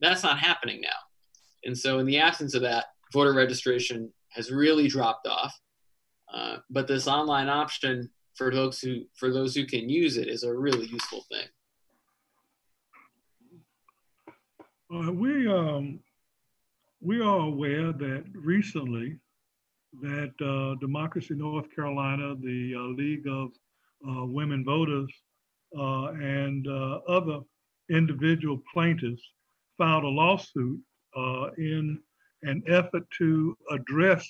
That's 0.00 0.22
not 0.22 0.38
happening 0.38 0.80
now. 0.80 0.88
And 1.64 1.76
so 1.76 1.98
in 1.98 2.06
the 2.06 2.18
absence 2.18 2.54
of 2.54 2.62
that 2.62 2.86
voter 3.12 3.32
registration 3.32 4.12
has 4.30 4.50
really 4.50 4.88
dropped 4.88 5.26
off. 5.26 5.58
Uh, 6.32 6.58
but 6.70 6.86
this 6.86 7.08
online 7.08 7.48
option 7.48 8.10
for 8.34 8.50
those 8.50 8.80
who 8.80 9.02
for 9.14 9.32
those 9.32 9.54
who 9.54 9.66
can 9.66 9.88
use 9.88 10.16
it 10.16 10.28
is 10.28 10.44
a 10.44 10.54
really 10.54 10.86
useful 10.86 11.24
thing. 11.30 11.46
Uh, 14.90 15.12
we 15.12 15.46
um, 15.48 16.00
we 17.00 17.20
are 17.20 17.40
aware 17.40 17.92
that 17.92 18.24
recently 18.34 19.16
that 20.00 20.32
uh, 20.40 20.78
Democracy 20.80 21.34
North 21.34 21.66
Carolina, 21.74 22.34
the 22.40 22.74
uh, 22.76 22.80
League 22.96 23.26
of 23.26 23.50
uh, 24.08 24.26
Women 24.26 24.64
Voters, 24.64 25.12
uh, 25.78 26.08
and 26.12 26.66
uh, 26.66 27.00
other 27.08 27.40
individual 27.90 28.60
plaintiffs 28.72 29.22
filed 29.76 30.04
a 30.04 30.08
lawsuit 30.08 30.80
uh, 31.16 31.50
in 31.58 31.98
an 32.42 32.62
effort 32.68 33.04
to 33.18 33.56
address 33.70 34.26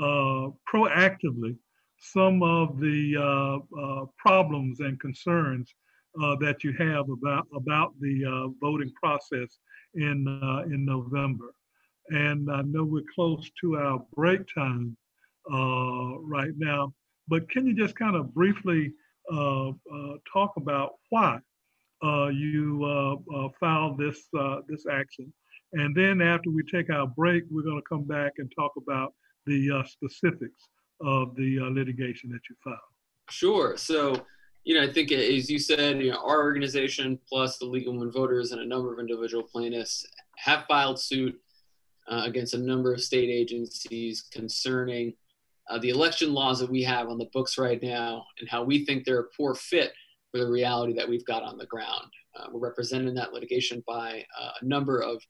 proactively 0.00 1.56
some 1.98 2.42
of 2.42 2.78
the 2.78 4.08
problems 4.18 4.80
and 4.80 5.00
concerns 5.00 5.74
that 6.40 6.62
you 6.62 6.72
have 6.72 7.08
about 7.10 7.46
about 7.54 7.92
the 8.00 8.52
voting 8.60 8.92
process 9.00 9.58
in 9.94 10.26
in 10.72 10.84
November 10.84 11.52
and 12.10 12.50
I 12.50 12.62
know 12.62 12.84
we're 12.84 13.02
close 13.14 13.50
to 13.60 13.76
our 13.76 14.04
break 14.14 14.40
time 14.54 14.96
uh, 15.52 16.18
right 16.20 16.52
now. 16.56 16.92
But 17.28 17.48
can 17.50 17.66
you 17.66 17.74
just 17.74 17.96
kind 17.96 18.16
of 18.16 18.34
briefly 18.34 18.92
uh, 19.32 19.68
uh, 19.68 19.72
talk 20.32 20.52
about 20.56 20.92
why 21.10 21.38
uh, 22.02 22.28
you 22.28 22.84
uh, 22.84 23.48
filed 23.60 23.98
this 23.98 24.28
this 24.68 24.84
action? 24.90 25.32
And 25.74 25.94
then 25.94 26.22
after 26.22 26.50
we 26.50 26.62
take 26.62 26.90
our 26.90 27.06
break, 27.06 27.44
we're 27.50 27.62
going 27.62 27.76
to 27.76 27.88
come 27.88 28.04
back 28.04 28.32
and 28.38 28.50
talk 28.56 28.72
about 28.76 29.14
the 29.46 29.82
specifics 29.86 30.68
of 31.02 31.36
the 31.36 31.60
litigation 31.60 32.30
that 32.30 32.40
you 32.48 32.56
filed. 32.64 32.78
Sure. 33.30 33.76
So 33.76 34.24
you 34.64 34.74
know, 34.74 34.82
I 34.82 34.92
think 34.92 35.12
as 35.12 35.48
you 35.48 35.58
said, 35.58 35.98
you 36.02 36.10
know, 36.10 36.18
our 36.18 36.42
organization 36.42 37.18
plus 37.26 37.56
the 37.56 37.64
of 37.64 37.72
Women 37.72 38.12
Voters 38.12 38.52
and 38.52 38.60
a 38.60 38.66
number 38.66 38.92
of 38.92 38.98
individual 38.98 39.42
plaintiffs 39.42 40.06
have 40.36 40.66
filed 40.68 41.00
suit 41.00 41.40
uh, 42.08 42.22
against 42.24 42.54
a 42.54 42.58
number 42.58 42.92
of 42.92 43.00
state 43.00 43.30
agencies 43.30 44.22
concerning 44.32 45.14
uh, 45.68 45.78
the 45.78 45.90
election 45.90 46.32
laws 46.32 46.58
that 46.58 46.70
we 46.70 46.82
have 46.82 47.08
on 47.08 47.18
the 47.18 47.28
books 47.32 47.58
right 47.58 47.82
now 47.82 48.24
and 48.40 48.48
how 48.48 48.62
we 48.62 48.84
think 48.84 49.04
they're 49.04 49.20
a 49.20 49.30
poor 49.36 49.54
fit 49.54 49.92
for 50.30 50.38
the 50.38 50.50
reality 50.50 50.94
that 50.94 51.08
we've 51.08 51.24
got 51.24 51.42
on 51.42 51.58
the 51.58 51.66
ground. 51.66 52.10
Uh, 52.36 52.46
we're 52.52 52.66
represented 52.66 53.08
in 53.08 53.14
that 53.14 53.32
litigation 53.32 53.82
by 53.86 54.24
uh, 54.40 54.50
a 54.60 54.64
number 54.64 55.02
of 55.02 55.22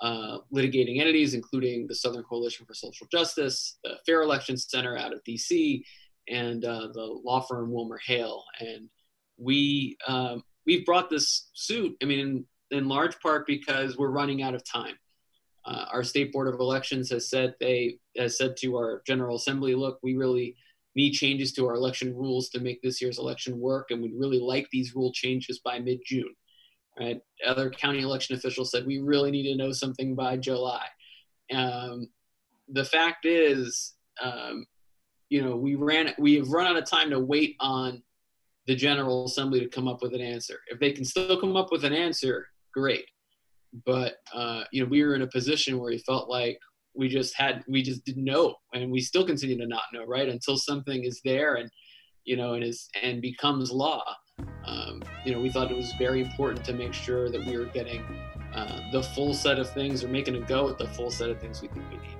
uh, 0.00 0.38
litigating 0.54 1.00
entities, 1.00 1.32
including 1.32 1.86
the 1.86 1.94
Southern 1.94 2.22
Coalition 2.24 2.66
for 2.66 2.74
Social 2.74 3.06
Justice, 3.10 3.78
the 3.84 3.94
Fair 4.04 4.22
Elections 4.22 4.66
Center 4.68 4.96
out 4.96 5.14
of 5.14 5.24
DC, 5.24 5.82
and 6.28 6.62
the 6.62 7.20
law 7.24 7.40
firm 7.40 7.72
Wilmer 7.72 8.00
Hale. 8.04 8.44
And 8.60 8.90
we 9.38 9.96
um, 10.06 10.42
we've 10.66 10.84
brought 10.84 11.08
this 11.08 11.48
suit. 11.54 11.96
I 12.02 12.06
mean, 12.06 12.46
in, 12.70 12.78
in 12.78 12.88
large 12.88 13.18
part 13.20 13.46
because 13.46 13.96
we're 13.96 14.10
running 14.10 14.42
out 14.42 14.54
of 14.54 14.62
time. 14.64 14.96
Uh, 15.66 15.86
our 15.92 16.04
state 16.04 16.32
board 16.32 16.46
of 16.46 16.60
elections 16.60 17.10
has 17.10 17.28
said 17.28 17.54
they 17.58 17.98
has 18.16 18.38
said 18.38 18.56
to 18.56 18.76
our 18.76 19.02
general 19.04 19.36
assembly, 19.36 19.74
look, 19.74 19.98
we 20.02 20.16
really 20.16 20.56
need 20.94 21.10
changes 21.10 21.52
to 21.52 21.66
our 21.66 21.74
election 21.74 22.14
rules 22.14 22.48
to 22.48 22.60
make 22.60 22.80
this 22.80 23.02
year's 23.02 23.18
election 23.18 23.58
work, 23.58 23.90
and 23.90 24.00
we'd 24.00 24.14
really 24.14 24.38
like 24.38 24.68
these 24.70 24.94
rule 24.94 25.12
changes 25.12 25.58
by 25.58 25.78
mid-June. 25.78 26.34
Right? 26.98 27.20
Other 27.46 27.68
county 27.68 28.00
election 28.00 28.36
officials 28.36 28.70
said 28.70 28.86
we 28.86 28.98
really 28.98 29.30
need 29.30 29.50
to 29.50 29.56
know 29.56 29.72
something 29.72 30.14
by 30.14 30.36
July. 30.36 30.86
Um, 31.52 32.08
the 32.68 32.84
fact 32.84 33.26
is, 33.26 33.94
um, 34.22 34.66
you 35.28 35.42
know, 35.42 35.56
we 35.56 35.74
ran 35.74 36.14
we 36.16 36.34
have 36.36 36.48
run 36.48 36.68
out 36.68 36.76
of 36.76 36.88
time 36.88 37.10
to 37.10 37.18
wait 37.18 37.56
on 37.58 38.02
the 38.68 38.76
General 38.76 39.26
Assembly 39.26 39.60
to 39.60 39.68
come 39.68 39.88
up 39.88 40.00
with 40.00 40.14
an 40.14 40.20
answer. 40.20 40.60
If 40.68 40.78
they 40.78 40.92
can 40.92 41.04
still 41.04 41.40
come 41.40 41.56
up 41.56 41.72
with 41.72 41.84
an 41.84 41.92
answer, 41.92 42.46
great 42.72 43.06
but 43.84 44.16
uh, 44.34 44.64
you 44.72 44.82
know 44.82 44.88
we 44.88 45.02
were 45.02 45.14
in 45.14 45.22
a 45.22 45.26
position 45.26 45.78
where 45.78 45.90
we 45.90 45.98
felt 45.98 46.28
like 46.28 46.58
we 46.94 47.08
just 47.08 47.36
had 47.36 47.62
we 47.68 47.82
just 47.82 48.04
didn't 48.04 48.24
know 48.24 48.54
and 48.72 48.90
we 48.90 49.00
still 49.00 49.26
continue 49.26 49.58
to 49.58 49.66
not 49.66 49.82
know 49.92 50.04
right 50.04 50.28
until 50.28 50.56
something 50.56 51.04
is 51.04 51.20
there 51.24 51.56
and 51.56 51.70
you 52.24 52.36
know 52.36 52.54
and 52.54 52.64
is 52.64 52.88
and 53.02 53.20
becomes 53.20 53.70
law. 53.70 54.02
Um, 54.66 55.02
you 55.24 55.32
know 55.32 55.40
we 55.40 55.50
thought 55.50 55.70
it 55.70 55.76
was 55.76 55.92
very 55.98 56.20
important 56.20 56.64
to 56.66 56.72
make 56.72 56.92
sure 56.92 57.30
that 57.30 57.44
we 57.44 57.56
were 57.56 57.66
getting 57.66 58.04
uh, 58.54 58.80
the 58.92 59.02
full 59.02 59.32
set 59.32 59.58
of 59.58 59.70
things 59.70 60.04
or 60.04 60.08
making 60.08 60.36
a 60.36 60.40
go 60.40 60.68
at 60.68 60.78
the 60.78 60.88
full 60.88 61.10
set 61.10 61.30
of 61.30 61.40
things 61.40 61.62
we 61.62 61.68
think 61.68 61.84
we 61.90 61.96
need 61.98 62.16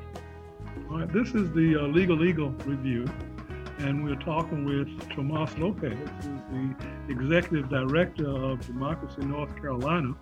all 0.91 0.99
right 0.99 1.13
this 1.13 1.29
is 1.35 1.53
the 1.53 1.77
uh, 1.77 1.87
legal 1.89 2.25
eagle 2.25 2.51
review 2.65 3.07
and 3.79 4.03
we're 4.03 4.17
talking 4.17 4.65
with 4.65 5.09
Tomas 5.11 5.57
Lopez, 5.59 5.97
who's 6.23 6.41
the 6.51 7.13
executive 7.13 7.69
director 7.69 8.29
of 8.29 8.65
Democracy 8.67 9.23
North 9.23 9.55
Carolina. 9.57 10.15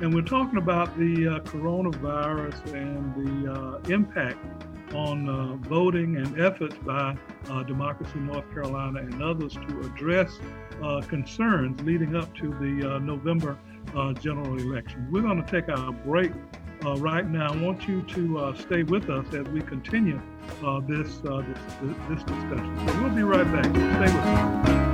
And 0.00 0.14
we're 0.14 0.22
talking 0.22 0.58
about 0.58 0.96
the 0.98 1.28
uh, 1.28 1.38
coronavirus 1.40 2.74
and 2.74 3.44
the 3.44 3.52
uh, 3.52 3.78
impact 3.92 4.38
on 4.94 5.28
uh, 5.28 5.56
voting 5.68 6.16
and 6.16 6.40
efforts 6.40 6.76
by 6.84 7.16
uh, 7.48 7.62
Democracy 7.64 8.18
North 8.18 8.48
Carolina 8.52 9.00
and 9.00 9.22
others 9.22 9.54
to 9.54 9.80
address 9.80 10.38
uh, 10.82 11.00
concerns 11.00 11.80
leading 11.82 12.14
up 12.14 12.32
to 12.36 12.48
the 12.48 12.94
uh, 12.94 12.98
November 12.98 13.58
general 14.20 14.58
election. 14.58 15.06
We're 15.10 15.22
going 15.22 15.42
to 15.42 15.50
take 15.50 15.68
our 15.68 15.92
break 15.92 16.32
right 16.96 17.28
now. 17.28 17.52
I 17.52 17.56
want 17.56 17.86
you 17.86 18.02
to 18.02 18.54
stay 18.58 18.84
with 18.84 19.10
us 19.10 19.26
as 19.34 19.46
we 19.48 19.60
continue 19.60 20.20
this, 20.86 21.20
uh, 21.24 21.42
this, 21.42 21.58
this 22.08 22.22
discussion. 22.22 22.88
So 22.88 23.02
we'll 23.02 23.14
be 23.14 23.22
right 23.22 23.50
back. 23.52 23.64
Stay 23.66 24.14
with 24.14 24.24
us. 24.24 24.91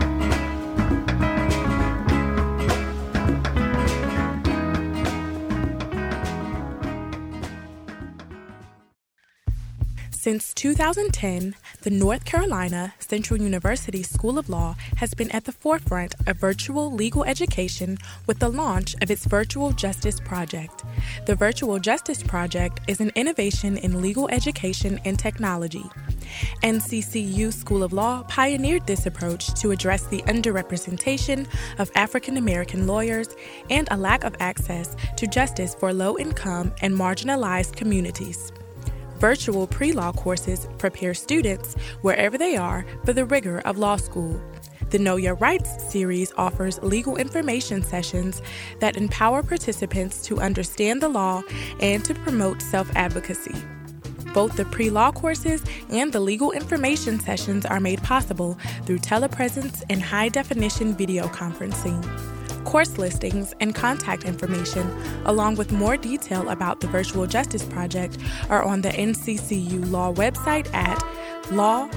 Since 10.29 10.53
2010, 10.53 11.55
the 11.81 11.89
North 11.89 12.27
Carolina 12.27 12.93
Central 12.99 13.41
University 13.41 14.03
School 14.03 14.39
of 14.39 14.51
Law 14.51 14.77
has 14.99 15.15
been 15.15 15.31
at 15.31 15.47
the 15.47 15.53
forefront 15.53 16.15
of 16.27 16.37
virtual 16.37 16.93
legal 16.93 17.25
education 17.25 17.97
with 18.27 18.39
the 18.39 18.51
launch 18.51 18.95
of 19.01 19.11
its 19.11 19.25
Virtual 19.25 19.73
Justice 19.73 20.21
Project. 20.21 20.85
The 21.25 21.35
Virtual 21.35 21.79
Justice 21.79 22.23
Project 22.23 22.81
is 22.87 23.01
an 23.01 23.11
innovation 23.15 23.79
in 23.79 24.03
legal 24.03 24.29
education 24.29 25.01
and 25.07 25.19
technology. 25.19 25.87
NCCU 26.63 27.51
School 27.51 27.83
of 27.83 27.95
Law 27.95 28.23
pioneered 28.25 28.87
this 28.87 29.07
approach 29.07 29.55
to 29.63 29.71
address 29.71 30.09
the 30.09 30.21
underrepresentation 30.27 31.47
of 31.79 31.91
African 31.95 32.37
American 32.37 32.87
lawyers 32.87 33.29
and 33.71 33.89
a 33.91 33.97
lack 33.97 34.25
of 34.25 34.37
access 34.41 34.95
to 35.17 35.27
justice 35.27 35.75
for 35.75 35.95
low 35.95 36.19
income 36.19 36.75
and 36.83 36.95
marginalized 36.95 37.77
communities. 37.77 38.53
Virtual 39.19 39.67
pre 39.67 39.93
law 39.93 40.13
courses 40.13 40.69
prepare 40.79 41.13
students, 41.13 41.75
wherever 42.03 42.39
they 42.39 42.57
are, 42.57 42.87
for 43.05 43.13
the 43.13 43.25
rigor 43.25 43.61
of 43.61 43.77
law 43.77 43.97
school. 43.97 44.41
The 44.91 44.99
Know 44.99 45.17
Your 45.17 45.35
Rights 45.35 45.91
series 45.91 46.33
offers 46.37 46.81
legal 46.83 47.17
information 47.17 47.83
sessions 47.83 48.41
that 48.81 48.97
empower 48.97 49.43
participants 49.43 50.23
to 50.23 50.41
understand 50.41 51.03
the 51.03 51.09
law 51.09 51.43
and 51.81 52.05
to 52.05 52.15
promote 52.15 52.63
self 52.63 52.89
advocacy. 52.95 53.55
Both 54.33 54.57
the 54.57 54.65
pre 54.67 54.89
law 54.89 55.11
courses 55.11 55.65
and 55.91 56.13
the 56.13 56.21
legal 56.21 56.53
information 56.53 57.19
sessions 57.19 57.67
are 57.67 57.81
made 57.81 58.03
possible 58.05 58.57
through 58.85 58.99
telepresence 58.99 59.83
and 59.91 60.01
high 60.01 60.29
definition 60.29 60.95
video 60.95 61.27
conferencing. 61.27 62.38
Course 62.69 62.99
listings 62.99 63.55
and 63.61 63.75
contact 63.75 64.25
information, 64.25 64.87
along 65.25 65.55
with 65.55 65.73
more 65.73 65.97
detail 65.97 66.51
about 66.51 66.81
the 66.81 66.87
Virtual 66.87 67.27
Justice 67.27 67.65
Project, 67.65 68.19
are 68.51 68.63
on 68.63 68.83
the 68.83 68.91
NCCU 68.91 69.91
Law 69.91 70.13
website 70.13 70.71
at 70.75 71.03
law.nccu.edu. 71.51 71.95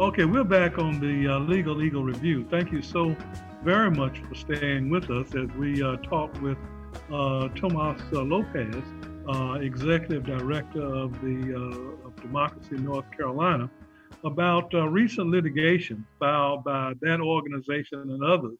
Okay, 0.00 0.24
we're 0.24 0.42
back 0.42 0.78
on 0.78 1.00
the 1.00 1.28
uh, 1.28 1.38
Legal 1.40 1.82
Eagle 1.82 2.02
Review. 2.02 2.46
Thank 2.50 2.72
you 2.72 2.80
so 2.80 3.14
very 3.64 3.90
much 3.90 4.20
for 4.28 4.34
staying 4.34 4.90
with 4.90 5.10
us 5.10 5.34
as 5.34 5.48
we 5.56 5.82
uh, 5.82 5.96
talk 5.96 6.30
with 6.42 6.58
uh, 7.10 7.48
Tomas 7.56 7.98
uh, 8.12 8.20
Lopez, 8.20 8.84
uh, 9.26 9.54
Executive 9.54 10.22
Director 10.26 10.82
of 10.82 11.18
the 11.22 11.54
uh, 11.56 12.06
of 12.06 12.14
Democracy 12.16 12.76
North 12.76 13.10
Carolina, 13.16 13.70
about 14.22 14.70
recent 14.92 15.30
litigation 15.30 16.04
filed 16.18 16.62
by 16.64 16.92
that 17.00 17.20
organization 17.22 18.00
and 18.00 18.22
others 18.22 18.58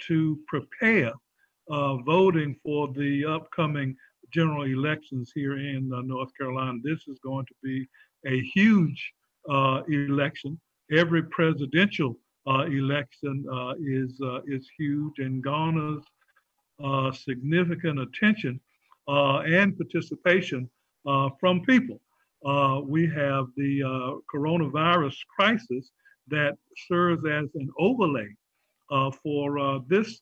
to 0.00 0.38
prepare 0.48 1.12
voting 2.04 2.56
for 2.64 2.88
the 2.88 3.24
upcoming 3.24 3.94
general 4.32 4.64
elections 4.64 5.30
here 5.32 5.58
in 5.58 5.88
North 6.06 6.30
Carolina. 6.36 6.76
This 6.82 7.06
is 7.06 7.20
going 7.20 7.46
to 7.46 7.54
be 7.62 7.86
a 8.26 8.40
huge 8.52 9.12
election. 9.88 10.58
Every 10.90 11.22
presidential 11.22 12.18
election 12.48 13.44
uh, 13.52 13.74
is 13.80 14.20
is 14.46 14.68
huge 14.78 15.18
and 15.18 15.42
garners 15.42 16.02
significant 17.12 17.98
attention 18.00 18.60
and 19.08 19.76
participation 19.76 20.68
from 21.40 21.62
people. 21.62 22.00
we 22.86 23.06
have 23.06 23.46
the 23.56 24.20
coronavirus 24.32 25.16
crisis 25.36 25.90
that 26.28 26.54
serves 26.88 27.24
as 27.26 27.48
an 27.54 27.70
overlay 27.78 28.28
for 29.22 29.80
this 29.88 30.20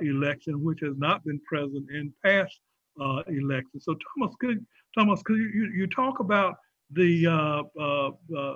election, 0.00 0.62
which 0.64 0.80
has 0.80 0.96
not 0.96 1.24
been 1.24 1.40
present 1.46 1.90
in 1.90 2.12
past 2.24 2.60
uh, 3.00 3.22
elections. 3.28 3.84
So 3.84 3.94
Tomas, 3.94 4.34
could 4.40 4.64
Tomas, 4.96 5.22
could 5.22 5.36
you, 5.36 5.70
you 5.74 5.86
talk 5.86 6.20
about 6.20 6.56
the 6.90 7.26
uh, 7.26 7.62
uh, 7.80 8.10
uh, 8.36 8.54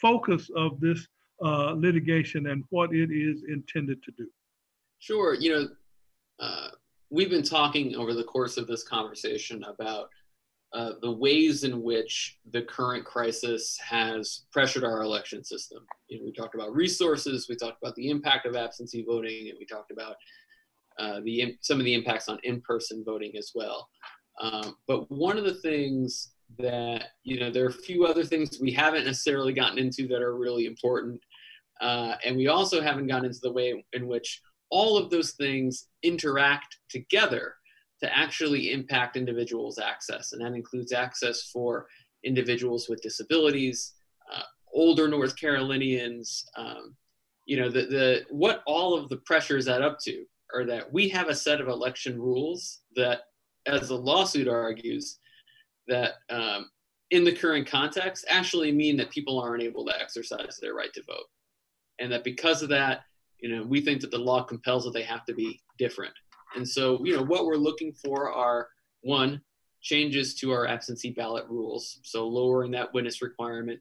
focus 0.00 0.50
of 0.54 0.78
this 0.80 1.06
litigation 1.40 2.48
and 2.48 2.64
what 2.70 2.92
it 2.92 3.10
is 3.10 3.44
intended 3.48 4.02
to 4.02 4.12
do? 4.12 4.26
Sure. 4.98 5.34
You 5.34 5.68
know, 6.40 6.70
we've 7.10 7.30
been 7.30 7.42
talking 7.42 7.94
over 7.96 8.14
the 8.14 8.24
course 8.24 8.56
of 8.56 8.66
this 8.66 8.82
conversation 8.82 9.64
about 9.64 10.08
uh, 10.74 10.92
the 11.00 11.10
ways 11.10 11.64
in 11.64 11.82
which 11.82 12.38
the 12.50 12.62
current 12.62 13.04
crisis 13.04 13.78
has 13.78 14.42
pressured 14.52 14.84
our 14.84 15.02
election 15.02 15.42
system. 15.42 15.86
You 16.08 16.18
know, 16.18 16.26
we 16.26 16.32
talked 16.32 16.54
about 16.54 16.74
resources, 16.74 17.48
we 17.48 17.56
talked 17.56 17.82
about 17.82 17.94
the 17.94 18.10
impact 18.10 18.44
of 18.44 18.54
absentee 18.54 19.04
voting, 19.06 19.48
and 19.48 19.58
we 19.58 19.64
talked 19.64 19.90
about 19.90 20.16
uh, 20.98 21.20
the 21.24 21.56
some 21.62 21.78
of 21.78 21.84
the 21.84 21.94
impacts 21.94 22.28
on 22.28 22.38
in-person 22.42 23.02
voting 23.04 23.32
as 23.38 23.52
well. 23.54 23.88
Um, 24.40 24.76
but 24.86 25.10
one 25.10 25.38
of 25.38 25.44
the 25.44 25.54
things 25.54 26.32
that 26.58 27.04
you 27.24 27.40
know 27.40 27.50
there 27.50 27.64
are 27.64 27.68
a 27.68 27.72
few 27.72 28.04
other 28.04 28.24
things 28.24 28.58
we 28.60 28.72
haven't 28.72 29.04
necessarily 29.04 29.52
gotten 29.52 29.78
into 29.78 30.06
that 30.08 30.22
are 30.22 30.36
really 30.36 30.66
important 30.66 31.20
uh, 31.80 32.14
and 32.24 32.36
we 32.36 32.48
also 32.48 32.80
haven't 32.80 33.06
gotten 33.06 33.26
into 33.26 33.40
the 33.42 33.52
way 33.52 33.84
in 33.92 34.06
which 34.06 34.40
all 34.70 34.98
of 34.98 35.10
those 35.10 35.32
things 35.32 35.86
interact 36.02 36.76
together 36.90 37.54
to 38.00 38.16
actually 38.16 38.72
impact 38.72 39.16
individuals 39.16 39.78
access 39.78 40.32
and 40.32 40.40
that 40.40 40.54
includes 40.54 40.92
access 40.92 41.50
for 41.52 41.86
individuals 42.24 42.88
with 42.88 43.02
disabilities 43.02 43.94
uh, 44.34 44.42
older 44.72 45.08
north 45.08 45.36
carolinians 45.36 46.44
um, 46.56 46.94
you 47.46 47.58
know 47.58 47.70
the, 47.70 47.82
the 47.86 48.24
what 48.30 48.62
all 48.66 48.94
of 48.94 49.08
the 49.08 49.16
pressures 49.18 49.68
add 49.68 49.82
up 49.82 49.98
to 49.98 50.24
are 50.54 50.64
that 50.64 50.92
we 50.92 51.08
have 51.08 51.28
a 51.28 51.34
set 51.34 51.60
of 51.60 51.68
election 51.68 52.20
rules 52.20 52.80
that 52.96 53.22
as 53.66 53.88
the 53.88 53.94
lawsuit 53.94 54.48
argues 54.48 55.18
that 55.88 56.14
um, 56.30 56.70
in 57.10 57.24
the 57.24 57.32
current 57.32 57.66
context 57.66 58.24
actually 58.28 58.72
mean 58.72 58.96
that 58.96 59.10
people 59.10 59.40
aren't 59.40 59.62
able 59.62 59.84
to 59.84 60.00
exercise 60.00 60.58
their 60.60 60.74
right 60.74 60.92
to 60.92 61.02
vote. 61.04 61.26
And 61.98 62.12
that 62.12 62.24
because 62.24 62.62
of 62.62 62.68
that, 62.70 63.02
you 63.40 63.48
know, 63.48 63.62
we 63.64 63.80
think 63.80 64.00
that 64.00 64.10
the 64.10 64.18
law 64.18 64.42
compels 64.42 64.84
that 64.84 64.92
they 64.92 65.02
have 65.02 65.24
to 65.26 65.34
be 65.34 65.60
different. 65.78 66.12
And 66.56 66.68
so, 66.68 67.04
you 67.04 67.16
know, 67.16 67.22
what 67.22 67.44
we're 67.44 67.56
looking 67.56 67.92
for 67.92 68.32
are 68.32 68.68
one, 69.02 69.40
changes 69.80 70.34
to 70.34 70.50
our 70.50 70.66
absentee 70.66 71.12
ballot 71.12 71.46
rules. 71.48 72.00
So 72.02 72.26
lowering 72.26 72.72
that 72.72 72.92
witness 72.92 73.22
requirement, 73.22 73.80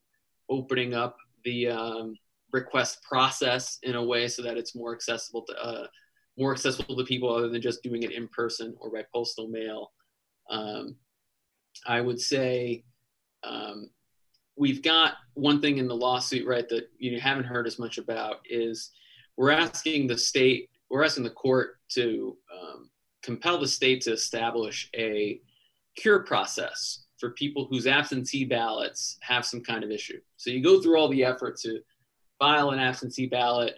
opening 0.49 0.93
up 0.93 1.18
the 1.43 1.70
um, 1.70 2.15
request 2.51 3.01
process 3.03 3.80
in 3.84 3.95
a 3.95 4.03
way 4.03 4.28
so 4.28 4.41
that 4.43 4.57
it's 4.57 4.76
more 4.76 4.93
accessible 4.93 5.43
to 5.43 5.53
uh, 5.63 5.88
more 6.38 6.51
accessible 6.51 6.95
to 6.95 7.03
people 7.03 7.34
other 7.34 7.49
than 7.49 7.61
just 7.61 7.82
doing 7.82 8.03
it 8.03 8.11
in 8.11 8.28
person 8.28 8.76
or 8.80 8.91
by 8.91 9.03
postal 9.11 9.47
mail. 9.47 9.91
Um, 10.49 10.95
I 11.86 11.99
would 11.99 12.22
say 12.22 12.84
um, 13.43 13.89
we've 14.58 14.82
got 14.82 15.14
one 15.34 15.62
thing 15.62 15.78
in 15.78 15.88
the 15.88 15.95
lawsuit, 15.95 16.47
right, 16.47 16.68
that 16.70 16.89
you 16.97 17.20
haven't 17.20 17.45
heard 17.45 17.68
as 17.68 17.80
much 17.80 17.97
about 17.97 18.38
is 18.49 18.91
we're 19.38 19.51
asking 19.51 20.08
the 20.08 20.18
state, 20.18 20.70
we're 20.89 21.03
asking 21.03 21.24
the 21.24 21.30
court 21.30 21.78
to 21.89 22.36
um, 22.51 22.89
compel 23.22 23.60
the 23.60 23.68
state 23.68 24.01
to 24.01 24.12
establish 24.12 24.89
a 24.95 25.39
cure 25.95 26.20
process 26.20 27.05
for 27.20 27.32
people 27.32 27.66
whose 27.66 27.88
absentee 27.88 28.45
ballots 28.45 29.18
have 29.22 29.45
some 29.45 29.62
kind 29.62 29.84
of 29.84 29.91
issue. 29.91 30.20
So 30.38 30.49
you 30.49 30.64
go 30.64 30.82
through 30.82 30.99
all 30.99 31.10
the 31.10 31.24
effort 31.24 31.58
to 31.62 31.80
file 32.39 32.72
an 32.72 32.80
absentee 32.80 33.28
ballot, 33.28 33.76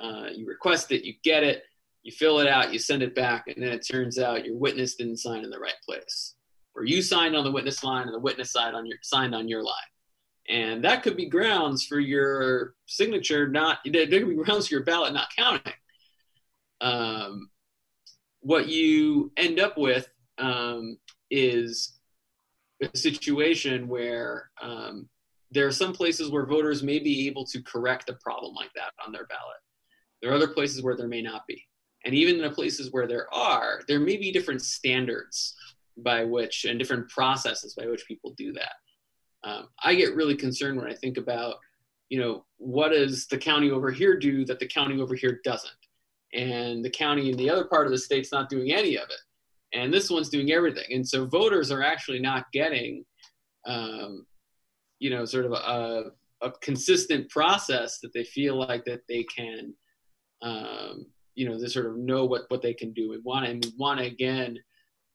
uh, 0.00 0.26
you 0.34 0.46
request 0.46 0.90
it, 0.92 1.04
you 1.04 1.14
get 1.22 1.44
it, 1.44 1.62
you 2.02 2.10
fill 2.10 2.40
it 2.40 2.48
out, 2.48 2.72
you 2.72 2.78
send 2.78 3.02
it 3.02 3.14
back, 3.14 3.44
and 3.46 3.62
then 3.62 3.72
it 3.72 3.86
turns 3.86 4.18
out 4.18 4.44
your 4.44 4.56
witness 4.56 4.94
didn't 4.94 5.18
sign 5.18 5.44
in 5.44 5.50
the 5.50 5.58
right 5.58 5.74
place 5.84 6.34
or 6.74 6.84
you 6.84 7.02
signed 7.02 7.36
on 7.36 7.44
the 7.44 7.50
witness 7.50 7.82
line 7.84 8.06
and 8.06 8.14
the 8.14 8.20
witness 8.20 8.52
side 8.52 8.74
on 8.74 8.86
your 8.86 8.96
signed 9.02 9.34
on 9.34 9.48
your 9.48 9.62
line. 9.62 9.74
And 10.48 10.82
that 10.84 11.02
could 11.02 11.16
be 11.16 11.26
grounds 11.26 11.84
for 11.84 12.00
your 12.00 12.74
signature 12.86 13.46
not 13.46 13.78
there 13.84 14.06
could 14.06 14.28
be 14.28 14.34
grounds 14.34 14.68
for 14.68 14.74
your 14.74 14.84
ballot 14.84 15.12
not 15.12 15.28
counting. 15.36 15.72
Um, 16.80 17.50
what 18.40 18.68
you 18.68 19.32
end 19.36 19.60
up 19.60 19.76
with 19.76 20.08
um, 20.38 20.98
is 21.30 22.00
a 22.82 22.96
situation 22.96 23.86
where 23.86 24.50
um, 24.60 25.08
there 25.50 25.66
are 25.66 25.72
some 25.72 25.92
places 25.92 26.30
where 26.30 26.46
voters 26.46 26.82
may 26.82 26.98
be 26.98 27.26
able 27.26 27.44
to 27.46 27.62
correct 27.62 28.08
a 28.08 28.14
problem 28.14 28.54
like 28.54 28.72
that 28.74 28.92
on 29.04 29.12
their 29.12 29.26
ballot. 29.26 29.56
There 30.22 30.30
are 30.30 30.34
other 30.34 30.48
places 30.48 30.82
where 30.82 30.96
there 30.96 31.08
may 31.08 31.22
not 31.22 31.46
be. 31.46 31.66
And 32.04 32.14
even 32.14 32.36
in 32.36 32.42
the 32.42 32.50
places 32.50 32.92
where 32.92 33.06
there 33.06 33.32
are, 33.34 33.82
there 33.88 34.00
may 34.00 34.16
be 34.16 34.32
different 34.32 34.62
standards 34.62 35.54
by 35.98 36.24
which 36.24 36.64
and 36.64 36.78
different 36.78 37.08
processes 37.10 37.74
by 37.74 37.86
which 37.86 38.06
people 38.06 38.34
do 38.36 38.52
that. 38.54 38.72
Um, 39.44 39.68
I 39.82 39.94
get 39.94 40.14
really 40.14 40.36
concerned 40.36 40.78
when 40.78 40.90
I 40.90 40.94
think 40.94 41.16
about, 41.16 41.56
you 42.08 42.18
know, 42.20 42.44
what 42.58 42.90
does 42.90 43.26
the 43.26 43.38
county 43.38 43.70
over 43.70 43.90
here 43.90 44.18
do 44.18 44.44
that 44.44 44.58
the 44.58 44.66
county 44.66 45.00
over 45.00 45.14
here 45.14 45.40
doesn't? 45.44 45.72
And 46.34 46.84
the 46.84 46.90
county 46.90 47.30
in 47.30 47.36
the 47.36 47.50
other 47.50 47.64
part 47.64 47.86
of 47.86 47.92
the 47.92 47.98
state's 47.98 48.32
not 48.32 48.48
doing 48.48 48.72
any 48.72 48.96
of 48.96 49.08
it. 49.08 49.20
And 49.72 49.92
this 49.92 50.10
one's 50.10 50.28
doing 50.28 50.52
everything. 50.52 50.84
And 50.90 51.06
so 51.06 51.26
voters 51.26 51.70
are 51.70 51.82
actually 51.82 52.20
not 52.20 52.50
getting, 52.52 53.04
um, 53.66 54.26
you 54.98 55.10
know, 55.10 55.24
sort 55.24 55.46
of 55.46 55.52
a, 55.52 56.10
a 56.42 56.50
consistent 56.60 57.30
process 57.30 58.00
that 58.00 58.12
they 58.12 58.24
feel 58.24 58.56
like 58.56 58.84
that 58.84 59.02
they 59.08 59.22
can, 59.24 59.74
um, 60.42 61.06
you 61.34 61.48
know, 61.48 61.58
they 61.58 61.68
sort 61.68 61.86
of 61.86 61.96
know 61.96 62.24
what, 62.24 62.42
what 62.48 62.62
they 62.62 62.74
can 62.74 62.92
do. 62.92 63.08
We 63.08 63.18
want 63.18 63.46
to, 63.46 63.68
we 63.68 63.74
want 63.78 64.00
to 64.00 64.06
again, 64.06 64.58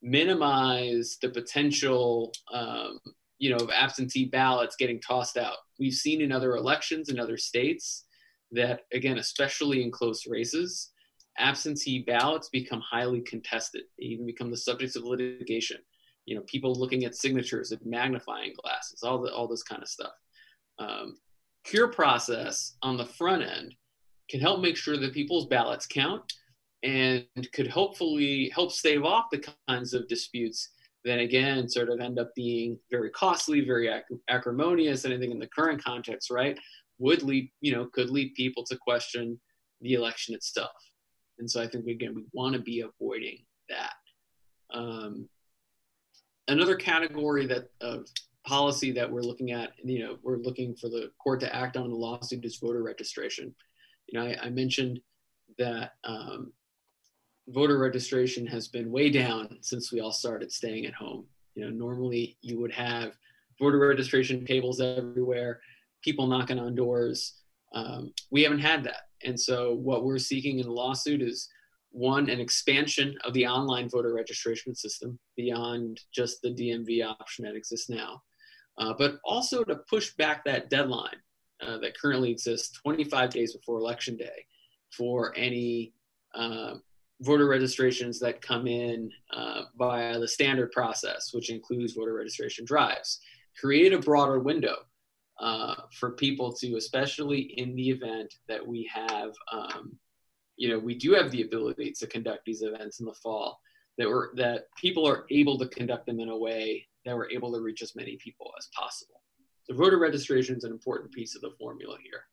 minimize 0.01 1.17
the 1.21 1.29
potential, 1.29 2.31
um, 2.53 2.99
you 3.45 3.51
know, 3.51 3.63
of 3.63 3.69
absentee 3.69 4.25
ballots 4.25 4.75
getting 4.75 4.99
tossed 4.99 5.37
out. 5.37 5.57
We've 5.79 5.93
seen 5.93 6.19
in 6.19 6.31
other 6.31 6.55
elections 6.55 7.09
in 7.09 7.19
other 7.19 7.37
states 7.37 8.05
that, 8.53 8.81
again, 8.91 9.19
especially 9.19 9.83
in 9.83 9.91
close 9.91 10.25
races, 10.25 10.91
absentee 11.37 11.99
ballots 11.99 12.49
become 12.49 12.81
highly 12.81 13.21
contested. 13.21 13.83
They 13.99 14.05
even 14.05 14.25
become 14.25 14.49
the 14.49 14.57
subjects 14.57 14.95
of 14.95 15.03
litigation. 15.03 15.77
You 16.25 16.37
know, 16.37 16.41
people 16.47 16.73
looking 16.73 17.05
at 17.05 17.13
signatures 17.13 17.71
and 17.71 17.79
magnifying 17.85 18.53
glasses, 18.63 19.03
all 19.03 19.21
the 19.21 19.31
all 19.31 19.47
this 19.47 19.61
kind 19.61 19.83
of 19.83 19.89
stuff. 19.89 20.13
Um, 20.79 21.17
cure 21.63 21.89
process 21.89 22.77
on 22.81 22.97
the 22.97 23.05
front 23.05 23.43
end 23.43 23.75
can 24.27 24.39
help 24.39 24.59
make 24.59 24.75
sure 24.75 24.97
that 24.97 25.13
people's 25.13 25.45
ballots 25.45 25.85
count 25.85 26.33
and 26.81 27.27
could 27.53 27.67
hopefully 27.67 28.51
help 28.55 28.71
stave 28.71 29.03
off 29.03 29.25
the 29.31 29.45
kinds 29.67 29.93
of 29.93 30.07
disputes 30.07 30.69
then 31.05 31.19
again 31.19 31.69
sort 31.69 31.89
of 31.89 31.99
end 31.99 32.19
up 32.19 32.33
being 32.35 32.77
very 32.89 33.11
costly, 33.11 33.61
very 33.61 33.87
ac- 33.87 34.19
acrimonious, 34.27 35.05
anything 35.05 35.31
in 35.31 35.39
the 35.39 35.47
current 35.47 35.81
context, 35.83 36.31
right, 36.31 36.57
would 36.97 37.21
lead, 37.21 37.49
you 37.61 37.71
know, 37.71 37.87
could 37.93 38.09
lead 38.09 38.33
people 38.33 38.63
to 38.65 38.77
question 38.77 39.39
the 39.81 39.93
election 39.93 40.33
itself. 40.33 40.71
And 41.37 41.49
so 41.49 41.61
I 41.61 41.67
think, 41.67 41.87
again, 41.87 42.15
we 42.15 42.25
want 42.33 42.53
to 42.55 42.61
be 42.61 42.81
avoiding 42.81 43.37
that. 43.69 43.93
Um, 44.73 45.29
another 46.47 46.75
category 46.75 47.45
that 47.47 47.69
of 47.81 48.07
policy 48.45 48.91
that 48.93 49.11
we're 49.11 49.21
looking 49.21 49.51
at, 49.51 49.73
you 49.83 49.99
know, 49.99 50.17
we're 50.23 50.37
looking 50.37 50.75
for 50.75 50.89
the 50.89 51.11
court 51.21 51.39
to 51.41 51.55
act 51.55 51.77
on 51.77 51.89
the 51.89 51.95
lawsuit 51.95 52.45
is 52.45 52.57
voter 52.57 52.83
registration. 52.83 53.53
You 54.07 54.19
know, 54.19 54.25
I, 54.25 54.45
I 54.45 54.49
mentioned 54.49 54.99
that 55.57 55.91
um, 56.03 56.51
voter 57.47 57.77
registration 57.77 58.45
has 58.47 58.67
been 58.67 58.91
way 58.91 59.09
down 59.09 59.57
since 59.61 59.91
we 59.91 59.99
all 59.99 60.11
started 60.11 60.51
staying 60.51 60.85
at 60.85 60.93
home. 60.93 61.25
You 61.53 61.65
know, 61.65 61.71
normally 61.71 62.37
you 62.41 62.59
would 62.59 62.71
have 62.71 63.13
voter 63.59 63.79
registration 63.79 64.45
tables 64.45 64.81
everywhere, 64.81 65.61
people 66.03 66.27
knocking 66.27 66.59
on 66.59 66.75
doors. 66.75 67.41
Um, 67.73 68.13
we 68.31 68.43
haven't 68.43 68.59
had 68.59 68.83
that. 68.85 69.03
And 69.23 69.39
so 69.39 69.73
what 69.75 70.03
we're 70.03 70.17
seeking 70.17 70.59
in 70.59 70.65
the 70.65 70.71
lawsuit 70.71 71.21
is 71.21 71.49
one, 71.91 72.29
an 72.29 72.39
expansion 72.41 73.15
of 73.23 73.33
the 73.33 73.47
online 73.47 73.89
voter 73.89 74.13
registration 74.13 74.75
system 74.75 75.17
beyond 75.37 76.01
just 76.13 76.41
the 76.41 76.49
DMV 76.49 77.05
option 77.07 77.45
that 77.45 77.55
exists 77.55 77.89
now, 77.89 78.21
uh, 78.77 78.93
but 78.97 79.19
also 79.23 79.63
to 79.63 79.77
push 79.89 80.13
back 80.15 80.43
that 80.43 80.69
deadline 80.69 81.15
uh, 81.65 81.77
that 81.77 81.97
currently 81.97 82.31
exists 82.31 82.77
25 82.81 83.29
days 83.29 83.55
before 83.55 83.79
election 83.79 84.17
day 84.17 84.45
for 84.91 85.33
any 85.37 85.93
uh, 86.33 86.75
voter 87.21 87.47
registrations 87.47 88.19
that 88.19 88.41
come 88.41 88.67
in 88.67 89.09
uh, 89.31 89.63
via 89.77 90.19
the 90.19 90.27
standard 90.27 90.71
process, 90.71 91.33
which 91.33 91.49
includes 91.49 91.93
voter 91.93 92.13
registration 92.13 92.65
drives. 92.65 93.19
Create 93.59 93.93
a 93.93 93.99
broader 93.99 94.39
window 94.39 94.75
uh, 95.39 95.75
for 95.91 96.11
people 96.11 96.53
to, 96.53 96.75
especially 96.75 97.39
in 97.39 97.75
the 97.75 97.89
event 97.89 98.33
that 98.47 98.65
we 98.65 98.89
have, 98.93 99.31
um, 99.51 99.97
you 100.57 100.69
know, 100.69 100.79
we 100.79 100.95
do 100.95 101.13
have 101.13 101.31
the 101.31 101.41
ability 101.41 101.91
to 101.91 102.07
conduct 102.07 102.45
these 102.45 102.61
events 102.61 102.99
in 102.99 103.05
the 103.05 103.13
fall, 103.13 103.59
that 103.97 104.07
we're 104.07 104.35
that 104.35 104.67
people 104.77 105.07
are 105.07 105.25
able 105.29 105.57
to 105.57 105.67
conduct 105.67 106.05
them 106.05 106.19
in 106.19 106.29
a 106.29 106.37
way 106.37 106.85
that 107.05 107.15
we're 107.15 107.29
able 107.29 107.53
to 107.53 107.61
reach 107.61 107.81
as 107.81 107.95
many 107.95 108.17
people 108.17 108.51
as 108.57 108.67
possible. 108.75 109.21
So 109.63 109.75
voter 109.75 109.97
registration 109.97 110.57
is 110.57 110.63
an 110.63 110.71
important 110.71 111.11
piece 111.11 111.35
of 111.35 111.41
the 111.41 111.51
formula 111.57 111.97
here. 112.03 112.23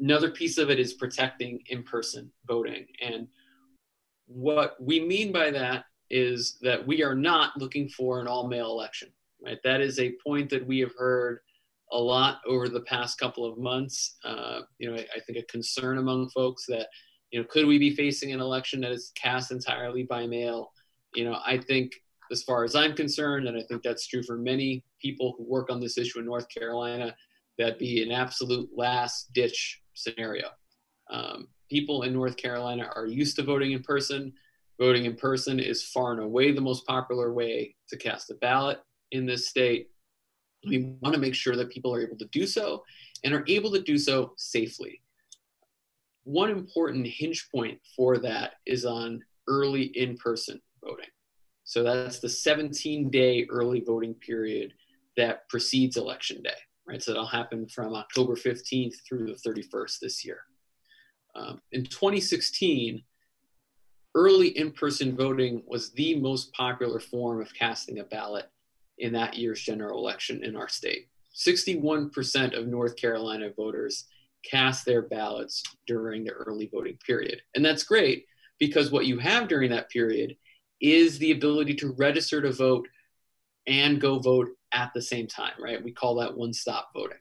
Another 0.00 0.30
piece 0.30 0.58
of 0.58 0.70
it 0.70 0.78
is 0.80 0.94
protecting 0.94 1.60
in-person 1.68 2.30
voting. 2.46 2.86
And 3.00 3.28
what 4.26 4.76
we 4.80 5.00
mean 5.00 5.32
by 5.32 5.50
that 5.50 5.84
is 6.10 6.58
that 6.62 6.86
we 6.86 7.02
are 7.02 7.14
not 7.14 7.56
looking 7.56 7.88
for 7.88 8.20
an 8.20 8.26
all-mail 8.26 8.70
election, 8.70 9.08
right? 9.44 9.58
That 9.64 9.80
is 9.80 9.98
a 9.98 10.14
point 10.24 10.50
that 10.50 10.66
we 10.66 10.78
have 10.80 10.94
heard 10.96 11.40
a 11.92 11.98
lot 11.98 12.40
over 12.46 12.68
the 12.68 12.80
past 12.82 13.18
couple 13.18 13.44
of 13.44 13.58
months. 13.58 14.16
Uh, 14.24 14.60
you 14.78 14.90
know, 14.90 14.96
I, 14.96 15.06
I, 15.16 15.20
think 15.20 15.38
a 15.38 15.42
concern 15.42 15.98
among 15.98 16.30
folks 16.30 16.66
that, 16.66 16.88
you 17.30 17.40
know, 17.40 17.46
could 17.48 17.66
we 17.66 17.78
be 17.78 17.94
facing 17.94 18.32
an 18.32 18.40
election 18.40 18.80
that 18.80 18.90
is 18.90 19.12
cast 19.14 19.50
entirely 19.50 20.02
by 20.02 20.26
mail? 20.26 20.72
You 21.14 21.24
know, 21.24 21.38
I 21.44 21.58
think 21.58 21.92
as 22.32 22.42
far 22.42 22.64
as 22.64 22.74
I'm 22.74 22.94
concerned, 22.94 23.46
and 23.46 23.56
I 23.56 23.62
think 23.62 23.82
that's 23.82 24.06
true 24.06 24.22
for 24.22 24.36
many 24.36 24.84
people 25.00 25.34
who 25.36 25.44
work 25.44 25.70
on 25.70 25.80
this 25.80 25.98
issue 25.98 26.18
in 26.18 26.24
North 26.24 26.48
Carolina, 26.48 27.14
that'd 27.58 27.78
be 27.78 28.02
an 28.02 28.10
absolute 28.10 28.68
last 28.74 29.32
ditch 29.32 29.80
scenario. 29.94 30.48
Um, 31.10 31.48
people 31.68 32.02
in 32.02 32.12
North 32.12 32.36
Carolina 32.36 32.90
are 32.94 33.06
used 33.06 33.36
to 33.36 33.42
voting 33.42 33.72
in 33.72 33.82
person. 33.82 34.32
Voting 34.78 35.04
in 35.04 35.14
person 35.14 35.60
is 35.60 35.84
far 35.84 36.12
and 36.12 36.20
away 36.20 36.50
the 36.52 36.60
most 36.60 36.86
popular 36.86 37.32
way 37.32 37.76
to 37.88 37.96
cast 37.96 38.30
a 38.30 38.34
ballot 38.34 38.80
in 39.12 39.24
this 39.24 39.48
state. 39.48 39.90
We 40.66 40.96
want 41.00 41.14
to 41.14 41.20
make 41.20 41.34
sure 41.34 41.56
that 41.56 41.70
people 41.70 41.94
are 41.94 42.02
able 42.02 42.16
to 42.16 42.28
do 42.32 42.46
so 42.46 42.82
and 43.22 43.32
are 43.32 43.44
able 43.46 43.70
to 43.72 43.82
do 43.82 43.98
so 43.98 44.32
safely. 44.36 45.00
One 46.24 46.50
important 46.50 47.06
hinge 47.06 47.48
point 47.54 47.78
for 47.94 48.18
that 48.18 48.54
is 48.66 48.84
on 48.84 49.22
early 49.46 49.84
in 49.84 50.16
person 50.16 50.60
voting. 50.82 51.06
So 51.64 51.82
that's 51.82 52.18
the 52.18 52.28
17 52.28 53.10
day 53.10 53.46
early 53.50 53.80
voting 53.80 54.14
period 54.14 54.72
that 55.16 55.48
precedes 55.48 55.96
election 55.96 56.42
day, 56.42 56.50
right? 56.86 57.02
So 57.02 57.12
that'll 57.12 57.26
happen 57.26 57.68
from 57.68 57.94
October 57.94 58.34
15th 58.34 58.94
through 59.06 59.26
the 59.26 59.50
31st 59.50 59.98
this 60.00 60.24
year. 60.24 60.40
Um, 61.34 61.60
in 61.72 61.84
2016, 61.84 63.02
early 64.14 64.48
in 64.48 64.70
person 64.70 65.16
voting 65.16 65.62
was 65.66 65.90
the 65.92 66.16
most 66.20 66.52
popular 66.52 67.00
form 67.00 67.40
of 67.40 67.52
casting 67.54 67.98
a 67.98 68.04
ballot 68.04 68.50
in 68.98 69.12
that 69.12 69.36
year's 69.36 69.60
general 69.60 69.98
election 69.98 70.44
in 70.44 70.56
our 70.56 70.68
state. 70.68 71.08
61% 71.36 72.56
of 72.56 72.68
North 72.68 72.96
Carolina 72.96 73.50
voters 73.56 74.06
cast 74.48 74.84
their 74.84 75.02
ballots 75.02 75.62
during 75.86 76.24
the 76.24 76.30
early 76.30 76.70
voting 76.72 76.98
period. 77.04 77.40
And 77.54 77.64
that's 77.64 77.82
great 77.82 78.26
because 78.58 78.92
what 78.92 79.06
you 79.06 79.18
have 79.18 79.48
during 79.48 79.70
that 79.70 79.90
period 79.90 80.36
is 80.80 81.18
the 81.18 81.32
ability 81.32 81.74
to 81.74 81.94
register 81.98 82.40
to 82.42 82.52
vote 82.52 82.86
and 83.66 84.00
go 84.00 84.18
vote 84.18 84.50
at 84.72 84.92
the 84.94 85.02
same 85.02 85.26
time, 85.26 85.52
right? 85.58 85.82
We 85.82 85.92
call 85.92 86.16
that 86.16 86.36
one 86.36 86.52
stop 86.52 86.90
voting. 86.94 87.18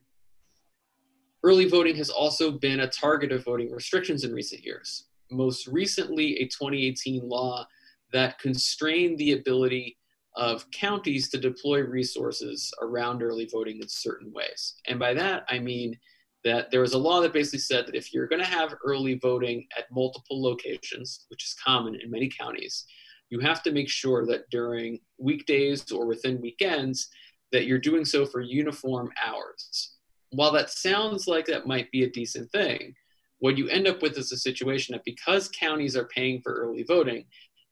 Early 1.44 1.66
voting 1.66 1.96
has 1.98 2.10
also 2.10 2.52
been 2.52 2.82
a 2.82 2.88
target 2.88 3.34
of 3.34 3.44
voting 3.44 3.70
restrictions 3.70 4.24
in 4.24 4.34
recent 4.34 4.64
years. 4.64 5.08
Most 5.30 5.68
recently, 5.68 6.38
a 6.38 6.46
2018 6.46 7.28
law 7.28 7.68
that 8.14 8.40
constrained 8.40 9.18
the 9.18 9.34
ability 9.34 9.98
of 10.36 10.70
counties 10.72 11.30
to 11.30 11.38
deploy 11.38 11.82
resources 11.82 12.74
around 12.82 13.22
early 13.22 13.48
voting 13.52 13.80
in 13.82 13.90
certain 13.90 14.32
ways. 14.32 14.76
And 14.88 14.98
by 14.98 15.14
that, 15.16 15.46
I 15.50 15.60
mean 15.60 15.98
that 16.46 16.72
there 16.72 16.82
was 16.82 16.94
a 16.94 16.98
law 16.98 17.22
that 17.22 17.34
basically 17.34 17.60
said 17.60 17.88
that 17.88 17.96
if 17.96 18.14
you're 18.14 18.28
going 18.28 18.42
to 18.42 18.48
have 18.48 18.76
early 18.86 19.16
voting 19.16 19.68
at 19.78 19.92
multiple 19.92 20.42
locations, 20.42 21.26
which 21.30 21.44
is 21.44 21.56
common 21.66 21.96
in 21.96 22.10
many 22.10 22.30
counties, 22.30 22.86
you 23.30 23.40
have 23.40 23.64
to 23.64 23.72
make 23.72 23.90
sure 23.90 24.26
that 24.28 24.50
during 24.50 25.00
weekdays 25.18 25.92
or 25.92 26.06
within 26.06 26.42
weekends 26.42 27.10
that 27.52 27.66
you're 27.66 27.80
doing 27.80 28.06
so 28.06 28.26
for 28.26 28.42
uniform 28.42 29.12
hours. 29.26 29.93
While 30.34 30.52
that 30.54 30.72
sounds 30.72 31.28
like 31.28 31.46
that 31.46 31.68
might 31.68 31.92
be 31.92 32.04
a 32.04 32.10
decent 32.10 32.52
thing, 32.52 32.96
what 33.40 33.58
you 33.58 33.68
end 33.68 33.88
up 33.88 34.02
with 34.02 34.18
is 34.18 34.32
a 34.32 34.38
situation 34.38 34.94
that 34.94 35.06
because 35.06 35.50
counties 35.50 35.96
are 35.96 36.06
paying 36.06 36.42
for 36.42 36.54
early 36.54 36.84
voting, 36.84 37.26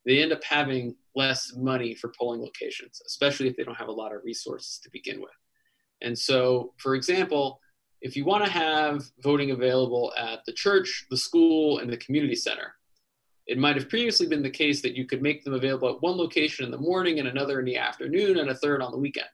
they 0.05 0.22
end 0.22 0.32
up 0.32 0.43
having 0.43 0.95
less 1.16 1.53
money 1.55 1.95
for 1.95 2.14
polling 2.18 2.41
locations, 2.41 3.01
especially 3.05 3.47
if 3.47 3.55
they 3.55 3.64
don't 3.64 3.78
have 3.78 3.88
a 3.88 3.91
lot 3.91 4.14
of 4.14 4.24
resources 4.24 4.80
to 4.84 4.89
begin 4.91 5.20
with. 5.22 5.32
And 6.01 6.18
so, 6.18 6.74
for 6.78 6.95
example, 6.95 7.59
if 8.01 8.16
you 8.16 8.26
want 8.26 8.43
to 8.45 8.51
have 8.51 9.03
voting 9.22 9.51
available 9.51 10.12
at 10.18 10.39
the 10.45 10.53
church, 10.53 11.05
the 11.09 11.18
school, 11.18 11.80
and 11.80 11.91
the 11.91 11.97
community 11.97 12.36
center, 12.36 12.74
it 13.47 13.57
might 13.57 13.76
have 13.76 13.89
previously 13.89 14.28
been 14.28 14.43
the 14.43 14.49
case 14.49 14.82
that 14.82 14.95
you 14.95 15.05
could 15.05 15.22
make 15.22 15.43
them 15.43 15.53
available 15.53 15.89
at 15.89 16.01
one 16.01 16.18
location 16.18 16.66
in 16.66 16.72
the 16.72 16.78
morning 16.78 17.20
and 17.20 17.28
another 17.28 17.59
in 17.59 17.66
the 17.66 17.78
afternoon 17.78 18.38
and 18.39 18.49
a 18.49 18.55
third 18.55 18.82
on 18.82 18.91
the 18.91 18.97
weekend. 18.97 19.28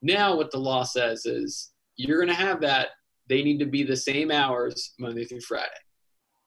Now, 0.00 0.36
what 0.36 0.50
the 0.50 0.58
law 0.58 0.82
says 0.82 1.26
is 1.26 1.71
you're 2.02 2.18
going 2.18 2.36
to 2.36 2.46
have 2.46 2.60
that. 2.62 2.88
They 3.28 3.42
need 3.42 3.58
to 3.58 3.66
be 3.66 3.82
the 3.82 3.96
same 3.96 4.30
hours 4.30 4.94
Monday 4.98 5.24
through 5.24 5.40
Friday, 5.42 5.70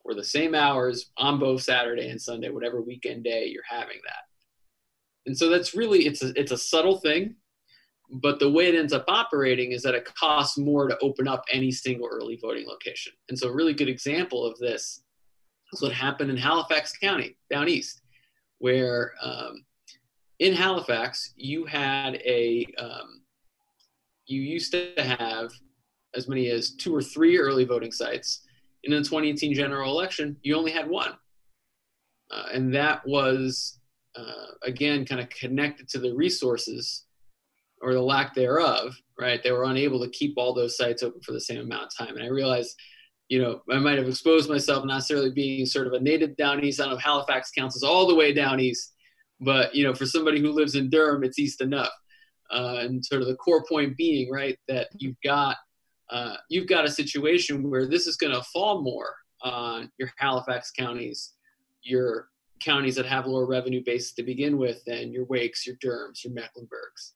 or 0.04 0.14
the 0.14 0.24
same 0.24 0.54
hours 0.54 1.12
on 1.18 1.40
both 1.40 1.62
Saturday 1.62 2.10
and 2.10 2.22
Sunday, 2.22 2.50
whatever 2.50 2.82
weekend 2.82 3.24
day 3.24 3.48
you're 3.48 3.64
having 3.68 4.00
that. 4.06 4.24
And 5.26 5.38
so 5.38 5.50
that's 5.50 5.74
really 5.74 6.06
it's 6.06 6.22
a, 6.22 6.40
it's 6.40 6.52
a 6.52 6.58
subtle 6.58 7.00
thing, 7.00 7.36
but 8.12 8.40
the 8.40 8.52
way 8.52 8.68
it 8.68 8.76
ends 8.76 8.94
up 8.94 9.06
operating 9.08 9.72
is 9.72 9.82
that 9.84 9.96
it 9.96 10.06
costs 10.06 10.58
more 10.58 10.88
to 10.88 10.98
open 11.02 11.28
up 11.28 11.44
any 11.52 11.72
single 11.72 12.08
early 12.12 12.38
voting 12.42 12.68
location. 12.68 13.14
And 13.30 13.40
so 13.40 13.50
a 13.50 13.54
really 13.54 13.74
good 13.74 13.90
example 13.90 14.46
of 14.46 14.58
this 14.60 15.04
is 15.74 15.82
what 15.82 15.94
happened 15.94 16.30
in 16.30 16.38
Halifax 16.38 16.96
County 16.98 17.38
down 17.50 17.68
east, 17.68 18.02
where 18.60 19.14
um, 19.24 19.66
in 20.40 20.54
Halifax 20.54 21.34
you 21.36 21.66
had 21.66 22.16
a 22.26 22.68
um, 22.78 23.22
you 24.28 24.42
used 24.42 24.72
to 24.72 24.94
have 24.98 25.52
as 26.16 26.28
many 26.28 26.50
as 26.50 26.72
two 26.72 26.96
or 26.96 27.02
three 27.02 27.38
early 27.38 27.66
voting 27.66 27.92
sites. 27.92 28.42
In 28.84 28.92
the 28.92 28.98
2018 28.98 29.54
general 29.54 29.92
election, 29.92 30.38
you 30.44 30.56
only 30.56 30.72
had 30.72 30.88
one. 30.88 31.14
Uh, 32.32 32.46
and 32.54 32.74
that 32.74 33.06
was, 33.06 33.80
uh, 34.16 34.52
again, 34.64 35.06
kind 35.06 35.22
of 35.22 35.30
connected 35.30 35.88
to 35.90 36.00
the 36.00 36.14
resources 36.14 37.06
or 37.82 37.94
the 37.94 38.02
lack 38.02 38.34
thereof, 38.34 38.96
right? 39.20 39.44
They 39.44 39.52
were 39.52 39.66
unable 39.66 40.00
to 40.02 40.10
keep 40.10 40.36
all 40.38 40.54
those 40.54 40.78
sites 40.78 41.04
open 41.04 41.22
for 41.22 41.34
the 41.34 41.42
same 41.42 41.60
amount 41.60 41.84
of 41.84 42.08
time. 42.08 42.16
And 42.16 42.24
I 42.24 42.30
realized, 42.30 42.76
you 43.28 43.42
know, 43.42 43.62
I 43.70 43.80
might 43.80 43.98
have 43.98 44.08
exposed 44.08 44.50
myself 44.50 44.86
not 44.86 44.96
necessarily 44.96 45.32
being 45.32 45.66
sort 45.66 45.88
of 45.88 45.94
a 45.94 46.00
native 46.00 46.36
down 46.38 46.64
east. 46.64 46.80
Don't 46.80 46.92
know 46.92 46.98
Halifax 46.98 47.52
counts 47.52 47.76
as 47.76 47.84
all 47.84 48.08
the 48.08 48.16
way 48.16 48.34
down 48.34 48.60
east, 48.60 48.94
but, 49.40 49.76
you 49.76 49.84
know, 49.84 49.94
for 49.94 50.06
somebody 50.06 50.40
who 50.40 50.52
lives 50.52 50.76
in 50.76 50.90
Durham, 50.90 51.24
it's 51.24 51.40
east 51.40 51.62
enough 51.62 51.92
uh, 52.52 52.78
and 52.82 53.06
sort 53.06 53.22
of 53.22 53.28
the 53.28 53.36
core 53.36 53.64
point 53.68 53.98
being 53.98 54.32
right 54.32 54.58
that 54.68 54.88
you've 54.98 55.20
got 55.24 55.58
uh, 56.10 56.36
you've 56.50 56.68
got 56.68 56.86
a 56.86 56.92
situation 56.92 57.70
where 57.70 57.88
this 57.88 58.06
is 58.06 58.16
going 58.16 58.34
to 58.34 58.44
fall 58.44 58.82
more 58.82 59.16
on 59.42 59.92
your 59.98 60.12
Halifax 60.18 60.72
counties, 60.72 61.34
your 61.82 62.30
counties 62.60 62.96
that 62.96 63.06
have 63.06 63.26
lower 63.26 63.46
revenue 63.46 63.82
bases 63.84 64.14
to 64.14 64.24
begin 64.24 64.58
with 64.58 64.84
than 64.86 65.12
your 65.12 65.26
Wakes, 65.26 65.66
your 65.66 65.76
Durhams, 65.78 66.24
your 66.24 66.34
Mecklenburgs. 66.34 67.14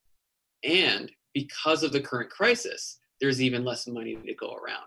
And 0.63 1.11
because 1.33 1.83
of 1.83 1.91
the 1.91 2.01
current 2.01 2.29
crisis, 2.29 2.99
there's 3.21 3.41
even 3.41 3.63
less 3.63 3.87
money 3.87 4.15
to 4.15 4.33
go 4.33 4.53
around. 4.53 4.85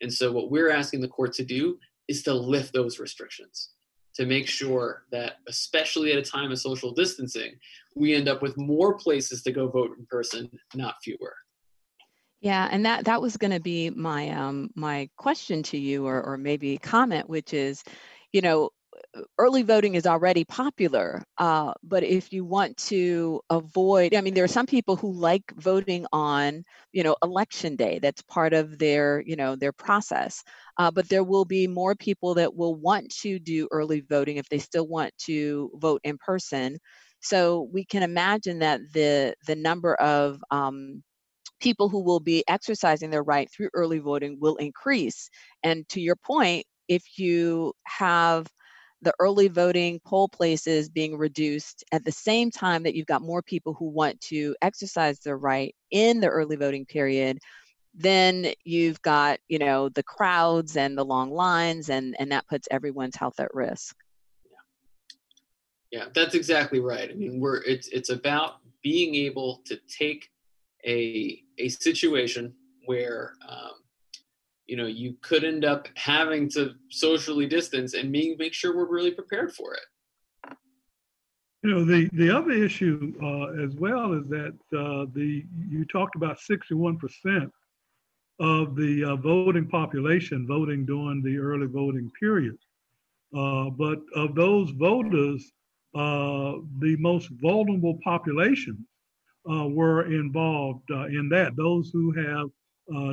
And 0.00 0.12
so, 0.12 0.32
what 0.32 0.50
we're 0.50 0.70
asking 0.70 1.00
the 1.00 1.08
court 1.08 1.32
to 1.34 1.44
do 1.44 1.78
is 2.08 2.22
to 2.22 2.34
lift 2.34 2.72
those 2.72 2.98
restrictions 2.98 3.70
to 4.14 4.26
make 4.26 4.48
sure 4.48 5.04
that, 5.12 5.36
especially 5.48 6.12
at 6.12 6.18
a 6.18 6.22
time 6.22 6.50
of 6.50 6.58
social 6.58 6.92
distancing, 6.92 7.52
we 7.94 8.14
end 8.14 8.28
up 8.28 8.42
with 8.42 8.56
more 8.56 8.94
places 8.94 9.42
to 9.42 9.52
go 9.52 9.68
vote 9.68 9.96
in 9.98 10.06
person, 10.06 10.50
not 10.74 10.96
fewer. 11.02 11.34
Yeah, 12.40 12.68
and 12.70 12.84
that 12.86 13.04
that 13.04 13.20
was 13.20 13.36
going 13.36 13.50
to 13.50 13.60
be 13.60 13.90
my 13.90 14.30
um 14.30 14.70
my 14.74 15.08
question 15.16 15.62
to 15.64 15.78
you, 15.78 16.06
or 16.06 16.22
or 16.22 16.38
maybe 16.38 16.78
comment, 16.78 17.28
which 17.28 17.52
is, 17.52 17.84
you 18.32 18.40
know, 18.40 18.70
early 19.38 19.62
voting 19.62 19.94
is 19.94 20.06
already 20.06 20.44
popular, 20.44 21.22
uh, 21.38 21.72
but 21.82 22.04
if 22.04 22.32
you 22.32 22.44
want 22.44 22.76
to 22.76 23.40
avoid, 23.50 24.14
I 24.14 24.20
mean, 24.20 24.34
there 24.34 24.44
are 24.44 24.48
some 24.48 24.66
people 24.66 24.96
who 24.96 25.12
like 25.12 25.42
voting 25.56 26.06
on, 26.12 26.64
you 26.92 27.02
know, 27.02 27.16
election 27.22 27.76
day. 27.76 27.98
That's 28.00 28.22
part 28.22 28.52
of 28.52 28.78
their, 28.78 29.22
you 29.26 29.36
know, 29.36 29.56
their 29.56 29.72
process. 29.72 30.44
Uh, 30.78 30.90
but 30.90 31.08
there 31.08 31.24
will 31.24 31.44
be 31.44 31.66
more 31.66 31.94
people 31.94 32.34
that 32.34 32.54
will 32.54 32.74
want 32.76 33.10
to 33.22 33.38
do 33.38 33.68
early 33.72 34.00
voting 34.00 34.36
if 34.36 34.48
they 34.48 34.58
still 34.58 34.86
want 34.86 35.12
to 35.26 35.70
vote 35.74 36.00
in 36.04 36.16
person. 36.18 36.78
So 37.20 37.68
we 37.72 37.84
can 37.84 38.02
imagine 38.02 38.60
that 38.60 38.80
the 38.92 39.34
the 39.46 39.56
number 39.56 39.94
of 39.96 40.42
um, 40.50 41.02
people 41.60 41.88
who 41.88 42.02
will 42.02 42.20
be 42.20 42.44
exercising 42.48 43.10
their 43.10 43.22
right 43.22 43.50
through 43.50 43.70
early 43.74 43.98
voting 43.98 44.38
will 44.40 44.56
increase. 44.56 45.28
And 45.62 45.88
to 45.90 46.00
your 46.00 46.16
point, 46.16 46.66
if 46.88 47.18
you 47.18 47.72
have 47.86 48.46
the 49.02 49.14
early 49.18 49.48
voting 49.48 50.00
poll 50.04 50.28
places 50.28 50.88
being 50.88 51.16
reduced 51.16 51.84
at 51.92 52.04
the 52.04 52.12
same 52.12 52.50
time 52.50 52.82
that 52.82 52.94
you've 52.94 53.06
got 53.06 53.22
more 53.22 53.42
people 53.42 53.74
who 53.74 53.88
want 53.88 54.20
to 54.20 54.54
exercise 54.62 55.18
their 55.20 55.38
right 55.38 55.74
in 55.90 56.20
the 56.20 56.28
early 56.28 56.56
voting 56.56 56.84
period 56.84 57.38
then 57.94 58.52
you've 58.64 59.00
got 59.02 59.38
you 59.48 59.58
know 59.58 59.88
the 59.90 60.02
crowds 60.02 60.76
and 60.76 60.96
the 60.96 61.04
long 61.04 61.30
lines 61.30 61.90
and 61.90 62.14
and 62.18 62.30
that 62.32 62.46
puts 62.46 62.68
everyone's 62.70 63.16
health 63.16 63.40
at 63.40 63.52
risk. 63.52 63.96
Yeah 65.90 66.00
yeah 66.00 66.08
that's 66.14 66.34
exactly 66.34 66.80
right. 66.80 67.10
I 67.10 67.14
mean 67.14 67.40
we're 67.40 67.62
it's 67.62 67.88
it's 67.88 68.10
about 68.10 68.56
being 68.82 69.14
able 69.14 69.62
to 69.66 69.78
take 69.88 70.30
a 70.86 71.42
a 71.58 71.68
situation 71.68 72.54
where 72.86 73.34
um, 73.48 73.72
you 74.70 74.76
know 74.76 74.86
you 74.86 75.16
could 75.20 75.42
end 75.42 75.64
up 75.64 75.88
having 75.96 76.48
to 76.48 76.74
socially 76.90 77.46
distance 77.46 77.94
and 77.94 78.08
make, 78.12 78.38
make 78.38 78.54
sure 78.54 78.74
we're 78.74 78.86
really 78.88 79.10
prepared 79.10 79.52
for 79.52 79.74
it. 79.74 80.56
You 81.64 81.70
know 81.70 81.84
the 81.84 82.08
the 82.12 82.30
other 82.30 82.52
issue 82.52 83.12
uh, 83.20 83.64
as 83.64 83.74
well 83.74 84.12
is 84.12 84.28
that 84.28 84.54
uh, 84.72 85.06
the 85.12 85.44
you 85.68 85.84
talked 85.86 86.14
about 86.14 86.38
61 86.38 86.98
percent 86.98 87.52
of 88.38 88.76
the 88.76 89.04
uh, 89.04 89.16
voting 89.16 89.66
population 89.66 90.46
voting 90.46 90.86
during 90.86 91.20
the 91.22 91.36
early 91.36 91.66
voting 91.66 92.10
period. 92.18 92.56
Uh, 93.36 93.70
but 93.70 93.98
of 94.14 94.36
those 94.36 94.70
voters 94.70 95.52
uh, 95.96 96.54
the 96.78 96.96
most 97.00 97.28
vulnerable 97.42 97.98
populations 98.04 98.86
uh, 99.50 99.66
were 99.66 100.04
involved 100.12 100.88
in 100.90 101.28
that 101.28 101.56
those 101.56 101.90
who 101.92 102.12
have 102.12 102.48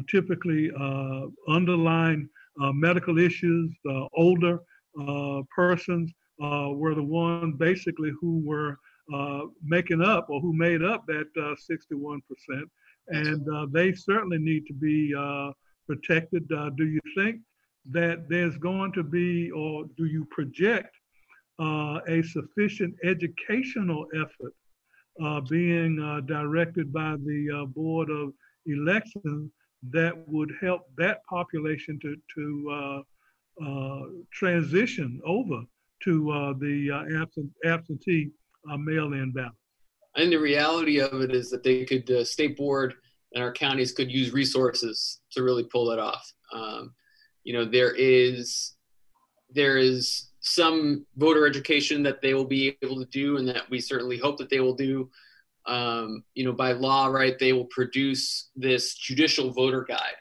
typically 0.07 0.71
uh, 0.79 1.27
underlying 1.47 2.29
uh, 2.61 2.71
medical 2.71 3.17
issues, 3.19 3.71
the 3.83 4.07
older 4.13 4.59
persons 5.55 6.11
were 6.39 6.95
the 6.95 7.03
ones 7.03 7.55
basically 7.57 8.11
who 8.19 8.41
were 8.45 8.77
making 9.63 10.01
up 10.01 10.29
or 10.29 10.39
who 10.41 10.53
made 10.53 10.83
up 10.83 11.05
that 11.07 11.27
61%. 11.35 12.21
And 13.09 13.73
they 13.73 13.93
certainly 13.93 14.37
need 14.37 14.65
to 14.67 14.73
be 14.73 15.13
protected. 15.87 16.47
do 16.47 16.85
you 16.85 16.99
think 17.15 17.41
that 17.91 18.27
there's 18.29 18.57
going 18.57 18.91
to 18.93 19.03
be, 19.03 19.49
or 19.51 19.85
do 19.97 20.05
you 20.05 20.25
project 20.25 20.93
uh, 21.59 21.99
a 22.07 22.21
sufficient 22.21 22.93
educational 23.03 24.05
effort 24.13 24.53
uh, 25.23 25.41
being 25.41 25.99
uh, 25.99 26.21
directed 26.21 26.93
by 26.93 27.15
the 27.25 27.67
Board 27.73 28.09
of 28.09 28.33
Elections 28.67 29.51
that 29.91 30.13
would 30.27 30.51
help 30.61 30.89
that 30.97 31.23
population 31.25 31.99
to, 32.01 32.15
to 32.35 32.69
uh, 32.71 33.65
uh, 33.65 34.01
transition 34.31 35.21
over 35.25 35.61
to 36.03 36.31
uh, 36.31 36.53
the 36.59 36.91
uh, 36.91 37.21
absent, 37.21 37.49
absentee 37.65 38.31
mail-in 38.65 39.31
ballot. 39.31 39.51
And 40.15 40.31
the 40.31 40.37
reality 40.37 40.99
of 40.99 41.21
it 41.21 41.33
is 41.33 41.49
that 41.51 41.63
they 41.63 41.85
could, 41.85 42.27
state 42.27 42.57
board 42.57 42.95
and 43.33 43.43
our 43.43 43.51
counties 43.51 43.91
could 43.91 44.11
use 44.11 44.31
resources 44.31 45.21
to 45.31 45.43
really 45.43 45.63
pull 45.63 45.89
that 45.89 45.99
off. 45.99 46.31
Um, 46.53 46.93
you 47.43 47.53
know, 47.53 47.65
there 47.65 47.93
is 47.95 48.73
there 49.49 49.77
is 49.77 50.29
some 50.41 51.05
voter 51.15 51.47
education 51.47 52.03
that 52.03 52.21
they 52.21 52.33
will 52.33 52.45
be 52.45 52.77
able 52.83 52.99
to 52.99 53.09
do, 53.11 53.37
and 53.37 53.47
that 53.47 53.69
we 53.69 53.79
certainly 53.79 54.17
hope 54.17 54.37
that 54.37 54.49
they 54.49 54.59
will 54.59 54.75
do 54.75 55.09
um, 55.67 56.23
you 56.33 56.45
know, 56.45 56.53
by 56.53 56.71
law, 56.71 57.07
right, 57.07 57.37
they 57.37 57.53
will 57.53 57.65
produce 57.65 58.49
this 58.55 58.95
judicial 58.95 59.51
voter 59.51 59.83
guide 59.83 60.15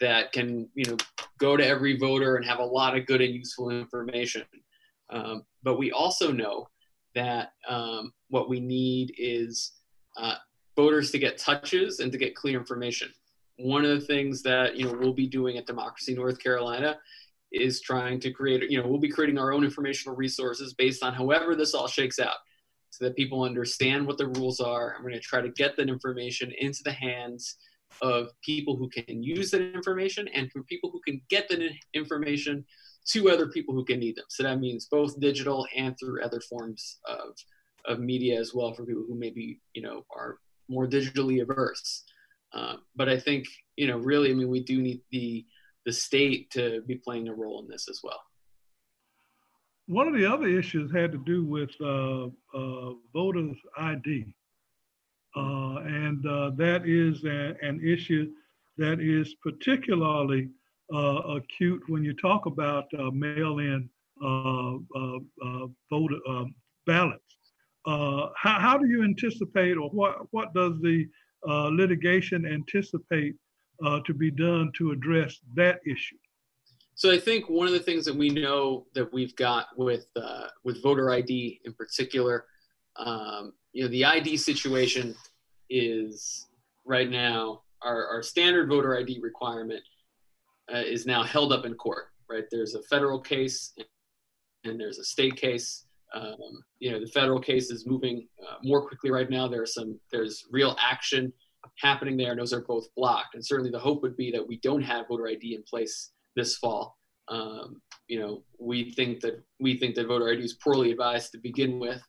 that 0.00 0.32
can, 0.32 0.68
you 0.74 0.84
know, 0.86 0.96
go 1.38 1.56
to 1.56 1.66
every 1.66 1.96
voter 1.96 2.36
and 2.36 2.44
have 2.44 2.58
a 2.58 2.64
lot 2.64 2.96
of 2.96 3.06
good 3.06 3.20
and 3.20 3.34
useful 3.34 3.70
information. 3.70 4.44
Um, 5.10 5.44
but 5.62 5.78
we 5.78 5.92
also 5.92 6.32
know 6.32 6.68
that 7.14 7.52
um, 7.68 8.12
what 8.28 8.48
we 8.48 8.60
need 8.60 9.14
is 9.18 9.72
uh, 10.16 10.36
voters 10.76 11.10
to 11.10 11.18
get 11.18 11.36
touches 11.36 12.00
and 12.00 12.10
to 12.12 12.18
get 12.18 12.34
clear 12.34 12.58
information. 12.58 13.10
One 13.56 13.84
of 13.84 13.90
the 13.90 14.06
things 14.06 14.42
that 14.42 14.76
you 14.76 14.86
know 14.86 14.96
we'll 14.98 15.12
be 15.12 15.26
doing 15.26 15.58
at 15.58 15.66
Democracy 15.66 16.14
North 16.14 16.38
Carolina 16.40 16.96
is 17.50 17.80
trying 17.80 18.20
to 18.20 18.30
create. 18.30 18.70
You 18.70 18.80
know, 18.80 18.86
we'll 18.86 19.00
be 19.00 19.08
creating 19.08 19.38
our 19.38 19.52
own 19.52 19.64
informational 19.64 20.16
resources 20.16 20.74
based 20.74 21.02
on 21.02 21.12
however 21.12 21.56
this 21.56 21.74
all 21.74 21.88
shakes 21.88 22.20
out 22.20 22.36
so 22.90 23.04
that 23.04 23.16
people 23.16 23.42
understand 23.42 24.06
what 24.06 24.18
the 24.18 24.28
rules 24.28 24.60
are. 24.60 24.94
I'm 24.94 25.02
going 25.02 25.14
to 25.14 25.20
try 25.20 25.40
to 25.40 25.50
get 25.50 25.76
that 25.76 25.88
information 25.88 26.52
into 26.58 26.80
the 26.84 26.92
hands 26.92 27.56
of 28.02 28.28
people 28.42 28.76
who 28.76 28.88
can 28.88 29.22
use 29.22 29.50
that 29.50 29.74
information 29.74 30.28
and 30.28 30.50
for 30.52 30.62
people 30.64 30.90
who 30.90 31.00
can 31.06 31.20
get 31.28 31.48
that 31.48 31.62
information 31.94 32.64
to 33.08 33.30
other 33.30 33.46
people 33.48 33.74
who 33.74 33.84
can 33.84 33.98
need 33.98 34.16
them. 34.16 34.26
So 34.28 34.42
that 34.42 34.60
means 34.60 34.88
both 34.90 35.18
digital 35.20 35.66
and 35.76 35.96
through 35.98 36.22
other 36.22 36.40
forms 36.40 36.98
of, 37.06 37.34
of 37.86 38.00
media 38.00 38.38
as 38.38 38.52
well 38.54 38.74
for 38.74 38.84
people 38.84 39.04
who 39.08 39.14
maybe, 39.14 39.60
you 39.72 39.82
know, 39.82 40.04
are 40.14 40.38
more 40.68 40.86
digitally 40.86 41.40
averse. 41.40 42.04
Uh, 42.52 42.76
but 42.96 43.08
I 43.08 43.18
think, 43.18 43.46
you 43.76 43.86
know, 43.86 43.98
really, 43.98 44.30
I 44.30 44.34
mean, 44.34 44.48
we 44.48 44.62
do 44.62 44.80
need 44.80 45.00
the, 45.10 45.46
the 45.86 45.92
state 45.92 46.50
to 46.50 46.82
be 46.86 46.96
playing 46.96 47.28
a 47.28 47.34
role 47.34 47.60
in 47.62 47.68
this 47.68 47.88
as 47.88 48.00
well. 48.02 48.20
One 49.88 50.06
of 50.06 50.12
the 50.12 50.30
other 50.30 50.46
issues 50.46 50.92
had 50.92 51.12
to 51.12 51.18
do 51.24 51.46
with 51.46 51.70
uh, 51.80 52.26
uh, 52.54 52.92
voters' 53.14 53.56
ID. 53.78 54.26
Uh, 55.34 55.78
and 55.78 56.26
uh, 56.26 56.50
that 56.56 56.86
is 56.86 57.24
a, 57.24 57.56
an 57.62 57.80
issue 57.82 58.30
that 58.76 59.00
is 59.00 59.34
particularly 59.42 60.50
uh, 60.92 61.38
acute 61.38 61.82
when 61.88 62.04
you 62.04 62.12
talk 62.12 62.44
about 62.44 62.84
uh, 62.98 63.10
mail-in 63.12 63.88
voter 65.90 66.18
ballots. 66.86 67.36
how, 67.86 68.30
how 68.36 68.76
do 68.76 68.86
you 68.86 69.02
anticipate, 69.04 69.78
or 69.78 69.88
what, 69.88 70.26
what 70.32 70.52
does 70.52 70.78
the 70.82 71.06
litigation 71.46 72.44
anticipate 72.44 73.36
to 74.04 74.12
be 74.14 74.30
done 74.30 74.70
to 74.76 74.90
address 74.90 75.40
that 75.54 75.80
issue? 75.86 76.18
So 76.98 77.12
I 77.12 77.18
think 77.18 77.48
one 77.48 77.68
of 77.68 77.72
the 77.72 77.78
things 77.78 78.04
that 78.06 78.16
we 78.16 78.28
know 78.28 78.86
that 78.96 79.12
we've 79.12 79.36
got 79.36 79.68
with 79.76 80.08
uh, 80.16 80.48
with 80.64 80.82
voter 80.82 81.12
ID 81.12 81.60
in 81.64 81.72
particular, 81.74 82.46
um, 82.96 83.52
you 83.72 83.84
know, 83.84 83.88
the 83.90 84.04
ID 84.04 84.36
situation 84.36 85.14
is 85.70 86.48
right 86.84 87.08
now 87.08 87.62
our, 87.82 88.04
our 88.08 88.20
standard 88.20 88.68
voter 88.68 88.98
ID 88.98 89.20
requirement 89.22 89.80
uh, 90.74 90.78
is 90.78 91.06
now 91.06 91.22
held 91.22 91.52
up 91.52 91.64
in 91.64 91.74
court. 91.74 92.06
Right, 92.28 92.42
there's 92.50 92.74
a 92.74 92.82
federal 92.82 93.20
case 93.20 93.74
and 94.64 94.80
there's 94.80 94.98
a 94.98 95.04
state 95.04 95.36
case. 95.36 95.84
Um, 96.12 96.64
you 96.80 96.90
know, 96.90 96.98
the 96.98 97.06
federal 97.06 97.38
case 97.38 97.70
is 97.70 97.86
moving 97.86 98.26
uh, 98.42 98.56
more 98.64 98.84
quickly 98.84 99.12
right 99.12 99.30
now. 99.30 99.46
There's 99.46 99.72
some 99.72 100.00
there's 100.10 100.46
real 100.50 100.76
action 100.80 101.32
happening 101.78 102.16
there, 102.16 102.32
and 102.32 102.40
those 102.40 102.52
are 102.52 102.62
both 102.62 102.92
blocked. 102.96 103.36
And 103.36 103.46
certainly, 103.46 103.70
the 103.70 103.78
hope 103.78 104.02
would 104.02 104.16
be 104.16 104.32
that 104.32 104.48
we 104.48 104.58
don't 104.64 104.82
have 104.82 105.06
voter 105.06 105.28
ID 105.28 105.54
in 105.54 105.62
place 105.62 106.10
this 106.38 106.56
fall. 106.56 106.96
Um, 107.28 107.82
you 108.06 108.18
know, 108.18 108.42
we 108.58 108.92
think 108.92 109.20
that 109.20 109.42
we 109.60 109.76
think 109.76 109.94
that 109.96 110.06
voter 110.06 110.30
ID 110.30 110.42
is 110.42 110.54
poorly 110.54 110.90
advised 110.92 111.32
to 111.32 111.38
begin 111.38 111.78
with. 111.78 112.02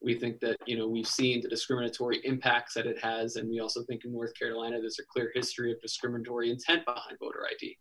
We 0.00 0.14
think 0.18 0.40
that 0.40 0.56
you 0.66 0.78
know 0.78 0.88
we've 0.88 1.06
seen 1.06 1.42
the 1.42 1.48
discriminatory 1.48 2.20
impacts 2.24 2.74
that 2.74 2.86
it 2.86 2.98
has, 3.02 3.36
and 3.36 3.50
we 3.50 3.60
also 3.60 3.82
think 3.84 4.04
in 4.04 4.12
North 4.12 4.32
Carolina 4.38 4.80
there's 4.80 4.98
a 4.98 5.12
clear 5.12 5.30
history 5.34 5.72
of 5.72 5.80
discriminatory 5.82 6.50
intent 6.50 6.84
behind 6.86 7.18
voter 7.20 7.46
ID. 7.52 7.76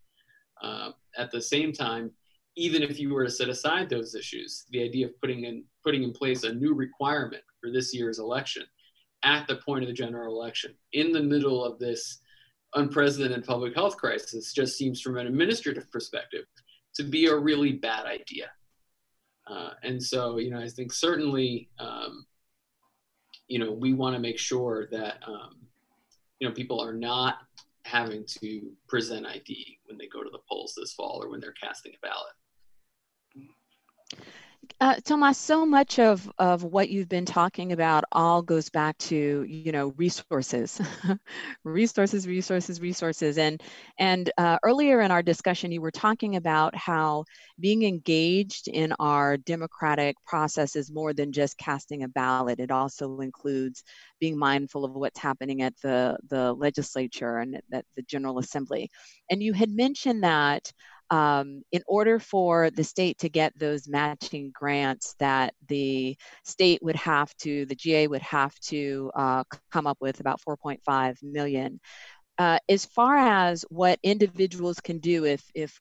Uh, 0.61 0.91
at 1.17 1.31
the 1.31 1.41
same 1.41 1.71
time, 1.71 2.11
even 2.57 2.83
if 2.83 2.99
you 2.99 3.13
were 3.13 3.23
to 3.23 3.31
set 3.31 3.49
aside 3.49 3.89
those 3.89 4.13
issues, 4.13 4.65
the 4.71 4.83
idea 4.83 5.07
of 5.07 5.19
putting 5.21 5.45
in 5.45 5.63
putting 5.83 6.03
in 6.03 6.11
place 6.11 6.43
a 6.43 6.53
new 6.53 6.73
requirement 6.73 7.43
for 7.61 7.71
this 7.71 7.93
year's 7.93 8.19
election 8.19 8.63
at 9.23 9.47
the 9.47 9.57
point 9.57 9.83
of 9.83 9.87
the 9.87 9.93
general 9.93 10.35
election 10.35 10.73
in 10.93 11.11
the 11.11 11.21
middle 11.21 11.63
of 11.63 11.79
this 11.79 12.20
unprecedented 12.75 13.45
public 13.45 13.75
health 13.75 13.97
crisis 13.97 14.53
just 14.53 14.77
seems 14.77 15.01
from 15.01 15.17
an 15.17 15.27
administrative 15.27 15.91
perspective 15.91 16.45
to 16.95 17.03
be 17.03 17.27
a 17.27 17.35
really 17.35 17.73
bad 17.73 18.05
idea. 18.05 18.49
Uh, 19.47 19.71
and 19.83 20.01
so, 20.01 20.37
you 20.37 20.49
know, 20.49 20.59
I 20.59 20.67
think 20.67 20.93
certainly, 20.93 21.69
um, 21.79 22.25
you 23.47 23.59
know, 23.59 23.71
we 23.71 23.93
want 23.93 24.15
to 24.15 24.19
make 24.19 24.39
sure 24.39 24.87
that, 24.91 25.17
um, 25.27 25.57
you 26.39 26.47
know, 26.47 26.53
people 26.53 26.79
are 26.79 26.93
not 26.93 27.39
having 27.83 28.23
to 28.25 28.71
present 28.87 29.25
ID 29.25 29.79
when 29.85 29.97
they 29.97 30.07
go 30.07 30.23
to 30.23 30.29
the 30.29 30.39
polls 30.47 30.73
this 30.77 30.93
fall 30.93 31.21
or 31.21 31.29
when 31.29 31.39
they're 31.39 31.53
casting 31.53 31.93
a 31.93 32.07
ballot. 32.07 32.33
Uh, 34.79 34.95
Tomas, 35.03 35.37
so 35.37 35.65
much 35.65 35.99
of, 35.99 36.31
of 36.39 36.63
what 36.63 36.89
you've 36.89 37.07
been 37.09 37.25
talking 37.25 37.71
about 37.71 38.03
all 38.11 38.41
goes 38.41 38.69
back 38.69 38.97
to, 38.97 39.43
you 39.43 39.71
know, 39.71 39.93
resources, 39.97 40.81
resources, 41.63 42.27
resources, 42.27 42.81
resources. 42.81 43.37
And, 43.37 43.61
and 43.99 44.31
uh, 44.37 44.57
earlier 44.63 45.01
in 45.01 45.11
our 45.11 45.21
discussion, 45.21 45.71
you 45.71 45.81
were 45.81 45.91
talking 45.91 46.35
about 46.35 46.75
how 46.75 47.25
being 47.59 47.83
engaged 47.83 48.67
in 48.67 48.93
our 48.99 49.37
democratic 49.37 50.15
process 50.25 50.75
is 50.75 50.91
more 50.91 51.13
than 51.13 51.31
just 51.31 51.57
casting 51.57 52.01
a 52.01 52.07
ballot. 52.07 52.59
It 52.59 52.71
also 52.71 53.19
includes 53.19 53.83
being 54.19 54.37
mindful 54.37 54.83
of 54.83 54.93
what's 54.93 55.19
happening 55.19 55.61
at 55.61 55.73
the, 55.83 56.17
the 56.29 56.53
legislature 56.53 57.37
and 57.37 57.61
at 57.71 57.85
the 57.95 58.01
General 58.03 58.39
Assembly. 58.39 58.89
And 59.29 59.43
you 59.43 59.53
had 59.53 59.69
mentioned 59.69 60.23
that 60.23 60.71
um, 61.11 61.61
in 61.73 61.83
order 61.87 62.19
for 62.19 62.69
the 62.71 62.85
state 62.85 63.19
to 63.19 63.29
get 63.29 63.57
those 63.59 63.87
matching 63.87 64.49
grants 64.53 65.13
that 65.19 65.53
the 65.67 66.17
state 66.45 66.81
would 66.81 66.95
have 66.95 67.35
to, 67.37 67.65
the 67.65 67.75
GA 67.75 68.07
would 68.07 68.21
have 68.21 68.57
to 68.61 69.11
uh, 69.13 69.43
come 69.71 69.87
up 69.87 69.97
with 69.99 70.21
about 70.21 70.39
4.5 70.41 71.21
million. 71.21 71.79
Uh, 72.37 72.57
as 72.69 72.85
far 72.85 73.17
as 73.17 73.65
what 73.69 73.99
individuals 74.01 74.79
can 74.79 74.99
do 74.99 75.25
if 75.25 75.43
if 75.53 75.77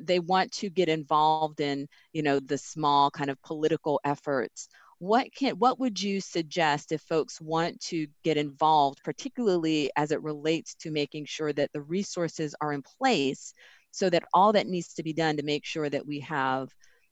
they 0.00 0.20
want 0.20 0.50
to 0.52 0.70
get 0.70 0.88
involved 0.88 1.60
in 1.60 1.86
you 2.12 2.22
know 2.22 2.38
the 2.38 2.56
small 2.56 3.10
kind 3.10 3.28
of 3.28 3.42
political 3.42 4.00
efforts 4.04 4.68
what 4.98 5.26
can 5.34 5.56
what 5.56 5.80
would 5.80 6.00
you 6.00 6.20
suggest 6.20 6.92
if 6.92 7.02
folks 7.02 7.40
want 7.40 7.78
to 7.80 8.06
get 8.22 8.36
involved 8.36 9.00
particularly 9.04 9.90
as 9.96 10.12
it 10.12 10.22
relates 10.22 10.74
to 10.74 10.90
making 10.90 11.24
sure 11.26 11.52
that 11.52 11.70
the 11.72 11.82
resources 11.82 12.54
are 12.60 12.72
in 12.72 12.82
place 12.82 13.52
so 13.90 14.10
that 14.10 14.24
all 14.32 14.52
that 14.52 14.66
needs 14.66 14.94
to 14.94 15.02
be 15.02 15.12
done 15.12 15.36
to 15.36 15.42
make 15.42 15.64
sure 15.64 15.88
that 15.88 16.06
we 16.06 16.20
have 16.20 16.70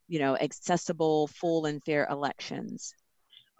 you 0.08 0.18
know 0.18 0.36
accessible 0.36 1.28
full 1.28 1.66
and 1.66 1.82
fair 1.84 2.06
elections. 2.10 2.94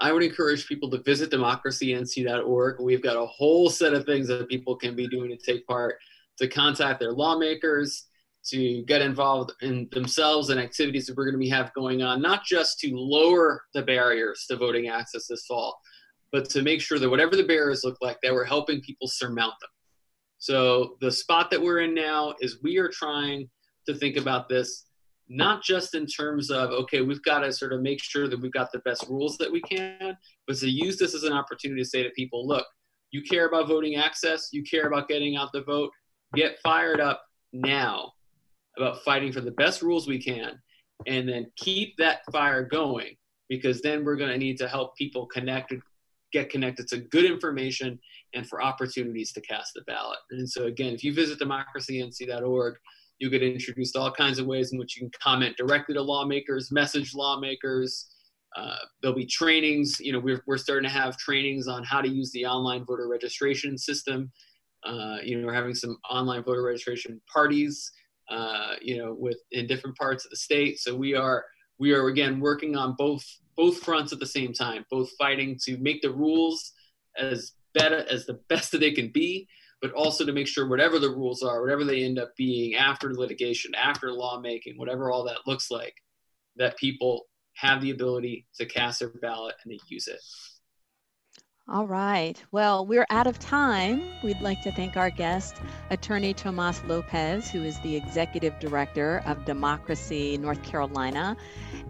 I 0.01 0.13
would 0.13 0.23
encourage 0.23 0.67
people 0.67 0.91
to 0.91 1.03
visit 1.03 1.31
democracync.org 1.31 2.81
we've 2.81 3.03
got 3.03 3.17
a 3.17 3.27
whole 3.27 3.69
set 3.69 3.95
of 3.95 4.05
things 4.05 4.29
that 4.29 4.49
people 4.49 4.77
can 4.77 4.95
be 4.97 5.09
doing 5.09 5.31
to 5.31 5.37
take 5.37 5.67
part 5.67 5.97
to 6.39 6.49
contact 6.49 7.01
their 7.01 7.13
lawmakers 7.13 8.07
to 8.47 8.85
get 8.85 9.03
involved 9.03 9.53
in 9.61 9.89
themselves 9.91 10.51
and 10.51 10.61
activities 10.61 11.07
that 11.07 11.17
we're 11.17 11.25
going 11.25 11.35
to 11.35 11.39
be 11.39 11.49
have 11.49 11.73
going 11.75 12.03
on 12.03 12.23
not 12.23 12.45
just 12.45 12.79
to 12.81 12.95
lower 12.95 13.63
the 13.75 13.83
barriers 13.83 14.47
to 14.49 14.57
voting 14.57 14.89
access 14.89 15.27
this 15.27 15.45
fall 15.47 15.79
but 16.31 16.49
to 16.51 16.63
make 16.63 16.81
sure 16.81 16.99
that 16.99 17.11
whatever 17.11 17.35
the 17.37 17.43
barriers 17.43 17.83
look 17.85 17.99
like 18.01 18.19
that 18.23 18.33
we're 18.33 18.45
helping 18.45 18.81
people 18.81 19.09
surmount 19.09 19.55
them 19.61 19.71
so 20.39 20.97
the 21.01 21.11
spot 21.11 21.51
that 21.51 21.61
we're 21.61 21.81
in 21.81 21.95
now 21.95 22.35
is 22.41 22.63
we 22.63 22.79
are 22.79 22.89
trying 22.89 23.49
to 23.87 23.95
think 23.95 24.17
about 24.17 24.49
this 24.49 24.87
not 25.29 25.63
just 25.63 25.95
in 25.95 26.07
terms 26.07 26.51
of 26.51 26.71
okay 26.71 27.01
we've 27.01 27.23
got 27.23 27.41
to 27.41 27.53
sort 27.53 27.73
of 27.73 27.83
make 27.83 28.03
sure 28.03 28.29
that 28.29 28.41
we've 28.41 28.53
got 28.53 28.73
the 28.73 28.79
best 28.81 29.07
rules 29.09 29.37
that 29.37 29.51
we 29.51 29.61
can 29.61 30.17
but 30.47 30.57
to 30.57 30.69
use 30.69 30.97
this 30.99 31.15
as 31.15 31.25
an 31.25 31.33
opportunity 31.33 31.83
to 31.83 31.89
say 31.89 32.03
to 32.03 32.11
people 32.11 32.47
look 32.47 32.67
you 33.11 33.23
care 33.23 33.47
about 33.47 33.69
voting 33.69 33.97
access 33.97 34.49
you 34.53 34.63
care 34.63 34.87
about 34.87 35.09
getting 35.09 35.37
out 35.37 35.51
the 35.53 35.63
vote 35.63 35.91
get 36.35 36.59
fired 36.63 37.01
up 37.01 37.23
now 37.53 38.13
about 38.77 39.03
fighting 39.05 39.33
for 39.33 39.41
the 39.41 39.51
best 39.53 39.83
rules 39.83 40.07
we 40.07 40.23
can 40.23 40.59
and 41.07 41.29
then 41.29 41.47
keep 41.57 41.97
that 41.97 42.21
fire 42.33 42.63
going 42.63 43.15
because 43.49 43.81
then 43.81 44.05
we're 44.05 44.17
going 44.17 44.31
to 44.31 44.39
need 44.39 44.59
to 44.59 44.69
help 44.69 44.97
people 44.97 45.27
connect 45.27 45.73
get 46.33 46.51
connected 46.51 46.89
to 46.89 46.99
good 46.99 47.25
information 47.25 47.99
and 48.35 48.47
for 48.49 48.63
opportunities 48.63 49.33
to 49.33 49.41
cast 49.41 49.73
the 49.75 49.83
ballot. 49.83 50.19
And 50.31 50.49
so, 50.49 50.65
again, 50.65 50.93
if 50.93 51.03
you 51.03 51.15
visit 51.15 51.39
democracync.org, 51.39 52.75
you 53.19 53.31
get 53.31 53.43
introduced 53.43 53.95
to 53.95 54.01
all 54.01 54.13
kinds 54.13 54.39
of 54.39 54.47
ways 54.47 54.73
in 54.73 54.79
which 54.79 54.97
you 54.97 55.03
can 55.03 55.11
comment 55.21 55.57
directly 55.57 55.95
to 55.95 56.03
lawmakers, 56.03 56.71
message 56.71 57.15
lawmakers. 57.15 58.11
Uh, 58.57 58.77
there'll 59.03 59.17
be 59.17 59.27
trainings. 59.27 59.99
You 60.01 60.13
know, 60.13 60.21
we're, 60.21 60.43
we're 60.47 60.59
starting 60.59 60.89
to 60.89 60.95
have 60.95 61.17
trainings 61.17 61.69
on 61.69 61.85
how 61.85 62.01
to 62.01 62.09
use 62.09 62.31
the 62.33 62.47
online 62.47 62.85
voter 62.85 63.09
registration 63.09 63.77
system. 63.77 64.31
Uh, 64.85 65.17
you 65.23 65.39
know, 65.39 65.47
we're 65.47 65.53
having 65.53 65.75
some 65.75 65.99
online 66.09 66.45
voter 66.45 66.63
registration 66.63 67.21
parties. 67.33 67.91
Uh, 68.31 68.75
you 68.83 68.99
know, 68.99 69.17
with 69.19 69.39
in 69.53 69.67
different 69.67 69.97
parts 69.97 70.27
of 70.27 70.31
the 70.31 70.37
state. 70.37 70.79
So 70.79 70.95
we 70.95 71.15
are 71.15 71.47
we 71.79 71.93
are 71.93 72.09
again 72.09 72.41
working 72.41 72.77
on 72.77 72.95
both 72.99 73.25
both 73.59 73.79
fronts 73.79 74.13
at 74.13 74.21
the 74.21 74.27
same 74.27 74.53
time, 74.55 74.87
both 74.89 75.11
fighting 75.19 75.59
to 75.65 75.77
make 75.79 76.01
the 76.01 76.13
rules 76.13 76.73
as 77.19 77.53
better 77.75 78.07
as 78.09 78.25
the 78.25 78.41
best 78.49 78.71
that 78.71 78.79
they 78.79 78.93
can 78.93 79.09
be, 79.09 79.49
but 79.83 79.93
also 79.93 80.25
to 80.25 80.33
make 80.33 80.47
sure 80.47 80.69
whatever 80.69 81.01
the 81.01 81.11
rules 81.11 81.43
are, 81.43 81.61
whatever 81.61 81.85
they 81.85 82.05
end 82.05 82.21
up 82.21 82.35
being 82.37 82.77
after 82.77 83.13
litigation, 83.13 83.75
after 83.75 84.13
lawmaking, 84.13 84.79
whatever 84.79 85.11
all 85.11 85.25
that 85.25 85.47
looks 85.47 85.73
like, 85.73 85.95
that 86.57 86.79
people 86.79 87.27
have 87.55 87.83
the 87.83 87.91
ability 87.91 88.47
to 88.55 88.65
cast 88.65 89.01
their 89.01 89.09
ballot 89.09 89.57
and 89.65 89.73
they 89.73 89.81
use 89.89 90.07
it. 90.07 90.21
All 91.71 91.87
right. 91.87 92.43
Well, 92.51 92.87
we're 92.87 93.05
out 93.11 93.27
of 93.27 93.39
time. 93.39 94.03
We'd 94.25 94.41
like 94.41 94.63
to 94.63 94.73
thank 94.73 94.97
our 94.97 95.11
guest, 95.11 95.57
Attorney 95.91 96.33
Tomas 96.33 96.83
Lopez, 96.85 97.51
who 97.51 97.63
is 97.63 97.79
the 97.81 97.95
Executive 97.95 98.59
Director 98.59 99.23
of 99.27 99.45
Democracy 99.45 100.39
North 100.39 100.63
Carolina. 100.63 101.37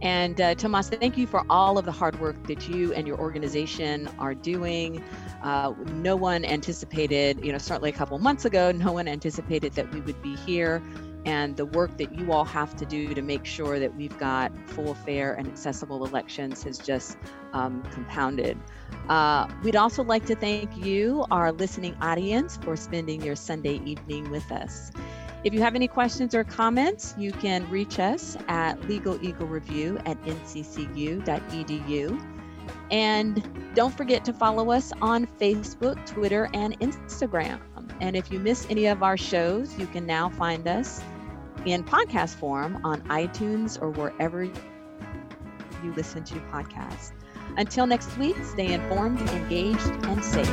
And 0.03 0.41
uh, 0.41 0.57
Tomas, 0.57 0.89
thank 0.89 1.16
you 1.16 1.29
for 1.29 1.45
all 1.49 1.79
of 1.79 1.85
the 1.85 1.93
hard 1.93 2.18
work 2.18 2.45
that 2.49 2.68
you 2.68 2.93
and 2.93 3.07
your 3.07 3.20
organization 3.20 4.09
are 4.18 4.35
doing. 4.35 5.01
Uh, 5.45 5.74
no 5.93 6.16
one 6.16 6.45
anticipated, 6.45 7.45
you 7.45 7.53
know, 7.53 7.59
certainly 7.59 7.91
a 7.91 7.93
couple 7.93 8.18
months 8.18 8.45
ago, 8.45 8.72
no 8.72 8.91
one 8.91 9.07
anticipated 9.07 9.74
that 9.74 9.95
we 9.95 10.01
would 10.01 10.20
be 10.22 10.35
here 10.35 10.83
and 11.25 11.57
the 11.57 11.66
work 11.66 11.97
that 11.99 12.19
you 12.19 12.33
all 12.33 12.45
have 12.45 12.77
to 12.77 12.87
do 12.87 13.14
to 13.14 13.23
make 13.23 13.45
sure 13.45 13.79
that 13.79 13.95
we've 13.97 14.16
got 14.19 14.53
full, 14.69 14.95
fair, 14.95 15.35
and 15.35 15.47
accessible 15.47 16.05
elections 16.05 16.62
has 16.62 16.79
just 16.79 17.19
um, 17.53 17.83
compounded. 17.91 18.59
Uh, 19.09 19.47
we'd 19.62 19.77
also 19.77 20.03
like 20.03 20.27
to 20.27 20.35
thank 20.35 20.77
you, 20.85 21.25
our 21.31 21.53
listening 21.53 21.95
audience, 22.01 22.57
for 22.59 22.77
spending 22.77 23.23
your 23.23 23.37
Sunday 23.37 23.81
evening 23.85 24.31
with 24.31 24.51
us. 24.53 24.91
If 25.45 25.55
you 25.55 25.61
have 25.61 25.75
any 25.75 25.87
questions 25.89 26.35
or 26.35 26.43
comments, 26.45 27.14
you 27.16 27.31
can 27.31 27.69
reach 27.71 27.99
us 28.01 28.37
at 28.49 28.89
Legal 28.89 29.23
Eagle 29.25 29.47
Review 29.47 29.99
at 30.05 30.21
nccu.edu. 30.25 31.21
And 32.91 33.75
don't 33.75 33.97
forget 33.97 34.25
to 34.25 34.33
follow 34.33 34.71
us 34.73 34.93
on 35.01 35.27
Facebook, 35.27 36.05
Twitter, 36.07 36.49
and 36.55 36.79
Instagram. 36.81 37.61
And 38.01 38.16
if 38.16 38.30
you 38.30 38.38
miss 38.38 38.66
any 38.70 38.86
of 38.86 39.03
our 39.03 39.16
shows, 39.16 39.76
you 39.78 39.86
can 39.86 40.07
now 40.07 40.28
find 40.28 40.66
us 40.68 41.03
in 41.64 41.84
podcast 41.84 42.36
form 42.36 42.80
on 42.84 43.03
iTunes 43.03 43.80
or 43.80 43.90
wherever 43.90 44.44
you 44.44 44.53
listen 45.96 46.24
to 46.24 46.34
podcasts. 46.53 47.12
Until 47.57 47.86
next 47.86 48.16
week, 48.18 48.36
stay 48.44 48.72
informed, 48.72 49.20
engaged, 49.30 49.90
and 50.07 50.24
safe. 50.24 50.49